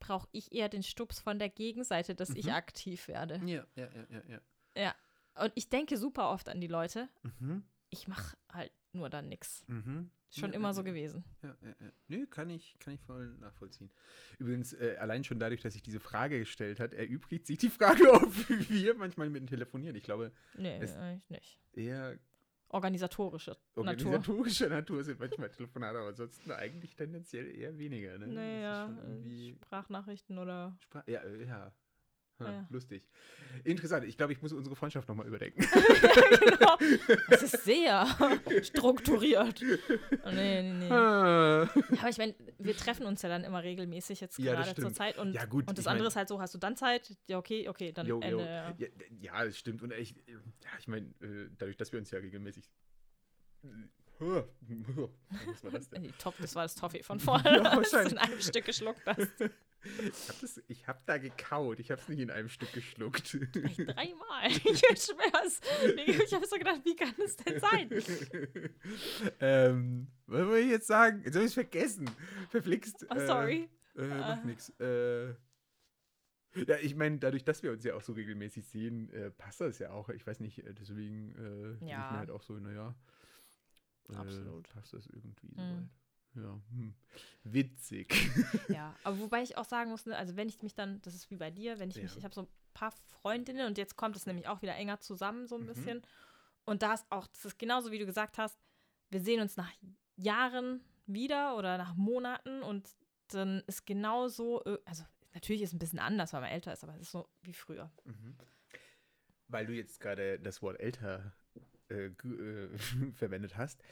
brauche 0.01 0.29
ich 0.33 0.53
eher 0.53 0.69
den 0.69 0.83
Stups 0.83 1.21
von 1.21 1.39
der 1.39 1.49
Gegenseite, 1.49 2.15
dass 2.15 2.31
ich 2.31 2.47
Mhm. 2.47 2.53
aktiv 2.53 3.09
werde. 3.09 3.41
Ja, 3.45 3.67
ja, 3.75 3.89
ja, 4.11 4.23
ja, 4.29 4.41
ja. 4.77 4.95
Und 5.43 5.53
ich 5.55 5.69
denke 5.69 5.97
super 5.97 6.31
oft 6.31 6.49
an 6.49 6.61
die 6.61 6.67
Leute. 6.67 7.09
Mhm. 7.23 7.65
Ich 7.91 8.07
mache 8.09 8.37
halt 8.53 8.73
nur 8.93 9.09
dann 9.11 9.29
nichts. 9.29 9.65
Mhm. 9.69 10.11
Schon 10.31 10.51
Ja, 10.51 10.57
immer 10.57 10.69
ja, 10.69 10.75
so 10.75 10.81
ja. 10.83 10.87
gewesen. 10.87 11.25
Ja, 11.43 11.57
ja, 11.63 11.69
ja. 11.81 11.93
Nö, 12.09 12.27
kann 12.27 12.51
ich, 12.51 12.77
kann 12.81 12.93
ich 12.95 13.01
voll 13.01 13.29
nachvollziehen. 13.39 13.91
Übrigens, 14.39 14.75
äh, 14.75 14.97
allein 14.99 15.25
schon 15.25 15.39
dadurch, 15.39 15.63
dass 15.63 15.75
ich 15.75 15.83
diese 15.83 16.01
Frage 16.01 16.39
gestellt 16.41 16.81
hat, 16.81 16.93
erübrigt 16.93 17.47
sich 17.47 17.57
die 17.59 17.71
Frage, 17.71 18.13
ob 18.13 18.49
wir 18.69 18.95
manchmal 18.95 19.31
mit 19.31 19.41
dem 19.43 19.47
telefonieren. 19.47 19.97
Ich 19.97 20.03
glaube, 20.05 20.33
Nee, 20.55 20.79
Es- 20.81 20.95
eigentlich 20.97 21.29
nicht. 21.31 21.61
eher 21.73 22.19
Organisatorische 22.71 23.57
Natur. 23.77 23.87
organisatorischer 23.87 24.69
Natur 24.69 25.03
sind 25.03 25.19
manchmal 25.19 25.51
Telefonate, 25.51 25.99
aber 25.99 26.09
ansonsten 26.09 26.53
eigentlich 26.53 26.95
tendenziell 26.95 27.49
eher 27.51 27.79
weniger. 27.79 28.19
Ne? 28.19 28.27
Naja, 28.27 28.91
Sprachnachrichten 29.65 30.39
oder. 30.39 30.77
Spra 30.83 31.03
ja, 31.07 31.21
äh, 31.23 31.47
ja. 31.47 31.73
Ja. 32.41 32.67
Lustig. 32.71 33.09
Interessant. 33.65 34.05
Ich 34.07 34.17
glaube, 34.17 34.33
ich 34.33 34.41
muss 34.41 34.53
unsere 34.53 34.77
Freundschaft 34.77 35.09
nochmal 35.09 35.27
überdenken. 35.27 35.61
genau. 36.41 36.77
Das 37.31 37.43
ist 37.43 37.65
sehr 37.65 38.07
strukturiert. 38.63 39.61
Oh, 40.25 40.31
nee, 40.31 40.63
nee, 40.63 40.73
nee. 40.79 40.91
Ah. 40.91 41.63
Aber 41.63 42.09
ich 42.09 42.19
meine, 42.19 42.35
wir 42.59 42.77
treffen 42.77 43.07
uns 43.07 43.23
ja 43.23 43.29
dann 43.29 43.45
immer 43.45 43.63
regelmäßig 43.63 44.21
jetzt 44.21 44.39
Ja, 44.39 44.55
gerade 44.55 44.75
zur. 44.81 44.93
Zeit. 44.93 45.19
Und, 45.19 45.33
Ja, 45.35 45.45
gut, 45.47 45.69
und 45.69 45.77
das 45.79 45.83
ich 45.83 45.87
mein- 45.87 45.93
andere 45.93 46.09
ist 46.09 46.17
halt 46.17 46.29
so, 46.29 46.41
hast 46.41 46.55
du 46.55 46.59
dann 46.59 46.77
Zeit? 46.77 47.17
Ja, 47.27 47.39
okay, 47.39 47.69
okay, 47.69 47.93
dann 47.93 48.07
Jo, 48.07 48.17
jo. 48.21 48.39
Ende. 48.39 48.45
Ja. 48.45 48.75
Ja, 48.79 48.87
ja, 49.21 49.45
das 49.45 49.59
stimmt. 49.59 49.83
Und 49.83 49.93
ich, 49.93 50.15
ja, 50.27 50.37
ich 50.79 50.87
meine, 50.89 51.07
äh, 51.21 51.49
dadurch, 51.59 51.77
dass 51.77 51.91
wir 51.93 51.99
uns 51.99 52.11
ja 52.11 52.19
regelmäßig. 52.21 52.65
Was 54.21 55.65
war 55.65 55.71
das 55.71 55.89
denn? 55.91 56.03
Die 56.03 56.13
Top, 56.13 56.35
das 56.41 56.55
war 56.55 56.65
das 56.65 56.75
Toffee 56.75 57.03
von 57.03 57.21
vorne, 57.21 57.45
Ja, 57.57 57.77
wahrscheinlich. 57.77 58.13
in 58.13 58.19
einem 58.19 58.41
Stück 58.41 58.65
geschluckt 58.65 59.03
hast. 59.07 59.29
Ich 60.67 60.87
habe 60.87 60.99
hab 60.99 61.07
da 61.07 61.19
gekaut. 61.19 61.79
Ich 61.81 61.91
habe 61.91 62.01
es 62.01 62.09
nicht 62.09 62.19
in 62.21 62.31
einem 62.31 62.49
Stück 62.49 62.73
geschluckt. 62.73 63.33
Dreimal. 63.53 64.49
Ich 64.51 64.81
schwör's. 64.81 65.61
Ich 66.07 66.33
habe 66.35 66.47
so 66.47 66.57
gedacht, 66.57 66.81
wie 66.85 66.97
kann 66.97 67.15
es 67.25 67.37
denn 67.37 67.61
sein? 67.61 67.91
ähm, 69.41 70.09
was 70.27 70.47
soll 70.47 70.59
ich 70.59 70.71
jetzt 70.71 70.87
sagen? 70.87 71.23
Jetzt 71.25 71.35
habe 71.35 71.45
ich 71.45 71.51
es 71.51 71.55
vergessen. 71.55 72.11
Verflixt. 72.51 73.07
Oh, 73.11 73.19
sorry. 73.27 73.69
Äh, 73.97 74.03
äh, 74.03 74.09
macht 74.09 74.45
nix. 74.45 74.71
Äh, 74.81 75.29
ja, 76.67 76.77
ich 76.83 76.95
meine, 76.97 77.19
dadurch, 77.19 77.45
dass 77.45 77.63
wir 77.63 77.71
uns 77.73 77.85
ja 77.85 77.95
auch 77.95 78.03
so 78.03 78.13
regelmäßig 78.15 78.67
sehen, 78.67 79.11
äh, 79.11 79.31
passt 79.31 79.61
das 79.61 79.79
ja 79.79 79.91
auch. 79.91 80.09
Ich 80.09 80.27
weiß 80.27 80.41
nicht, 80.41 80.59
äh, 80.65 80.75
deswegen 80.75 81.31
äh, 81.33 81.35
denke 81.37 81.79
ich 81.85 81.89
Ja. 81.91 82.11
mir 82.13 82.19
halt 82.19 82.31
auch 82.31 82.43
so, 82.43 82.55
naja. 82.55 82.95
Äh, 84.11 84.15
Absolut. 84.17 84.69
Passt 84.71 84.93
das 84.95 85.07
irgendwie 85.07 85.49
Mhm. 85.49 85.57
soweit. 85.57 85.89
Ja, 86.35 86.61
hm. 86.71 86.95
witzig. 87.45 88.09
Ja, 88.69 88.95
aber 89.03 89.19
wobei 89.19 89.43
ich 89.43 89.57
auch 89.57 89.65
sagen 89.65 89.91
muss, 89.91 90.05
ne, 90.07 90.17
also 90.17 90.37
wenn 90.37 90.49
ich 90.49 90.63
mich 90.63 90.75
dann, 90.75 91.01
das 91.03 91.15
ist 91.15 91.31
wie 91.31 91.37
bei 91.37 91.51
dir, 91.51 91.79
wenn 91.79 91.91
ich 91.91 91.97
mich, 91.97 92.13
Ja. 92.13 92.19
ich 92.19 92.25
habe 92.25 92.35
so 92.35 92.43
ein 92.43 92.49
paar 92.75 92.93
Freundinnen 92.93 93.67
und 93.67 93.79
jetzt 93.79 93.97
kommt 93.97 94.15
es 94.15 94.27
nämlich 94.27 94.47
auch 94.47 94.63
wieder 94.63 94.75
enger 94.77 95.01
zusammen, 95.01 95.47
so 95.47 95.57
ein 95.57 95.63
Mhm. 95.63 95.67
bisschen. 95.67 96.03
Und 96.65 96.83
da 96.83 96.95
ist 96.95 97.07
auch, 97.11 97.27
das 97.29 97.45
ist 97.47 97.59
genauso 97.59 97.91
wie 97.91 97.99
du 97.99 98.07
gesagt 98.07 98.37
hast, 98.39 98.59
wir 99.11 99.21
sehen 99.21 99.41
uns 99.41 99.57
nach 99.57 99.73
Jahren 100.17 100.85
wieder 101.07 101.57
oder 101.57 101.79
nach 101.79 101.95
Monaten 101.95 102.63
und 102.63 102.89
dann 103.29 103.63
ist 103.67 103.87
genauso, 103.87 104.63
äh, 104.65 104.79
also 104.85 105.05
natürlich 105.33 105.63
ist 105.63 105.71
es 105.71 105.75
ein 105.75 105.79
bisschen 105.79 105.99
anders, 105.99 106.33
weil 106.35 106.43
man 106.43 106.51
älter 106.51 106.73
ist, 106.73 106.85
aber 106.85 106.95
es 106.95 107.03
ist 107.03 107.11
so 107.13 107.29
wie 107.43 107.55
früher. 107.55 107.91
Mhm. 108.05 108.37
Weil 109.49 109.67
du 109.67 109.73
jetzt 109.73 110.01
gerade 110.01 110.39
das 110.39 110.61
Wort 110.61 110.79
älter 110.79 111.33
äh, 111.89 112.07
äh, 112.09 112.79
verwendet 113.15 113.57
hast, 113.57 113.83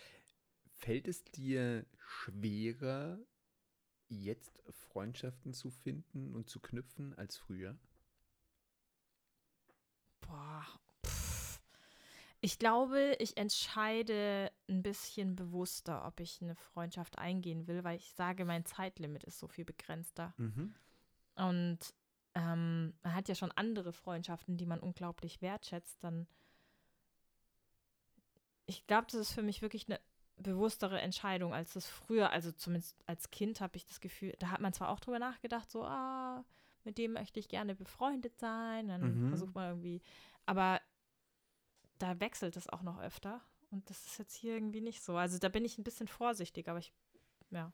fällt 0.76 1.08
es 1.08 1.24
dir 1.24 1.84
schwerer, 1.98 3.18
jetzt 4.08 4.62
Freundschaften 4.70 5.52
zu 5.52 5.70
finden 5.70 6.34
und 6.34 6.48
zu 6.48 6.60
knüpfen 6.60 7.14
als 7.14 7.36
früher? 7.36 7.76
Boah. 10.20 10.64
pff. 11.04 11.60
Ich 12.40 12.58
glaube, 12.58 13.16
ich 13.18 13.36
entscheide 13.36 14.52
ein 14.68 14.82
bisschen 14.82 15.34
bewusster, 15.34 16.04
ob 16.06 16.20
ich 16.20 16.40
eine 16.42 16.54
Freundschaft 16.54 17.18
eingehen 17.18 17.66
will, 17.66 17.82
weil 17.82 17.96
ich 17.96 18.12
sage, 18.12 18.44
mein 18.44 18.64
Zeitlimit 18.64 19.24
ist 19.24 19.38
so 19.38 19.48
viel 19.48 19.64
begrenzter. 19.64 20.34
Mhm. 20.36 20.74
Und 21.34 21.78
ähm, 22.34 22.94
man 23.02 23.14
hat 23.14 23.28
ja 23.28 23.34
schon 23.34 23.52
andere 23.52 23.92
Freundschaften, 23.92 24.58
die 24.58 24.66
man 24.66 24.80
unglaublich 24.80 25.40
wertschätzt. 25.40 26.04
Dann, 26.04 26.26
ich 28.66 28.86
glaube, 28.86 29.06
das 29.10 29.20
ist 29.20 29.32
für 29.32 29.42
mich 29.42 29.62
wirklich 29.62 29.86
eine 29.88 29.98
bewusstere 30.38 31.00
Entscheidung 31.00 31.54
als 31.54 31.72
das 31.74 31.86
früher. 31.86 32.30
Also 32.30 32.52
zumindest 32.52 32.96
als 33.06 33.30
Kind 33.30 33.60
habe 33.60 33.76
ich 33.76 33.86
das 33.86 34.00
Gefühl, 34.00 34.34
da 34.38 34.50
hat 34.50 34.60
man 34.60 34.72
zwar 34.72 34.90
auch 34.90 35.00
drüber 35.00 35.18
nachgedacht, 35.18 35.70
so, 35.70 35.84
ah, 35.84 36.44
mit 36.84 36.98
dem 36.98 37.14
möchte 37.14 37.40
ich 37.40 37.48
gerne 37.48 37.74
befreundet 37.74 38.38
sein. 38.38 38.88
Dann 38.88 39.02
Mhm. 39.02 39.28
versucht 39.28 39.54
man 39.54 39.68
irgendwie, 39.70 40.02
aber 40.46 40.80
da 41.98 42.20
wechselt 42.20 42.56
es 42.56 42.68
auch 42.68 42.82
noch 42.82 43.00
öfter. 43.00 43.40
Und 43.70 43.88
das 43.90 44.06
ist 44.06 44.18
jetzt 44.18 44.34
hier 44.34 44.54
irgendwie 44.54 44.80
nicht 44.80 45.02
so. 45.02 45.16
Also 45.16 45.38
da 45.38 45.48
bin 45.48 45.64
ich 45.64 45.78
ein 45.78 45.84
bisschen 45.84 46.08
vorsichtig, 46.08 46.68
aber 46.68 46.78
ich, 46.78 46.92
ja. 47.50 47.72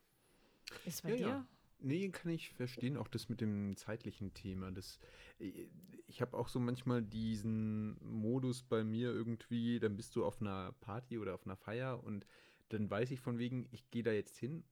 Ist 0.84 1.02
bei 1.02 1.10
Ja, 1.10 1.16
dir? 1.16 1.26
ja. 1.26 1.46
Nee, 1.84 2.10
kann 2.10 2.30
ich 2.30 2.50
verstehen, 2.50 2.96
auch 2.96 3.08
das 3.08 3.28
mit 3.28 3.40
dem 3.40 3.76
zeitlichen 3.76 4.32
Thema. 4.34 4.70
Das, 4.70 4.98
äh, 5.40 5.66
ich 6.06 6.20
habe 6.20 6.36
auch 6.36 6.48
so 6.48 6.60
manchmal 6.60 7.02
diesen 7.02 7.96
Modus 8.04 8.62
bei 8.62 8.84
mir 8.84 9.10
irgendwie, 9.10 9.80
dann 9.80 9.96
bist 9.96 10.14
du 10.14 10.24
auf 10.24 10.40
einer 10.40 10.72
Party 10.80 11.18
oder 11.18 11.34
auf 11.34 11.44
einer 11.44 11.56
Feier 11.56 12.02
und 12.04 12.24
dann 12.72 12.90
weiß 12.90 13.10
ich 13.10 13.20
von 13.20 13.38
wegen, 13.38 13.66
ich 13.70 13.90
gehe 13.90 14.02
da 14.02 14.12
jetzt 14.12 14.36
hin 14.38 14.64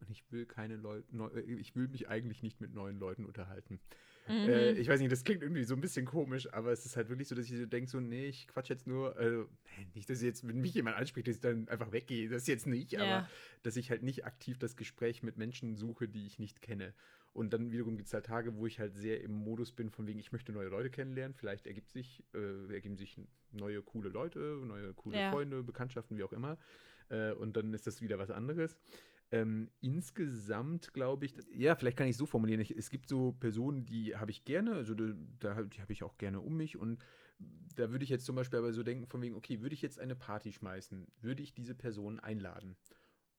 und 0.00 0.10
ich 0.10 0.30
will 0.32 0.46
keine 0.46 0.76
Leute, 0.76 1.04
neu, 1.16 1.28
äh, 1.28 1.40
ich 1.40 1.74
will 1.76 1.88
mich 1.88 2.08
eigentlich 2.08 2.42
nicht 2.42 2.60
mit 2.60 2.74
neuen 2.74 2.98
Leuten 2.98 3.24
unterhalten. 3.24 3.80
Mhm. 4.26 4.48
Äh, 4.48 4.72
ich 4.72 4.88
weiß 4.88 5.00
nicht, 5.00 5.12
das 5.12 5.24
klingt 5.24 5.42
irgendwie 5.42 5.64
so 5.64 5.74
ein 5.74 5.80
bisschen 5.80 6.06
komisch, 6.06 6.52
aber 6.52 6.72
es 6.72 6.86
ist 6.86 6.96
halt 6.96 7.08
wirklich 7.10 7.28
so, 7.28 7.34
dass 7.34 7.44
ich 7.44 7.56
so 7.56 7.66
denke, 7.66 7.90
so, 7.90 8.00
nee, 8.00 8.26
ich 8.26 8.48
quatsch 8.48 8.70
jetzt 8.70 8.86
nur, 8.86 9.18
äh, 9.18 9.44
nicht, 9.94 10.08
dass 10.08 10.22
jetzt, 10.22 10.46
wenn 10.48 10.60
mich 10.60 10.74
jemand 10.74 10.96
anspricht, 10.96 11.28
dass 11.28 11.36
ich 11.36 11.40
dann 11.42 11.68
einfach 11.68 11.92
weggehe, 11.92 12.28
das 12.28 12.46
jetzt 12.46 12.66
nicht, 12.66 12.92
Ja. 12.92 13.00
aber 13.02 13.28
dass 13.62 13.76
ich 13.76 13.90
halt 13.90 14.02
nicht 14.02 14.24
aktiv 14.24 14.58
das 14.58 14.76
Gespräch 14.76 15.22
mit 15.22 15.36
Menschen 15.36 15.76
suche, 15.76 16.08
die 16.08 16.26
ich 16.26 16.38
nicht 16.38 16.62
kenne. 16.62 16.94
Und 17.34 17.52
dann 17.52 17.72
wiederum 17.72 17.96
gibt 17.96 18.06
es 18.06 18.14
halt 18.14 18.26
Tage, 18.26 18.56
wo 18.56 18.64
ich 18.64 18.78
halt 18.78 18.94
sehr 18.94 19.20
im 19.20 19.32
Modus 19.32 19.72
bin, 19.72 19.90
von 19.90 20.06
wegen, 20.06 20.20
ich 20.20 20.30
möchte 20.30 20.52
neue 20.52 20.68
Leute 20.68 20.88
kennenlernen. 20.88 21.34
Vielleicht 21.34 21.66
ergibt 21.66 21.90
sich, 21.90 22.22
äh, 22.32 22.72
ergeben 22.72 22.96
sich 22.96 23.20
neue 23.50 23.82
coole 23.82 24.08
Leute, 24.08 24.38
neue 24.64 24.94
coole 24.94 25.18
Ja. 25.18 25.30
Freunde, 25.30 25.64
Bekanntschaften, 25.64 26.16
wie 26.16 26.22
auch 26.22 26.32
immer. 26.32 26.56
Äh, 27.08 27.32
und 27.32 27.56
dann 27.56 27.74
ist 27.74 27.88
das 27.88 28.00
wieder 28.00 28.18
was 28.18 28.30
anderes. 28.30 28.78
Ähm, 29.32 29.68
insgesamt 29.80 30.94
glaube 30.94 31.24
ich, 31.24 31.34
ja, 31.52 31.74
vielleicht 31.74 31.96
kann 31.96 32.06
ich 32.06 32.12
es 32.12 32.18
so 32.18 32.26
formulieren. 32.26 32.60
Ich, 32.60 32.70
es 32.70 32.88
gibt 32.88 33.08
so 33.08 33.32
Personen, 33.32 33.84
die 33.84 34.14
habe 34.14 34.30
ich 34.30 34.44
gerne, 34.44 34.74
also 34.74 34.94
da, 34.94 35.12
da, 35.40 35.62
die 35.64 35.80
habe 35.80 35.92
ich 35.92 36.04
auch 36.04 36.18
gerne 36.18 36.40
um 36.40 36.56
mich 36.56 36.76
und 36.76 37.04
da 37.74 37.90
würde 37.90 38.04
ich 38.04 38.10
jetzt 38.10 38.26
zum 38.26 38.36
Beispiel 38.36 38.60
aber 38.60 38.72
so 38.72 38.84
denken, 38.84 39.06
von 39.06 39.20
wegen, 39.22 39.34
okay, 39.34 39.60
würde 39.60 39.74
ich 39.74 39.82
jetzt 39.82 39.98
eine 39.98 40.14
Party 40.14 40.52
schmeißen, 40.52 41.08
würde 41.20 41.42
ich 41.42 41.52
diese 41.52 41.74
Person 41.74 42.20
einladen? 42.20 42.76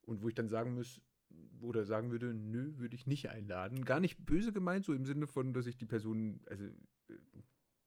Und 0.01 0.21
wo 0.21 0.27
ich 0.27 0.35
dann 0.35 0.49
sagen 0.49 0.73
muss, 0.73 1.01
oder 1.61 1.85
sagen 1.85 2.11
würde, 2.11 2.33
nö, 2.33 2.77
würde 2.77 2.95
ich 2.95 3.07
nicht 3.07 3.29
einladen. 3.29 3.85
Gar 3.85 3.99
nicht 3.99 4.25
böse 4.25 4.51
gemeint, 4.51 4.85
so 4.85 4.93
im 4.93 5.05
Sinne 5.05 5.27
von, 5.27 5.53
dass 5.53 5.65
ich 5.65 5.77
die 5.77 5.85
Person, 5.85 6.41
also, 6.47 6.65
äh, 6.65 6.73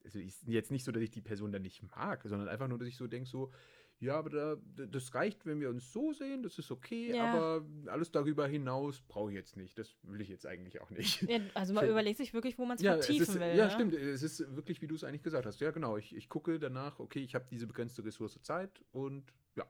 also 0.04 0.18
jetzt 0.46 0.70
nicht 0.70 0.84
so, 0.84 0.92
dass 0.92 1.02
ich 1.02 1.10
die 1.10 1.20
Person 1.20 1.52
dann 1.52 1.62
nicht 1.62 1.82
mag, 1.94 2.22
sondern 2.24 2.48
einfach 2.48 2.68
nur, 2.68 2.78
dass 2.78 2.88
ich 2.88 2.96
so 2.96 3.06
denke, 3.06 3.28
so, 3.28 3.52
ja, 4.00 4.16
aber 4.16 4.30
da, 4.30 4.86
das 4.86 5.12
reicht, 5.14 5.44
wenn 5.44 5.60
wir 5.60 5.70
uns 5.70 5.92
so 5.92 6.12
sehen, 6.12 6.44
das 6.44 6.56
ist 6.58 6.70
okay, 6.70 7.14
Ja. 7.16 7.32
aber 7.32 7.66
alles 7.90 8.12
darüber 8.12 8.46
hinaus 8.46 9.00
brauche 9.00 9.30
ich 9.30 9.34
jetzt 9.36 9.56
nicht. 9.56 9.76
Das 9.76 9.96
will 10.02 10.20
ich 10.20 10.28
jetzt 10.28 10.46
eigentlich 10.46 10.80
auch 10.80 10.90
nicht. 10.90 11.22
Ja, 11.22 11.40
also 11.54 11.74
man 11.74 11.88
überlegt 11.88 12.18
sich 12.18 12.32
wirklich, 12.32 12.58
wo 12.58 12.64
man 12.64 12.76
es 12.76 12.82
Ja, 12.82 12.94
es 12.94 13.06
vertiefen 13.06 13.34
will. 13.40 13.56
ja 13.56 13.64
ne? 13.64 13.70
stimmt. 13.72 13.94
Es 13.94 14.22
ist 14.22 14.54
wirklich, 14.54 14.80
wie 14.82 14.86
du 14.86 14.94
es 14.94 15.02
eigentlich 15.02 15.24
gesagt 15.24 15.46
hast. 15.46 15.60
Ja, 15.60 15.72
genau. 15.72 15.96
Ich, 15.96 16.14
ich 16.14 16.28
gucke 16.28 16.60
danach, 16.60 17.00
okay, 17.00 17.18
ich 17.20 17.34
habe 17.34 17.46
diese 17.50 17.66
begrenzte 17.66 18.04
Ressource 18.04 18.40
Zeit 18.42 18.84
und 18.92 19.32
ja. 19.56 19.66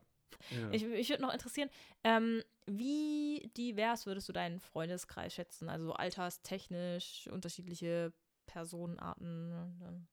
Ja. 0.51 0.71
Ich, 0.73 0.85
ich 0.85 1.09
würde 1.11 1.23
noch 1.23 1.33
interessieren, 1.33 1.71
ähm, 2.05 2.43
wie 2.67 3.51
divers 3.57 4.07
würdest 4.07 4.29
du 4.29 4.33
deinen 4.33 4.61
Freundeskreis 4.61 5.35
schätzen? 5.35 5.69
Also 5.69 5.93
alterstechnisch, 5.93 7.29
unterschiedliche 7.33 8.12
Personenarten. 8.47 9.49
ne? 9.79 10.07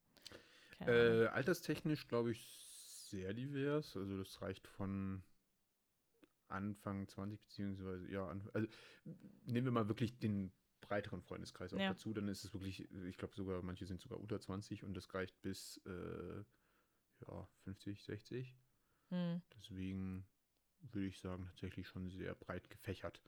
Äh, 0.81 1.27
alterstechnisch 1.27 2.07
glaube 2.07 2.31
ich 2.31 2.65
sehr 3.09 3.33
divers. 3.33 3.95
Also 3.95 4.17
das 4.17 4.41
reicht 4.41 4.67
von 4.67 5.23
Anfang 6.47 7.07
20 7.07 7.41
beziehungsweise 7.41 8.09
ja, 8.11 8.27
also 8.53 8.67
nehmen 9.45 9.65
wir 9.65 9.71
mal 9.71 9.87
wirklich 9.87 10.19
den 10.19 10.51
breiteren 10.81 11.21
Freundeskreis 11.21 11.73
auch 11.73 11.79
Ja. 11.79 11.89
dazu, 11.89 12.13
dann 12.13 12.27
ist 12.27 12.43
es 12.43 12.53
wirklich, 12.53 12.87
ich 13.05 13.17
glaube 13.17 13.33
sogar, 13.35 13.61
manche 13.63 13.85
sind 13.85 14.01
sogar 14.01 14.19
unter 14.19 14.39
20 14.39 14.83
und 14.83 14.93
das 14.93 15.13
reicht 15.13 15.41
bis 15.41 15.77
äh, 15.85 16.43
ja, 17.27 17.47
50, 17.63 18.03
60. 18.03 18.55
Hm. 19.15 19.41
Deswegen 19.55 20.25
würde 20.91 21.07
ich 21.07 21.19
sagen, 21.19 21.45
tatsächlich 21.45 21.87
schon 21.87 22.09
sehr 22.09 22.35
breit 22.35 22.69
gefächert. 22.69 23.21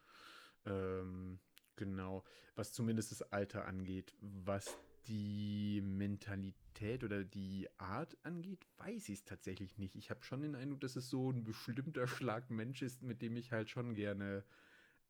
Ähm, 0.65 1.39
genau. 1.75 2.23
Was 2.55 2.73
zumindest 2.73 3.11
das 3.11 3.21
Alter 3.31 3.65
angeht, 3.65 4.13
was 4.19 4.77
die 5.07 5.81
Mentalität 5.81 7.03
oder 7.05 7.23
die 7.23 7.69
Art 7.77 8.17
angeht, 8.23 8.67
weiß 8.77 9.07
ich 9.09 9.19
es 9.19 9.23
tatsächlich 9.23 9.77
nicht. 9.77 9.95
Ich 9.95 10.09
habe 10.09 10.23
schon 10.23 10.41
den 10.41 10.55
Eindruck, 10.55 10.81
dass 10.81 10.97
es 10.97 11.09
so 11.09 11.31
ein 11.31 11.45
bestimmter 11.45 12.07
Schlag 12.07 12.49
Mensch 12.49 12.81
ist, 12.81 13.01
mit 13.01 13.21
dem 13.21 13.37
ich 13.37 13.53
halt 13.53 13.69
schon 13.69 13.95
gerne 13.95 14.43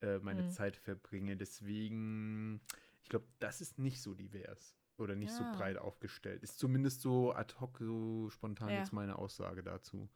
äh, 0.01 0.19
meine 0.19 0.43
Mhm. 0.43 0.51
Zeit 0.51 0.78
verbringe. 0.78 1.36
Deswegen, 1.38 2.61
ich 3.01 3.09
glaube, 3.09 3.25
das 3.39 3.61
ist 3.61 3.80
nicht 3.80 3.99
so 4.01 4.13
divers 4.13 4.75
oder 4.97 5.15
nicht 5.15 5.34
so 5.34 5.43
Ja. 5.43 5.51
breit 5.51 5.78
aufgestellt. 5.78 6.43
Ist 6.43 6.59
zumindest 6.59 7.01
so 7.01 7.34
ad 7.34 7.55
hoc, 7.59 7.80
so 7.80 8.30
spontan 8.30 8.73
Ja. 8.73 8.80
jetzt 8.80 8.93
meine 8.93 9.17
Aussage 9.17 9.63
dazu. 9.63 10.07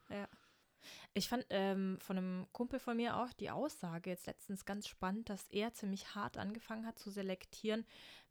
Ich 1.14 1.28
fand 1.28 1.46
ähm, 1.50 1.98
von 2.00 2.18
einem 2.18 2.48
Kumpel 2.54 2.80
von 2.80 2.96
mir 2.96 3.18
auch 3.18 3.34
die 3.34 3.50
Aussage 3.50 4.10
jetzt 4.10 4.28
letztens 4.28 4.64
ganz 4.66 4.88
spannend, 4.88 5.30
dass 5.30 5.50
er 5.50 5.74
ziemlich 5.74 6.16
hart 6.16 6.38
angefangen 6.38 6.86
hat 6.86 6.98
zu 7.00 7.10
selektieren, 7.10 7.86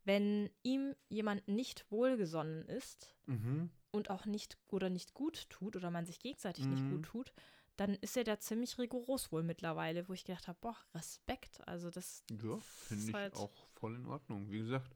wenn 0.05 0.49
ihm 0.63 0.95
jemand 1.09 1.47
nicht 1.47 1.91
wohlgesonnen 1.91 2.67
ist 2.67 3.15
Mhm. 3.27 3.71
und 3.91 4.09
auch 4.09 4.25
nicht 4.25 4.57
oder 4.69 4.89
nicht 4.89 5.13
gut 5.13 5.51
tut 5.51 5.77
oder 5.77 5.91
man 5.91 6.07
sich 6.07 6.21
gegenseitig 6.21 6.67
nicht 6.69 6.83
Mhm. 6.85 6.91
gut 6.91 7.05
tut, 7.05 7.33
dann 7.77 7.95
ist 7.97 8.17
er 8.17 8.25
da 8.25 8.41
ziemlich 8.41 8.79
rigoros 8.79 9.31
wohl 9.31 9.43
mittlerweile, 9.43 10.09
wo 10.09 10.15
ich 10.15 10.25
gedacht 10.25 10.49
habe, 10.49 10.59
boah, 10.63 10.77
Respekt. 10.95 11.67
Also 11.69 11.91
das 11.91 12.25
Ja, 12.31 12.59
finde 12.61 13.09
ich 13.11 13.15
halt- 13.15 13.35
auch 13.35 13.53
voll 13.75 13.95
in 13.97 14.07
Ordnung. 14.07 14.51
Wie 14.51 14.59
gesagt, 14.59 14.95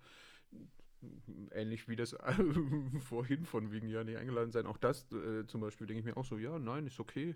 ähnlich 1.53 1.89
wie 1.89 1.97
das 1.97 2.17
vorhin 3.01 3.45
von 3.45 3.73
wegen 3.73 3.89
ja 3.89 4.05
nicht 4.05 4.17
eingeladen 4.19 4.53
sein. 4.53 4.67
Auch 4.67 4.79
das 4.79 5.11
äh, 5.13 5.47
zum 5.47 5.61
Beispiel 5.61 5.87
denke 5.87 6.01
ich 6.01 6.05
mir 6.07 6.17
auch 6.17 6.25
so, 6.25 6.39
ja, 6.39 6.59
nein, 6.59 6.87
ist 6.87 7.01
okay. 7.01 7.35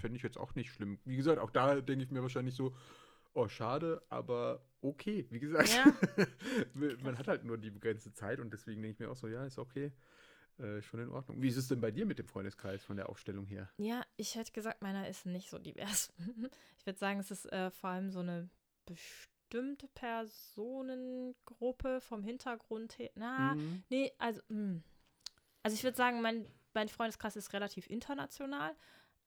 Fände 0.00 0.16
ich 0.16 0.22
jetzt 0.22 0.38
auch 0.38 0.54
nicht 0.54 0.70
schlimm. 0.72 0.98
Wie 1.04 1.16
gesagt, 1.16 1.38
auch 1.38 1.50
da 1.50 1.80
denke 1.80 2.04
ich 2.04 2.10
mir 2.10 2.22
wahrscheinlich 2.22 2.54
so, 2.54 2.74
oh, 3.34 3.48
schade, 3.48 4.02
aber 4.08 4.64
okay. 4.80 5.26
Wie 5.30 5.40
gesagt, 5.40 5.70
Ja. 5.74 5.92
man 7.02 7.18
hat 7.18 7.28
halt 7.28 7.44
nur 7.44 7.58
die 7.58 7.70
begrenzte 7.70 8.12
Zeit 8.12 8.40
und 8.40 8.52
deswegen 8.52 8.82
denke 8.82 8.94
ich 8.94 8.98
mir 8.98 9.10
auch 9.10 9.16
so, 9.16 9.28
ja, 9.28 9.44
ist 9.44 9.58
okay. 9.58 9.92
Äh, 10.58 10.82
schon 10.82 11.00
in 11.00 11.08
Ordnung. 11.08 11.40
Wie 11.40 11.48
ist 11.48 11.56
es 11.56 11.68
denn 11.68 11.80
bei 11.80 11.90
dir 11.90 12.04
mit 12.04 12.18
dem 12.18 12.28
Freundeskreis 12.28 12.84
von 12.84 12.96
der 12.96 13.08
Aufstellung 13.08 13.46
her? 13.46 13.70
Ja, 13.78 14.04
ich 14.16 14.34
hätte 14.34 14.52
gesagt, 14.52 14.82
meiner 14.82 15.08
ist 15.08 15.26
nicht 15.26 15.48
so 15.50 15.58
divers. 15.58 16.12
Ich 16.78 16.86
würde 16.86 16.98
sagen, 16.98 17.20
es 17.20 17.30
ist 17.30 17.46
äh, 17.52 17.70
vor 17.70 17.90
allem 17.90 18.10
so 18.10 18.18
eine 18.18 18.50
bestimmte 18.86 19.31
Personengruppe 19.94 22.00
vom 22.00 22.22
Hintergrund 22.22 22.98
her. 22.98 23.10
Na, 23.14 23.54
Mhm. 23.54 23.84
nee, 23.88 24.12
also, 24.18 24.40
mh. 24.48 24.80
also 25.62 25.74
ich 25.74 25.84
würde 25.84 25.96
sagen, 25.96 26.20
mein, 26.22 26.46
mein 26.74 26.88
Freundeskreis 26.88 27.36
ist 27.36 27.52
relativ 27.52 27.86
international, 27.88 28.74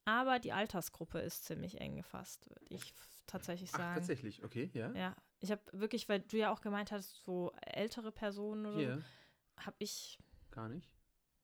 aber 0.06 0.40
die 0.40 0.52
Altersgruppe 0.52 1.20
ist 1.20 1.46
ziemlich 1.46 1.80
eng 1.82 1.96
gefasst, 1.98 2.48
würde 2.50 2.66
ich 2.70 2.94
tatsächlich 3.28 3.72
Ach, 3.74 3.78
sagen. 3.78 3.94
tatsächlich, 3.96 4.44
okay, 4.44 4.70
ja. 4.74 4.92
Ja, 4.94 5.16
ich 5.40 5.52
habe 5.52 5.62
wirklich, 5.74 6.10
weil 6.10 6.22
du 6.22 6.38
ja 6.38 6.52
auch 6.52 6.62
gemeint 6.62 6.92
hast, 6.92 7.24
so 7.24 7.54
ältere 7.62 8.12
Personen 8.12 8.66
oder 8.66 8.78
Hier, 8.78 8.98
so, 8.98 9.04
habe 9.66 9.76
ich, 9.80 10.18
gar 10.52 10.70
nicht. 10.70 10.92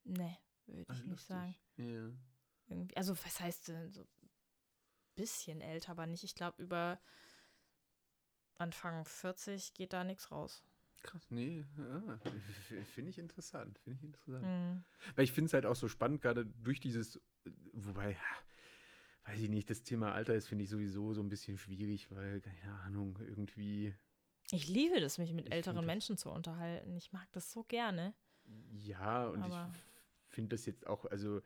nee, 0.03 0.37
würde 0.65 0.81
ich 0.81 0.87
nicht 0.89 1.07
lustig. 1.07 1.27
sagen. 1.27 1.55
Ja. 1.77 2.11
irgendwie, 2.67 2.97
also 2.97 3.15
was 3.23 3.39
heißt 3.39 3.67
denn 3.69 3.91
so 3.91 4.05
bisschen 5.15 5.61
älter, 5.61 5.91
aber 5.91 6.07
nicht, 6.07 6.23
ich 6.23 6.35
glaube 6.35 6.61
über 6.61 6.99
Anfang 8.61 9.05
40 9.05 9.73
geht 9.73 9.93
da 9.93 10.03
nichts 10.03 10.31
raus. 10.31 10.63
Krass, 11.03 11.25
nee, 11.31 11.65
f- 12.23 12.87
finde 12.93 13.09
ich 13.09 13.17
interessant, 13.17 13.79
finde 13.79 13.97
ich 13.97 14.03
interessant. 14.03 14.45
Mhm. 14.45 14.83
Weil 15.15 15.23
ich 15.23 15.31
finde 15.31 15.47
es 15.47 15.53
halt 15.53 15.65
auch 15.65 15.75
so 15.75 15.87
spannend, 15.87 16.21
gerade 16.21 16.45
durch 16.45 16.79
dieses, 16.79 17.19
wobei, 17.73 18.15
weiß 19.25 19.39
ich 19.41 19.49
nicht, 19.49 19.69
das 19.71 19.81
Thema 19.83 20.13
Alter 20.13 20.35
ist, 20.35 20.47
finde 20.47 20.63
ich 20.63 20.69
sowieso 20.69 21.13
so 21.13 21.21
ein 21.21 21.29
bisschen 21.29 21.57
schwierig, 21.57 22.11
weil, 22.11 22.41
keine 22.41 22.73
Ahnung, 22.81 23.17
irgendwie, 23.19 23.95
Ich 24.51 24.67
liebe 24.67 24.99
das, 24.99 25.17
mich 25.17 25.33
mit 25.33 25.51
älteren 25.51 25.77
find 25.77 25.87
das- 25.87 25.93
Menschen 25.93 26.17
zu 26.17 26.29
unterhalten. 26.29 26.95
Ich 26.95 27.11
mag 27.11 27.27
das 27.31 27.51
so 27.51 27.63
gerne. 27.63 28.13
ja, 28.71 29.25
und 29.27 29.41
Aber- 29.41 29.71
ich 29.73 30.33
finde 30.35 30.55
das 30.55 30.65
jetzt 30.67 30.85
auch, 30.85 31.05
also, 31.05 31.41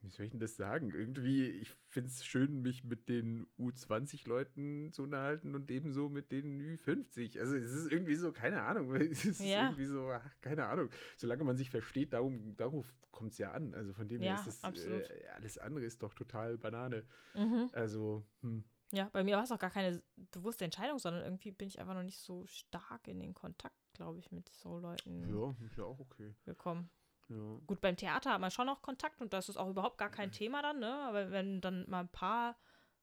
wie 0.00 0.10
soll 0.10 0.26
ich 0.26 0.30
denn 0.30 0.40
das 0.40 0.56
sagen? 0.56 0.92
Irgendwie, 0.94 1.46
ich 1.46 1.74
finde 1.88 2.08
es 2.08 2.24
schön, 2.24 2.62
mich 2.62 2.84
mit 2.84 3.08
den 3.08 3.46
U20-Leuten 3.58 4.92
zu 4.92 5.02
unterhalten 5.02 5.54
und 5.54 5.70
ebenso 5.70 6.08
mit 6.08 6.30
den 6.30 6.60
Ü50. 6.60 7.40
Also 7.40 7.56
es 7.56 7.72
ist 7.72 7.90
irgendwie 7.90 8.14
so, 8.14 8.32
keine 8.32 8.62
Ahnung, 8.62 8.94
es 8.94 9.24
ist 9.24 9.40
Ja. 9.40 9.62
irgendwie 9.62 9.86
so, 9.86 10.10
ach, 10.10 10.40
keine 10.40 10.66
Ahnung. 10.66 10.90
Solange 11.16 11.44
man 11.44 11.56
sich 11.56 11.70
versteht, 11.70 12.12
darum, 12.12 12.56
darauf 12.56 12.94
kommt 13.10 13.32
es 13.32 13.38
ja 13.38 13.50
an. 13.52 13.74
Also 13.74 13.92
von 13.92 14.08
dem 14.08 14.20
her 14.20 14.30
Ja, 14.30 14.34
ist 14.46 14.64
das. 14.64 14.84
Äh, 14.86 15.26
alles 15.34 15.58
andere 15.58 15.84
ist 15.84 16.02
doch 16.02 16.14
total 16.14 16.58
Banane. 16.58 17.04
Mhm. 17.34 17.68
Also, 17.72 18.24
hm. 18.42 18.64
Ja, 18.92 19.10
bei 19.12 19.22
mir 19.22 19.36
war 19.36 19.44
es 19.44 19.52
auch 19.52 19.58
gar 19.58 19.70
keine 19.70 20.02
bewusste 20.32 20.64
Entscheidung, 20.64 20.98
sondern 20.98 21.22
irgendwie 21.22 21.50
bin 21.50 21.68
ich 21.68 21.78
einfach 21.78 21.94
noch 21.94 22.02
nicht 22.02 22.20
so 22.20 22.46
stark 22.46 23.06
in 23.06 23.20
den 23.20 23.34
Kontakt, 23.34 23.76
glaube 23.92 24.18
ich, 24.18 24.30
mit 24.32 24.48
so 24.48 24.78
Leuten 24.78 25.28
ja, 25.28 25.54
ist 25.66 25.76
ja 25.76 25.84
auch 25.84 25.98
okay. 25.98 26.34
gekommen. 26.44 26.88
Ja. 27.28 27.58
Gut, 27.66 27.80
beim 27.80 27.96
Theater 27.96 28.32
hat 28.32 28.40
man 28.40 28.50
schon 28.50 28.66
noch 28.66 28.82
Kontakt 28.82 29.20
und 29.20 29.32
das 29.32 29.48
ist 29.48 29.56
auch 29.56 29.68
überhaupt 29.68 29.98
gar 29.98 30.10
kein 30.10 30.32
Thema 30.32 30.62
dann, 30.62 30.78
ne? 30.78 30.92
Aber 31.02 31.30
wenn 31.30 31.60
dann 31.60 31.88
mal 31.88 32.00
ein 32.00 32.08
paar, 32.08 32.56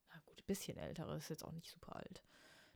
na 0.09 0.15
gut, 0.25 0.39
ein 0.39 0.45
bisschen 0.47 0.77
ältere, 0.77 1.15
ist 1.15 1.29
jetzt 1.29 1.45
auch 1.45 1.51
nicht 1.51 1.69
super 1.69 1.95
alt, 1.95 2.23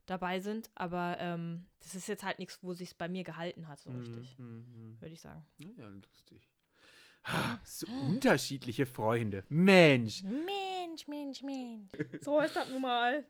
dabei 0.06 0.40
sind, 0.40 0.70
aber 0.74 1.16
ähm, 1.18 1.66
das 1.80 1.94
ist 1.94 2.06
jetzt 2.08 2.22
halt 2.22 2.38
nichts, 2.38 2.62
wo 2.62 2.72
sich 2.72 2.96
bei 2.96 3.08
mir 3.08 3.24
gehalten 3.24 3.66
hat, 3.68 3.80
so 3.80 3.90
richtig, 3.90 4.36
Hm, 4.38 4.44
hm, 4.46 4.74
hm. 4.74 5.00
würde 5.00 5.14
ich 5.14 5.20
sagen. 5.20 5.44
Ja, 5.58 5.88
lustig. 5.88 6.48
Ah, 7.24 7.58
so 7.64 7.86
unterschiedliche 7.86 8.86
Freunde. 8.86 9.44
Mensch. 9.48 10.22
Mensch, 10.22 11.06
Mensch, 11.06 11.42
Mensch. 11.42 11.90
So 12.22 12.40
ist 12.40 12.56
das 12.56 12.68
nun 12.70 12.82
mal. 12.82 13.26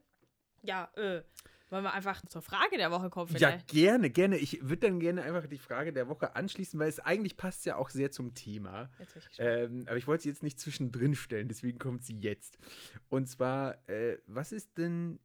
Ja, 0.63 0.91
äh, 0.97 1.23
wollen 1.71 1.85
wir 1.85 1.93
einfach 1.93 2.25
zur 2.27 2.43
Frage 2.43 2.77
der 2.77 2.91
Woche 2.91 3.11
kommen 3.11 3.31
Ja, 3.33 3.49
vielleicht? 3.51 3.69
gerne, 3.69 4.11
gerne. 4.11 4.37
Ich 4.39 4.61
würde 4.63 4.89
dann 4.89 5.01
gerne 5.01 5.23
einfach 5.23 5.47
die 5.47 5.59
Frage 5.59 5.93
der 5.93 6.09
Woche 6.09 6.35
anschließen, 6.35 6.79
weil 6.81 6.89
es 6.89 6.99
eigentlich 7.01 7.37
passt 7.37 7.65
ja 7.67 7.77
auch 7.77 7.91
sehr 7.91 8.11
zum 8.11 8.35
Thema. 8.35 8.91
Ich. 8.99 9.39
Ähm, 9.39 9.85
aber 9.87 9.97
ich 9.97 10.07
wollte 10.07 10.25
sie 10.25 10.29
jetzt 10.31 10.43
nicht 10.43 10.59
zwischendrin 10.59 11.15
stellen, 11.15 11.49
deswegen 11.49 11.79
kommt 11.79 12.05
sie 12.05 12.19
jetzt. 12.19 12.59
Und 13.09 13.29
zwar, 13.29 13.89
äh, 13.89 14.19
was 14.27 14.53
ist 14.53 14.77
denn 14.79 15.21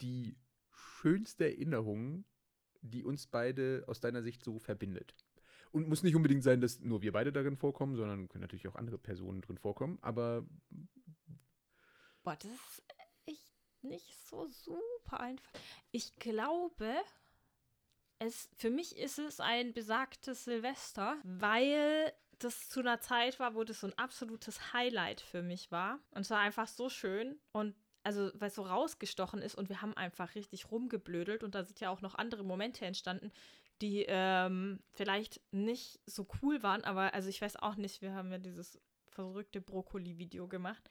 die 0.00 0.36
schönste 0.70 1.44
Erinnerung, 1.46 2.24
die 2.82 3.04
uns 3.04 3.26
beide 3.26 3.84
aus 3.86 4.00
deiner 4.00 4.22
Sicht 4.22 4.44
so 4.44 4.58
verbindet? 4.58 5.14
Und 5.72 5.88
muss 5.88 6.02
nicht 6.02 6.16
unbedingt 6.16 6.42
sein, 6.42 6.60
dass 6.60 6.80
nur 6.80 7.02
wir 7.02 7.12
beide 7.12 7.32
darin 7.32 7.56
vorkommen, 7.56 7.96
sondern 7.96 8.28
können 8.28 8.42
natürlich 8.42 8.68
auch 8.68 8.76
andere 8.76 8.98
Personen 8.98 9.42
drin 9.42 9.58
vorkommen. 9.58 9.98
Aber 10.00 10.46
Boah, 12.22 12.36
das 12.36 12.46
ist 12.46 12.82
nicht 13.88 14.14
so 14.28 14.46
super 14.46 15.20
einfach. 15.20 15.52
Ich 15.90 16.14
glaube, 16.16 16.94
es, 18.18 18.48
für 18.56 18.70
mich 18.70 18.96
ist 18.96 19.18
es 19.18 19.40
ein 19.40 19.72
besagtes 19.72 20.44
Silvester, 20.44 21.16
weil 21.24 22.12
das 22.38 22.68
zu 22.68 22.80
einer 22.80 23.00
Zeit 23.00 23.38
war, 23.40 23.54
wo 23.54 23.64
das 23.64 23.80
so 23.80 23.86
ein 23.86 23.98
absolutes 23.98 24.72
Highlight 24.72 25.20
für 25.20 25.42
mich 25.42 25.70
war. 25.70 25.98
Und 26.10 26.22
es 26.22 26.30
war 26.30 26.40
einfach 26.40 26.68
so 26.68 26.88
schön 26.88 27.38
und 27.52 27.74
also, 28.02 28.30
weil 28.34 28.48
es 28.48 28.54
so 28.54 28.62
rausgestochen 28.62 29.42
ist 29.42 29.56
und 29.56 29.68
wir 29.68 29.82
haben 29.82 29.96
einfach 29.96 30.36
richtig 30.36 30.70
rumgeblödelt 30.70 31.42
und 31.42 31.56
da 31.56 31.64
sind 31.64 31.80
ja 31.80 31.90
auch 31.90 32.02
noch 32.02 32.14
andere 32.14 32.44
Momente 32.44 32.86
entstanden, 32.86 33.32
die 33.82 34.04
ähm, 34.06 34.78
vielleicht 34.92 35.40
nicht 35.50 35.98
so 36.06 36.24
cool 36.40 36.62
waren, 36.62 36.84
aber 36.84 37.14
also 37.14 37.28
ich 37.28 37.42
weiß 37.42 37.56
auch 37.56 37.74
nicht, 37.74 38.02
wir 38.02 38.14
haben 38.14 38.30
ja 38.30 38.38
dieses 38.38 38.80
verrückte 39.08 39.60
Brokkoli-Video 39.60 40.46
gemacht, 40.46 40.88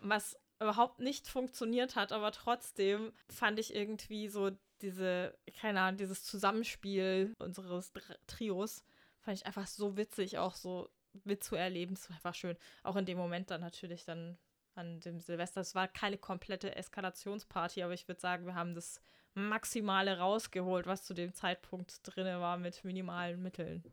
was 0.00 0.38
überhaupt 0.60 0.98
nicht 1.00 1.28
funktioniert 1.28 1.96
hat, 1.96 2.12
aber 2.12 2.32
trotzdem 2.32 3.12
fand 3.28 3.58
ich 3.58 3.74
irgendwie 3.74 4.28
so 4.28 4.50
diese, 4.82 5.36
keine 5.60 5.80
Ahnung, 5.80 5.98
dieses 5.98 6.24
Zusammenspiel 6.24 7.34
unseres 7.38 7.92
Trios, 8.26 8.84
fand 9.20 9.38
ich 9.38 9.46
einfach 9.46 9.66
so 9.66 9.96
witzig, 9.96 10.38
auch 10.38 10.54
so 10.54 10.88
mitzuerleben. 11.24 11.94
Es 11.94 12.08
war 12.08 12.16
einfach 12.16 12.34
schön. 12.34 12.56
Auch 12.82 12.96
in 12.96 13.06
dem 13.06 13.18
Moment 13.18 13.50
dann 13.50 13.60
natürlich 13.60 14.04
dann 14.04 14.38
an 14.74 15.00
dem 15.00 15.18
Silvester. 15.20 15.60
Es 15.60 15.74
war 15.74 15.88
keine 15.88 16.18
komplette 16.18 16.76
Eskalationsparty, 16.76 17.82
aber 17.82 17.94
ich 17.94 18.06
würde 18.06 18.20
sagen, 18.20 18.46
wir 18.46 18.54
haben 18.54 18.74
das 18.74 19.00
Maximale 19.34 20.18
rausgeholt, 20.18 20.86
was 20.86 21.04
zu 21.04 21.14
dem 21.14 21.32
Zeitpunkt 21.34 22.00
drin 22.04 22.26
war 22.40 22.56
mit 22.56 22.84
minimalen 22.84 23.42
Mitteln. 23.42 23.84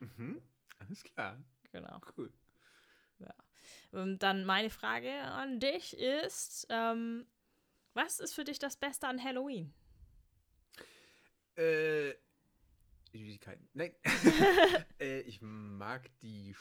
mhm, 0.00 0.40
alles 0.78 1.04
klar, 1.04 1.36
Genau. 1.72 2.00
cool. 2.16 2.32
Und 3.92 4.22
dann 4.22 4.44
meine 4.44 4.70
Frage 4.70 5.10
an 5.10 5.58
dich 5.58 5.96
ist, 5.98 6.66
ähm, 6.70 7.26
was 7.94 8.20
ist 8.20 8.34
für 8.34 8.44
dich 8.44 8.58
das 8.58 8.76
Beste 8.76 9.08
an 9.08 9.22
Halloween? 9.22 9.72
Äh, 11.56 12.14
Süßigkeiten. 13.12 13.68
Nein. 13.74 13.92
äh, 15.00 15.20
ich 15.22 15.42
mag 15.42 16.08
die 16.20 16.54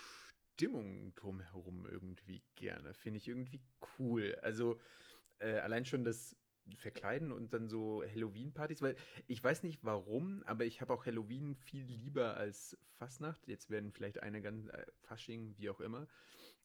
Stimmung 0.54 1.14
drumherum 1.16 1.86
irgendwie 1.86 2.42
gerne. 2.56 2.94
Finde 2.96 3.18
ich 3.18 3.28
irgendwie 3.28 3.62
cool. 4.00 4.36
Also 4.42 4.80
äh, 5.38 5.60
allein 5.60 5.86
schon 5.86 6.04
das, 6.04 6.36
verkleiden 6.78 7.32
und 7.32 7.54
dann 7.54 7.68
so 7.68 8.04
Halloween-Partys, 8.04 8.82
weil 8.82 8.96
ich 9.28 9.44
weiß 9.44 9.64
nicht 9.64 9.84
warum, 9.84 10.44
aber 10.46 10.66
ich 10.66 10.82
habe 10.82 10.94
auch 10.94 11.06
Halloween 11.06 11.56
viel 11.56 11.84
lieber 11.84 12.38
als 12.38 12.78
Fastnacht. 12.98 13.48
Jetzt 13.48 13.70
werden 13.70 13.92
vielleicht 13.92 14.22
eine 14.22 14.42
ganz, 14.42 14.68
äh, 14.68 14.86
Fasching, 15.02 15.56
wie 15.58 15.70
auch 15.70 15.80
immer, 15.80 16.08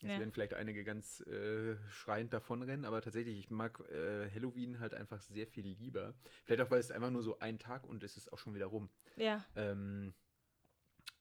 jetzt 0.00 0.12
Ja. 0.12 0.18
werden 0.18 0.32
vielleicht 0.32 0.54
einige 0.54 0.84
ganz 0.84 1.20
äh, 1.20 1.76
schreiend 1.88 2.32
davonrennen, 2.32 2.84
aber 2.84 3.00
tatsächlich, 3.00 3.38
ich 3.38 3.50
mag 3.50 3.80
äh, 3.90 4.30
Halloween 4.30 4.80
halt 4.80 4.94
einfach 4.94 5.20
sehr 5.22 5.46
viel 5.46 5.66
lieber. 5.66 6.14
Vielleicht 6.44 6.62
auch, 6.62 6.70
weil 6.70 6.80
es 6.80 6.90
einfach 6.90 7.10
nur 7.10 7.22
so 7.22 7.38
ein 7.38 7.58
Tag 7.58 7.86
und 7.86 8.02
es 8.02 8.16
ist 8.16 8.32
auch 8.32 8.38
schon 8.38 8.54
wieder 8.54 8.66
rum. 8.66 8.90
Ja. 9.16 9.44
Ähm, 9.56 10.14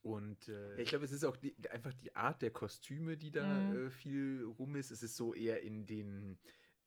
und 0.02 0.48
äh, 0.48 0.80
ich 0.82 0.90
glaube, 0.90 1.06
es 1.06 1.12
ist 1.12 1.24
auch 1.24 1.36
die, 1.36 1.54
einfach 1.70 1.94
die 1.94 2.14
Art 2.14 2.42
der 2.42 2.50
Kostüme, 2.50 3.16
die 3.16 3.30
da 3.30 3.58
Mhm. 3.58 3.86
äh, 3.86 3.90
viel 3.90 4.44
rum 4.58 4.76
ist. 4.76 4.90
Es 4.90 5.02
ist 5.02 5.16
so 5.16 5.32
eher 5.34 5.62
in 5.62 5.86
den 5.86 6.38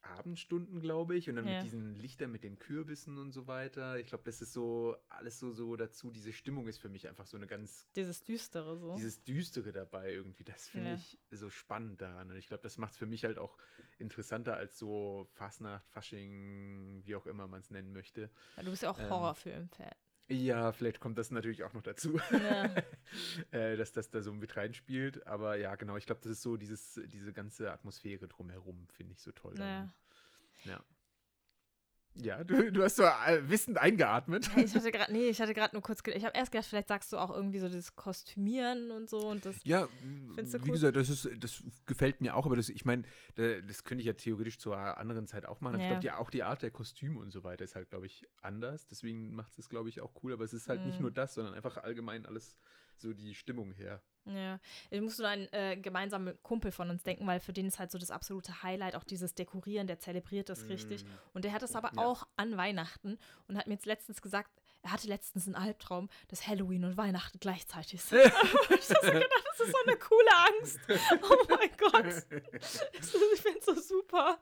Abendstunden, 0.01 0.79
glaube 0.79 1.15
ich, 1.15 1.29
und 1.29 1.35
dann 1.35 1.45
Ja. 1.47 1.55
mit 1.55 1.63
diesen 1.63 1.95
Lichtern, 1.95 2.31
mit 2.31 2.43
den 2.43 2.57
Kürbissen 2.59 3.17
und 3.17 3.31
so 3.31 3.47
weiter. 3.47 3.99
Ich 3.99 4.07
glaube, 4.07 4.23
das 4.23 4.41
ist 4.41 4.53
so 4.53 4.95
alles 5.09 5.39
so, 5.39 5.51
so 5.51 5.75
dazu. 5.75 6.11
Diese 6.11 6.31
Stimmung 6.33 6.67
ist 6.67 6.77
für 6.79 6.89
mich 6.89 7.07
einfach 7.07 7.25
so 7.25 7.37
eine 7.37 7.47
ganz, 7.47 7.87
Dieses 7.95 8.23
Düstere 8.23 8.77
so. 8.77 8.95
dieses 8.95 9.23
Düstere 9.23 9.71
dabei 9.71 10.13
irgendwie. 10.13 10.43
Das 10.43 10.69
finde 10.69 10.89
Ja. 10.89 10.95
ich 10.95 11.19
so 11.31 11.49
spannend 11.49 12.01
daran. 12.01 12.29
Und 12.31 12.37
ich 12.37 12.47
glaube, 12.47 12.63
das 12.63 12.77
macht 12.77 12.93
es 12.93 12.97
für 12.97 13.05
mich 13.05 13.25
halt 13.25 13.37
auch 13.37 13.57
interessanter 13.99 14.55
als 14.55 14.77
so 14.77 15.27
Fastnacht, 15.33 15.87
Fasching, 15.89 17.01
wie 17.05 17.15
auch 17.15 17.25
immer 17.25 17.47
man 17.47 17.59
es 17.61 17.69
nennen 17.71 17.91
möchte. 17.93 18.29
Ja, 18.55 18.63
du 18.63 18.71
bist 18.71 18.83
ja 18.83 18.91
auch 18.91 18.99
ähm, 18.99 19.09
Horrorfilm-Fan. 19.09 19.91
Ja, 20.29 20.73
vielleicht 20.73 20.99
kommt 20.99 21.17
das 21.17 21.31
natürlich 21.31 21.63
auch 21.63 21.73
noch 21.73 21.83
dazu. 21.83 22.19
Ja. 22.31 22.75
äh, 23.51 23.77
dass 23.77 23.93
das 23.93 24.09
da 24.09 24.21
so 24.21 24.33
mit 24.33 24.57
reinspielt. 24.57 25.25
Aber 25.25 25.55
ja, 25.55 25.75
genau, 25.75 25.95
ich 25.95 26.05
glaube, 26.05 26.21
das 26.21 26.33
ist 26.33 26.41
so 26.41 26.57
dieses, 26.57 26.99
diese 27.05 27.31
ganze 27.31 27.71
Atmosphäre 27.71 28.27
drumherum, 28.27 28.87
finde 28.89 29.13
ich 29.13 29.21
so 29.21 29.31
toll. 29.31 29.55
Daran. 29.55 29.93
Ja. 30.65 30.83
Ja, 32.21 32.43
du, 32.43 32.71
du 32.71 32.83
hast 32.83 32.95
so 32.95 33.03
äh, 33.03 33.41
wissend 33.47 33.77
eingeatmet. 33.77 34.49
Ich 34.57 34.73
hatte 34.73 34.91
gerade, 34.91 35.11
nee, 35.13 35.29
ich 35.29 35.39
hatte 35.39 35.53
gerade 35.53 35.75
nur 35.75 35.83
kurz, 35.83 36.01
ich 36.07 36.25
habe 36.25 36.35
erst 36.37 36.51
gedacht, 36.51 36.67
vielleicht 36.67 36.87
sagst 36.87 37.13
du 37.13 37.17
auch 37.17 37.29
irgendwie 37.29 37.59
so 37.59 37.69
das 37.69 37.95
Kostümieren 37.95 38.91
und 38.91 39.09
so 39.09 39.27
und 39.29 39.45
das. 39.45 39.57
Ja, 39.63 39.87
Findest 40.33 40.53
du 40.53 40.59
wie 40.59 40.69
cool? 40.69 40.71
gesagt, 40.73 40.95
das, 40.95 41.09
ist, 41.09 41.29
das 41.39 41.63
gefällt 41.85 42.21
mir 42.21 42.35
auch, 42.35 42.45
aber 42.45 42.55
das, 42.55 42.69
ich 42.69 42.85
meine, 42.85 43.03
da- 43.35 43.61
das 43.61 43.83
könnte 43.83 44.01
ich 44.01 44.07
ja 44.07 44.13
theoretisch 44.13 44.57
zur 44.59 44.77
anderen 44.77 45.27
Zeit 45.27 45.45
auch 45.45 45.61
machen. 45.61 45.75
aber 45.75 45.83
Ich 45.83 45.89
Ja. 45.89 45.95
glaube, 45.99 46.05
ja, 46.07 46.17
auch 46.17 46.29
die 46.29 46.43
Art 46.43 46.61
der 46.63 46.71
Kostüme 46.71 47.19
und 47.19 47.31
so 47.31 47.43
weiter 47.43 47.63
ist 47.63 47.75
halt, 47.75 47.89
glaube 47.89 48.05
ich, 48.07 48.25
anders. 48.41 48.87
Deswegen 48.87 49.33
macht 49.35 49.57
es, 49.59 49.69
glaube 49.69 49.89
ich, 49.89 50.01
auch 50.01 50.11
cool. 50.23 50.33
Aber 50.33 50.43
es 50.43 50.53
ist 50.53 50.69
halt 50.69 50.85
nicht 50.85 50.97
Mhm. 50.97 51.03
nur 51.03 51.11
das, 51.11 51.33
sondern 51.35 51.53
einfach 51.53 51.77
allgemein 51.77 52.25
alles 52.25 52.57
so 53.01 53.13
die 53.13 53.35
Stimmung 53.35 53.71
her. 53.73 54.01
Ja, 54.25 54.59
ich 54.89 54.99
musste 54.99 55.21
nur 55.21 55.31
an 55.31 55.47
einen 55.51 55.53
äh, 55.53 55.77
gemeinsamen 55.77 56.37
Kumpel 56.43 56.71
von 56.71 56.89
uns 56.89 57.01
denken, 57.03 57.25
weil 57.27 57.39
für 57.39 57.53
den 57.53 57.67
ist 57.67 57.79
halt 57.79 57.91
so 57.91 57.97
das 57.97 58.11
absolute 58.11 58.61
Highlight, 58.61 58.95
auch 58.95 59.05
dieses 59.05 59.35
Dekorieren, 59.35 59.87
der 59.87 59.99
zelebriert 59.99 60.49
das 60.49 60.67
richtig. 60.67 61.05
Mm. 61.05 61.07
Und 61.33 61.45
der 61.45 61.53
hat 61.53 61.61
das 61.61 61.75
aber 61.75 61.91
Ja. 61.95 62.05
auch 62.05 62.27
an 62.35 62.57
Weihnachten 62.57 63.17
und 63.47 63.57
hat 63.57 63.67
mir 63.67 63.75
jetzt 63.75 63.85
letztens 63.85 64.21
gesagt, 64.21 64.51
er 64.81 64.91
hatte 64.91 65.07
letztens 65.07 65.47
einen 65.47 65.55
Albtraum, 65.55 66.09
dass 66.27 66.45
Halloween 66.45 66.83
und 66.83 66.97
Weihnachten 66.97 67.39
gleichzeitig 67.39 68.01
sind. 68.01 68.19
ich 68.25 68.33
habe 68.33 68.81
so 68.81 69.11
gedacht, 69.13 69.43
das 69.57 69.59
ist 69.67 69.71
so 69.71 69.77
eine 69.87 69.97
coole 69.97 70.29
Angst. 70.59 70.79
Oh 71.23 71.45
mein 71.49 71.71
Gott. 71.77 72.25
Ich 72.99 73.41
finde 73.41 73.59
es 73.59 73.65
so 73.65 73.75
super. 73.75 74.39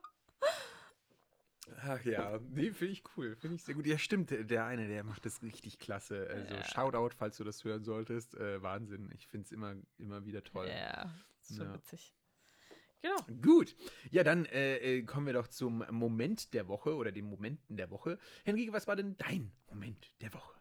Ach 1.77 2.03
ja, 2.05 2.39
nee, 2.49 2.71
finde 2.71 2.93
ich 2.93 3.03
cool. 3.17 3.35
Finde 3.35 3.55
ich 3.55 3.63
sehr 3.63 3.75
gut. 3.75 3.85
Ja, 3.85 3.97
stimmt, 3.97 4.31
der 4.31 4.65
eine, 4.65 4.87
der 4.87 5.03
macht 5.03 5.25
das 5.25 5.41
richtig 5.41 5.79
klasse. 5.79 6.27
Also 6.29 6.53
Ja. 6.53 6.63
Shoutout, 6.63 7.15
falls 7.15 7.37
du 7.37 7.43
das 7.43 7.63
hören 7.63 7.83
solltest. 7.83 8.35
Äh, 8.35 8.61
Wahnsinn. 8.61 9.09
Ich 9.15 9.27
finde 9.27 9.45
es 9.45 9.51
immer, 9.51 9.75
immer 9.97 10.25
wieder 10.25 10.43
toll. 10.43 10.67
Ja, 10.67 11.13
schon 11.47 11.65
Ja. 11.67 11.73
witzig. 11.73 12.13
Genau. 13.01 13.17
Gut. 13.41 13.75
Ja, 14.09 14.23
dann 14.23 14.45
äh, 14.45 14.77
äh, 14.77 15.03
kommen 15.03 15.27
wir 15.27 15.33
doch 15.33 15.47
zum 15.47 15.85
Moment 15.91 16.53
der 16.53 16.67
Woche 16.67 16.95
oder 16.95 17.11
den 17.11 17.25
Momenten 17.25 17.77
der 17.77 17.91
Woche. 17.91 18.17
Henrike, 18.43 18.73
was 18.73 18.87
war 18.87 18.95
denn 18.95 19.15
dein 19.17 19.51
Moment 19.67 20.11
der 20.21 20.33
Woche? 20.33 20.59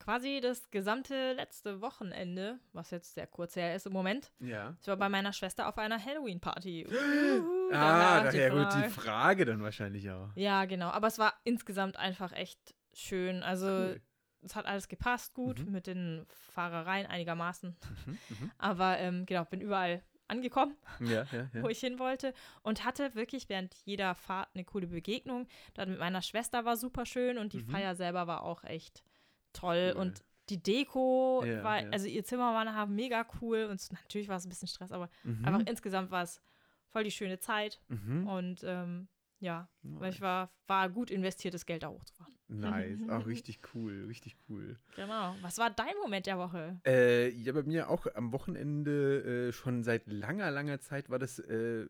Quasi 0.00 0.40
das 0.40 0.70
gesamte 0.70 1.34
letzte 1.34 1.80
Wochenende, 1.82 2.58
was 2.72 2.90
jetzt 2.90 3.14
sehr 3.14 3.26
kurz 3.26 3.54
her 3.54 3.76
ist 3.76 3.86
im 3.86 3.92
Moment. 3.92 4.32
Ja. 4.40 4.74
Ich 4.80 4.88
war 4.88 4.96
bei 4.96 5.08
meiner 5.08 5.32
Schwester 5.32 5.68
auf 5.68 5.78
einer 5.78 6.02
Halloween-Party. 6.04 6.86
Ah, 7.72 8.24
daher 8.24 8.50
daher 8.50 8.82
die. 8.82 8.90
Frage 8.90 9.44
dann 9.44 9.62
wahrscheinlich 9.62 10.10
auch. 10.10 10.30
Ja, 10.34 10.64
genau. 10.64 10.88
Aber 10.88 11.06
es 11.06 11.20
war 11.20 11.34
insgesamt 11.44 11.96
einfach 11.96 12.32
echt 12.32 12.74
schön. 12.92 13.44
Also 13.44 13.66
Cool. 13.68 14.00
es 14.42 14.56
hat 14.56 14.66
alles 14.66 14.88
gepasst 14.88 15.34
gut 15.34 15.60
Mhm. 15.64 15.70
mit 15.72 15.86
den 15.86 16.26
Fahrereien 16.52 17.06
einigermaßen. 17.06 17.76
Mhm, 18.06 18.18
mhm. 18.28 18.50
Aber 18.58 18.98
ähm, 18.98 19.24
genau, 19.24 19.44
bin 19.44 19.60
überall 19.60 20.02
angekommen, 20.26 20.76
Ja, 20.98 21.24
ja, 21.30 21.48
ja. 21.52 21.62
wo 21.62 21.68
ich 21.68 21.78
hin 21.78 22.00
wollte 22.00 22.32
und 22.62 22.84
hatte 22.84 23.14
wirklich 23.14 23.48
während 23.48 23.74
jeder 23.84 24.16
Fahrt 24.16 24.48
eine 24.54 24.64
coole 24.64 24.88
Begegnung. 24.88 25.46
Dann 25.74 25.90
mit 25.90 25.98
meiner 26.00 26.22
Schwester 26.22 26.64
war 26.64 26.76
super 26.76 27.06
schön 27.06 27.38
und 27.38 27.52
die 27.52 27.62
Mhm. 27.62 27.68
Feier 27.70 27.94
selber 27.94 28.26
war 28.26 28.42
auch 28.42 28.64
echt 28.64 29.04
toll 29.52 29.92
Cool. 29.94 30.00
und 30.00 30.24
die 30.48 30.62
Deko 30.62 31.44
Ja, 31.44 31.62
war, 31.62 31.82
ja. 31.82 31.90
also 31.90 32.06
ihr 32.06 32.24
Zimmer 32.24 32.52
war 32.52 32.64
nachher 32.64 32.86
mega 32.86 33.24
cool 33.40 33.68
und 33.70 33.80
natürlich 33.92 34.28
war 34.28 34.36
es 34.36 34.44
ein 34.46 34.48
bisschen 34.48 34.68
Stress, 34.68 34.90
aber 34.92 35.08
Mhm. 35.22 35.44
einfach 35.44 35.62
insgesamt 35.66 36.10
war 36.10 36.22
es 36.24 36.40
voll 36.88 37.04
die 37.04 37.10
schöne 37.10 37.38
Zeit 37.38 37.80
Mhm. 37.88 38.26
und 38.26 38.62
ähm, 38.64 39.08
ja, 39.38 39.68
weil 39.82 40.08
Nice. 40.08 40.16
ich 40.16 40.20
war, 40.20 40.50
war 40.66 40.88
gut 40.90 41.10
investiertes 41.10 41.64
Geld 41.64 41.82
da 41.82 41.88
hochzufahren. 41.88 42.34
Nice. 42.48 43.08
Auch 43.08 43.24
richtig 43.26 43.60
cool, 43.74 44.04
richtig 44.06 44.36
cool. 44.48 44.76
Genau. 44.96 45.34
Was 45.40 45.56
war 45.58 45.70
dein 45.70 45.94
Moment 46.02 46.26
der 46.26 46.36
Woche? 46.36 46.80
Äh, 46.84 47.28
ja, 47.30 47.52
bei 47.52 47.62
mir 47.62 47.88
auch 47.88 48.06
am 48.14 48.32
Wochenende 48.32 49.48
äh, 49.48 49.52
schon 49.52 49.82
seit 49.84 50.06
langer, 50.08 50.50
langer 50.50 50.80
Zeit 50.80 51.08
war 51.10 51.18
das 51.18 51.38
äh, 51.38 51.86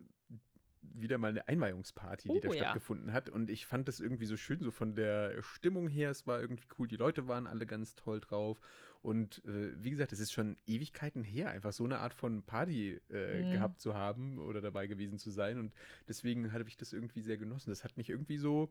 wieder 0.95 1.19
mal 1.19 1.29
eine 1.29 1.47
Einweihungsparty, 1.49 2.29
die 2.29 2.35
Oh, 2.35 2.41
da 2.41 2.49
ja. 2.49 2.55
stattgefunden 2.55 3.13
hat. 3.13 3.29
Und 3.29 3.51
ich 3.51 3.67
fand 3.67 3.89
das 3.89 4.01
irgendwie 4.01 4.27
so 4.27 4.37
schön, 4.37 4.61
so 4.61 4.71
von 4.71 4.95
der 4.95 5.43
Stimmung 5.43 5.89
her. 5.89 6.11
Es 6.11 6.27
war 6.27 6.41
irgendwie 6.41 6.67
cool. 6.79 6.89
Die 6.89 6.97
Leute 6.97 7.29
waren 7.29 7.47
alle 7.47 7.67
ganz 7.67 7.95
toll 7.95 8.21
drauf. 8.21 8.61
Und 9.03 9.43
äh, 9.47 9.73
wie 9.83 9.91
gesagt, 9.91 10.13
es 10.13 10.21
ist 10.21 10.33
schon 10.33 10.57
Ewigkeiten 10.67 11.25
her, 11.25 11.51
einfach 11.51 11.73
so 11.73 11.85
eine 11.85 11.99
Art 12.01 12.13
von 12.13 12.43
Party 12.43 13.01
äh, 13.11 13.45
Mhm. 13.45 13.51
gehabt 13.51 13.81
zu 13.81 13.95
haben 13.95 14.39
oder 14.39 14.61
dabei 14.61 14.87
gewesen 14.87 15.19
zu 15.19 15.31
sein. 15.31 15.59
Und 15.59 15.73
deswegen 16.09 16.53
habe 16.53 16.69
ich 16.69 16.77
das 16.77 16.93
irgendwie 16.93 17.23
sehr 17.23 17.39
genossen. 17.39 17.71
Das 17.71 17.83
hat 17.85 17.97
mich 17.97 18.11
irgendwie 18.11 18.37
so 18.39 18.71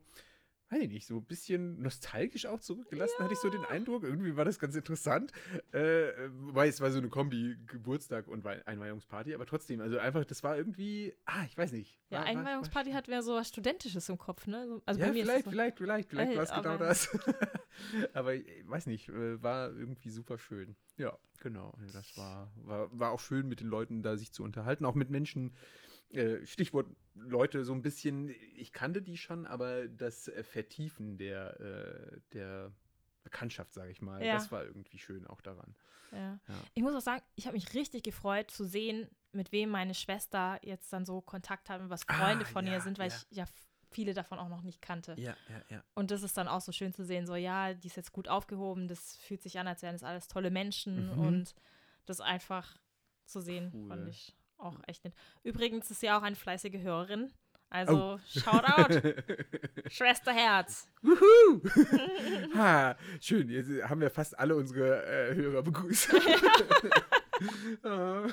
weiß 0.70 0.82
ich 0.82 0.88
nicht, 0.88 1.06
so 1.06 1.16
ein 1.16 1.24
bisschen 1.24 1.82
nostalgisch 1.82 2.46
auch 2.46 2.60
zurückgelassen, 2.60 3.18
hatte 3.18 3.32
ich 3.32 3.40
so 3.40 3.50
den 3.50 3.64
Eindruck. 3.64 4.04
Irgendwie 4.04 4.36
war 4.36 4.44
das 4.44 4.58
ganz 4.58 4.76
interessant. 4.76 5.32
Äh, 5.72 6.12
wobei 6.38 6.68
es 6.68 6.80
war 6.80 6.90
so 6.92 6.98
eine 6.98 7.08
Kombi 7.08 7.56
Geburtstag 7.66 8.28
und 8.28 8.44
Wei- 8.44 8.64
Einweihungsparty, 8.66 9.34
aber 9.34 9.46
trotzdem, 9.46 9.80
also 9.80 9.98
einfach, 9.98 10.24
das 10.24 10.42
war 10.44 10.56
irgendwie, 10.56 11.12
ah, 11.26 11.44
ich 11.44 11.58
weiß 11.58 11.72
nicht. 11.72 11.98
Ja, 12.10 12.18
War- 12.18 12.24
war- 12.24 12.30
Einweihungsparty 12.30 12.90
war- 12.90 12.96
hat 12.96 13.08
mehr 13.08 13.22
so 13.22 13.34
was 13.34 13.48
Studentisches 13.48 14.08
im 14.08 14.16
Kopf, 14.18 14.46
ne? 14.46 14.66
So- 14.68 14.82
Also 14.86 15.00
ja, 15.00 15.06
bei 15.06 15.12
mir 15.12 15.22
vielleicht, 15.24 15.44
so, 15.44 15.50
vielleicht, 15.50 15.78
vielleicht, 15.78 16.08
vielleicht 16.10 16.32
Äh, 16.32 16.36
war 16.36 16.42
es 16.44 16.50
genau 16.50 16.68
aber- 16.70 16.78
das. 16.86 17.08
aber 18.14 18.34
ich 18.34 18.44
weiß 18.68 18.86
nicht, 18.86 19.08
äh, 19.08 19.42
war 19.42 19.70
irgendwie 19.70 20.10
super 20.10 20.38
schön. 20.38 20.76
Ja, 20.96 21.16
genau. 21.40 21.74
Ja, 21.80 21.92
Das 21.92 22.16
war, 22.16 22.52
war, 22.56 22.88
war 22.98 23.10
auch 23.10 23.20
schön, 23.20 23.48
mit 23.48 23.60
den 23.60 23.68
Leuten 23.68 24.02
da 24.02 24.16
sich 24.16 24.32
zu 24.32 24.44
unterhalten, 24.44 24.84
auch 24.84 24.94
mit 24.94 25.10
Menschen, 25.10 25.48
äh, 25.48 25.52
Stichwort 26.44 26.88
Leute 27.14 27.64
so 27.64 27.72
ein 27.72 27.82
bisschen, 27.82 28.30
ich 28.56 28.72
kannte 28.72 29.02
die 29.02 29.16
schon, 29.16 29.46
aber 29.46 29.86
das 29.88 30.28
äh, 30.28 30.42
Vertiefen 30.42 31.18
der, 31.18 31.60
äh, 31.60 32.20
der 32.32 32.72
Bekanntschaft, 33.22 33.72
sage 33.72 33.90
ich 33.92 34.00
mal, 34.00 34.24
Ja. 34.24 34.34
das 34.34 34.50
war 34.50 34.64
irgendwie 34.64 34.98
schön 34.98 35.26
auch 35.26 35.40
daran. 35.40 35.74
ja. 36.12 36.40
Ja. 36.48 36.54
Ich 36.74 36.82
muss 36.82 36.94
auch 36.94 37.00
sagen, 37.00 37.22
ich 37.36 37.46
habe 37.46 37.54
mich 37.54 37.74
richtig 37.74 38.02
gefreut 38.02 38.50
zu 38.50 38.64
sehen, 38.64 39.08
mit 39.32 39.52
wem 39.52 39.68
meine 39.70 39.94
Schwester 39.94 40.58
jetzt 40.62 40.92
dann 40.92 41.04
so 41.04 41.20
Kontakt 41.20 41.68
hat 41.70 41.80
und 41.80 41.90
was 41.90 42.02
Ah, 42.08 42.14
Freunde 42.14 42.44
von 42.44 42.66
ja, 42.66 42.74
ihr 42.74 42.80
sind, 42.80 42.98
weil 42.98 43.08
ich 43.08 43.26
ja 43.30 43.44
viele 43.92 44.14
davon 44.14 44.38
auch 44.38 44.48
noch 44.48 44.62
nicht 44.62 44.80
kannte. 44.82 45.14
Ja, 45.18 45.36
ja, 45.48 45.62
ja. 45.76 45.84
Und 45.94 46.10
das 46.10 46.22
ist 46.22 46.36
dann 46.36 46.48
auch 46.48 46.60
so 46.60 46.72
schön 46.72 46.92
zu 46.92 47.04
sehen, 47.04 47.26
so 47.26 47.36
ja, 47.36 47.74
die 47.74 47.86
ist 47.88 47.96
jetzt 47.96 48.12
gut 48.12 48.26
aufgehoben, 48.28 48.88
das 48.88 49.16
fühlt 49.16 49.42
sich 49.42 49.58
an, 49.58 49.68
als 49.68 49.82
wären 49.82 49.94
es 49.94 50.02
alles 50.02 50.26
tolle 50.28 50.50
Menschen 50.50 51.12
Mhm. 51.12 51.18
und 51.20 51.54
das 52.06 52.20
einfach 52.20 52.78
zu 53.26 53.40
sehen, 53.40 53.70
fand 53.86 54.02
Cool. 54.02 54.08
ich 54.08 54.36
auch 54.60 54.76
echt 54.86 55.04
nett. 55.04 55.14
Übrigens 55.42 55.90
ist 55.90 56.00
sie 56.00 56.10
auch 56.10 56.22
eine 56.22 56.36
fleißige 56.36 56.82
Hörerin. 56.82 57.30
Oh. 57.30 57.36
Also, 57.72 58.20
Shoutout, 58.26 59.12
Schwester 59.90 60.32
Herz. 60.32 60.88
Wuhu! 61.02 61.62
ha, 62.56 62.96
schön, 63.20 63.48
jetzt 63.48 63.70
haben 63.88 64.00
wir 64.00 64.10
fast 64.10 64.36
alle 64.36 64.56
unsere 64.56 65.04
äh, 65.04 65.34
Hörer 65.34 65.62
begrüßt. 65.62 66.14
Ah, 67.82 68.26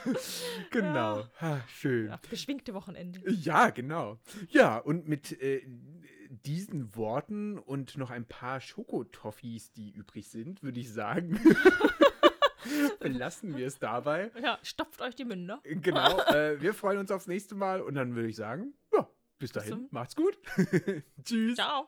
genau, 0.70 1.24
ha, 1.40 1.62
schön. 1.70 2.08
Ja, 2.08 2.20
beschwingte 2.30 2.74
Wochenende. 2.74 3.22
Ja, 3.32 3.70
genau. 3.70 4.20
Ja, 4.50 4.80
und 4.80 5.08
mit 5.08 5.32
äh, 5.42 5.66
diesen 6.30 6.94
Worten 6.96 7.58
und 7.58 7.98
noch 7.98 8.12
ein 8.12 8.26
paar 8.26 8.60
Schokotoffees, 8.60 9.72
die 9.72 9.92
übrig 9.92 10.30
sind, 10.30 10.62
würde 10.62 10.82
ich 10.82 10.92
sagen, 10.92 11.40
belassen 13.00 13.56
wir 13.58 13.68
es 13.68 13.80
dabei. 13.80 14.32
Ja, 14.42 14.58
stopft 14.64 15.02
euch 15.02 15.16
die 15.16 15.26
Münder. 15.26 15.60
Genau, 15.64 16.20
äh, 16.28 16.62
wir 16.62 16.74
freuen 16.74 17.00
uns 17.00 17.12
aufs 17.12 17.28
nächste 17.28 17.56
Mal 17.56 17.82
und 17.82 17.96
dann 17.96 18.16
würde 18.16 18.30
ich 18.30 18.36
sagen, 18.36 18.74
ja, 18.94 19.08
bis 19.40 19.52
dahin, 19.52 19.70
zum- 19.72 19.88
macht's 19.92 20.16
gut. 20.16 20.38
Tschüss. 21.24 21.56
Ciao. 21.56 21.88